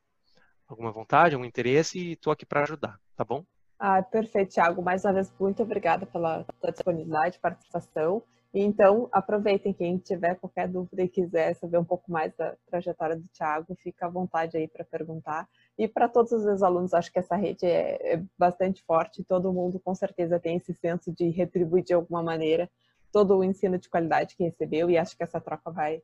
alguma 0.66 0.92
vontade, 0.92 1.34
algum 1.34 1.44
interesse, 1.44 2.12
estou 2.12 2.32
aqui 2.32 2.46
para 2.46 2.62
ajudar, 2.62 2.98
tá 3.16 3.24
bom? 3.24 3.44
Ah, 3.82 4.02
perfeito, 4.02 4.52
Thiago. 4.52 4.82
Mais 4.82 5.06
uma 5.06 5.14
vez, 5.14 5.32
muito 5.40 5.62
obrigada 5.62 6.04
pela 6.04 6.44
disponibilidade, 6.70 7.38
participação. 7.38 8.22
E 8.52 8.60
então, 8.60 9.08
aproveitem, 9.10 9.72
quem 9.72 9.96
tiver 9.96 10.34
qualquer 10.34 10.68
dúvida 10.68 11.02
e 11.02 11.08
quiser 11.08 11.54
saber 11.54 11.78
um 11.78 11.84
pouco 11.84 12.12
mais 12.12 12.34
da 12.36 12.56
trajetória 12.66 13.16
do 13.16 13.26
Thiago, 13.28 13.74
fica 13.76 14.04
à 14.04 14.08
vontade 14.10 14.58
aí 14.58 14.68
para 14.68 14.84
perguntar. 14.84 15.48
E 15.78 15.88
para 15.88 16.10
todos 16.10 16.30
os 16.30 16.62
alunos, 16.62 16.92
acho 16.92 17.10
que 17.10 17.20
essa 17.20 17.36
rede 17.36 17.64
é, 17.64 18.16
é 18.16 18.22
bastante 18.36 18.82
forte, 18.82 19.24
todo 19.24 19.50
mundo 19.52 19.80
com 19.80 19.94
certeza 19.94 20.38
tem 20.38 20.58
esse 20.58 20.74
senso 20.74 21.10
de 21.10 21.30
retribuir 21.30 21.82
de 21.82 21.94
alguma 21.94 22.22
maneira 22.22 22.68
todo 23.10 23.38
o 23.38 23.42
ensino 23.42 23.78
de 23.78 23.88
qualidade 23.88 24.36
que 24.36 24.44
recebeu 24.44 24.90
e 24.90 24.98
acho 24.98 25.16
que 25.16 25.22
essa 25.22 25.40
troca 25.40 25.70
vai, 25.70 26.02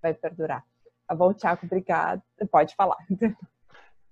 vai 0.00 0.14
perdurar. 0.14 0.64
Tá 1.06 1.14
bom, 1.14 1.34
Thiago? 1.34 1.66
Obrigado. 1.66 2.22
Pode 2.50 2.74
falar. 2.74 2.96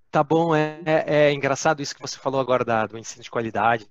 Tá 0.09 0.23
bom, 0.23 0.55
é, 0.55 0.81
é, 0.85 1.27
é, 1.29 1.33
engraçado 1.33 1.81
isso 1.81 1.93
que 1.93 2.01
você 2.01 2.17
falou 2.17 2.39
agora 2.39 2.63
da, 2.65 2.85
do 2.87 2.97
ensino 2.97 3.23
de 3.23 3.29
qualidade, 3.29 3.89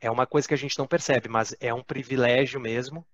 É 0.00 0.10
uma 0.10 0.26
coisa 0.26 0.48
que 0.48 0.54
a 0.54 0.58
gente 0.58 0.78
não 0.78 0.86
percebe, 0.88 1.28
mas 1.28 1.56
é 1.60 1.74
um 1.74 1.84
privilégio 1.84 2.60
mesmo. 2.60 3.06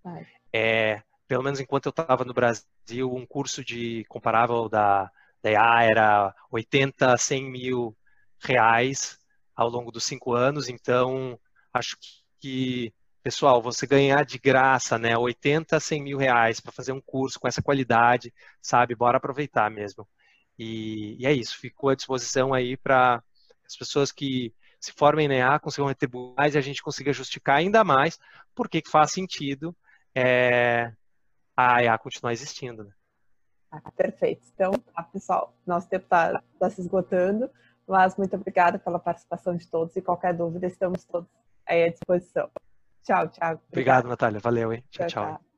É, 0.52 1.02
pelo 1.28 1.42
menos 1.44 1.60
enquanto 1.60 1.86
eu 1.86 1.90
estava 1.90 2.24
no 2.24 2.34
Brasil, 2.34 3.12
um 3.14 3.26
curso 3.26 3.64
de 3.64 4.04
comparável 4.06 4.68
da, 4.68 5.10
da 5.42 5.50
EA 5.52 5.84
era 5.84 6.36
80, 6.50 7.16
100 7.18 7.50
mil 7.50 7.96
reais 8.40 9.18
ao 9.56 9.68
longo 9.68 9.92
dos 9.92 10.04
cinco 10.04 10.34
anos. 10.34 10.68
Então, 10.68 11.38
acho 11.72 11.96
que, 12.40 12.94
pessoal, 13.22 13.62
você 13.62 13.86
ganhar 13.86 14.24
de 14.24 14.38
graça, 14.38 14.98
né, 14.98 15.16
80, 15.18 15.80
100 15.80 16.02
mil 16.02 16.18
reais 16.18 16.60
para 16.60 16.72
fazer 16.72 16.92
um 16.92 17.00
curso 17.02 17.40
com 17.40 17.48
essa 17.48 17.62
qualidade, 17.62 18.32
sabe? 18.62 18.94
Bora 18.96 19.18
aproveitar 19.18 19.70
mesmo. 19.70 20.08
E, 20.58 21.16
e 21.20 21.26
é 21.26 21.32
isso, 21.32 21.58
ficou 21.58 21.90
à 21.90 21.94
disposição 21.94 22.54
aí 22.54 22.76
para 22.76 23.22
as 23.66 23.76
pessoas 23.76 24.12
que 24.12 24.54
se 24.78 24.92
formem 24.92 25.26
na 25.26 25.34
EA 25.34 25.58
consigam 25.58 25.88
retribuir 25.88 26.34
mais 26.36 26.54
e 26.54 26.58
a 26.58 26.60
gente 26.60 26.82
consiga 26.82 27.12
justificar 27.12 27.56
ainda 27.56 27.82
mais 27.82 28.18
por 28.54 28.68
que 28.68 28.82
faz 28.86 29.12
sentido 29.12 29.74
é, 30.14 30.92
a 31.56 31.82
EA 31.82 31.96
continuar 31.98 32.32
existindo. 32.32 32.84
Né? 32.84 32.92
Ah, 33.70 33.90
perfeito. 33.96 34.46
Então, 34.54 34.72
tá, 34.72 35.02
pessoal, 35.04 35.56
nosso 35.66 35.88
tempo 35.88 36.04
está 36.04 36.42
tá 36.58 36.70
se 36.70 36.80
esgotando, 36.80 37.50
mas 37.88 38.16
muito 38.16 38.36
obrigada 38.36 38.78
pela 38.78 38.98
participação 38.98 39.56
de 39.56 39.68
todos 39.68 39.96
e 39.96 40.02
qualquer 40.02 40.34
dúvida, 40.34 40.66
estamos 40.66 41.04
todos 41.04 41.28
aí 41.66 41.84
à 41.84 41.88
disposição. 41.88 42.50
Tchau, 43.02 43.28
Thiago. 43.28 43.60
Obrigado, 43.68 44.08
Natália. 44.08 44.40
Valeu, 44.40 44.72
hein? 44.72 44.84
tchau. 44.90 45.06
tchau. 45.06 45.24
tchau. 45.24 45.53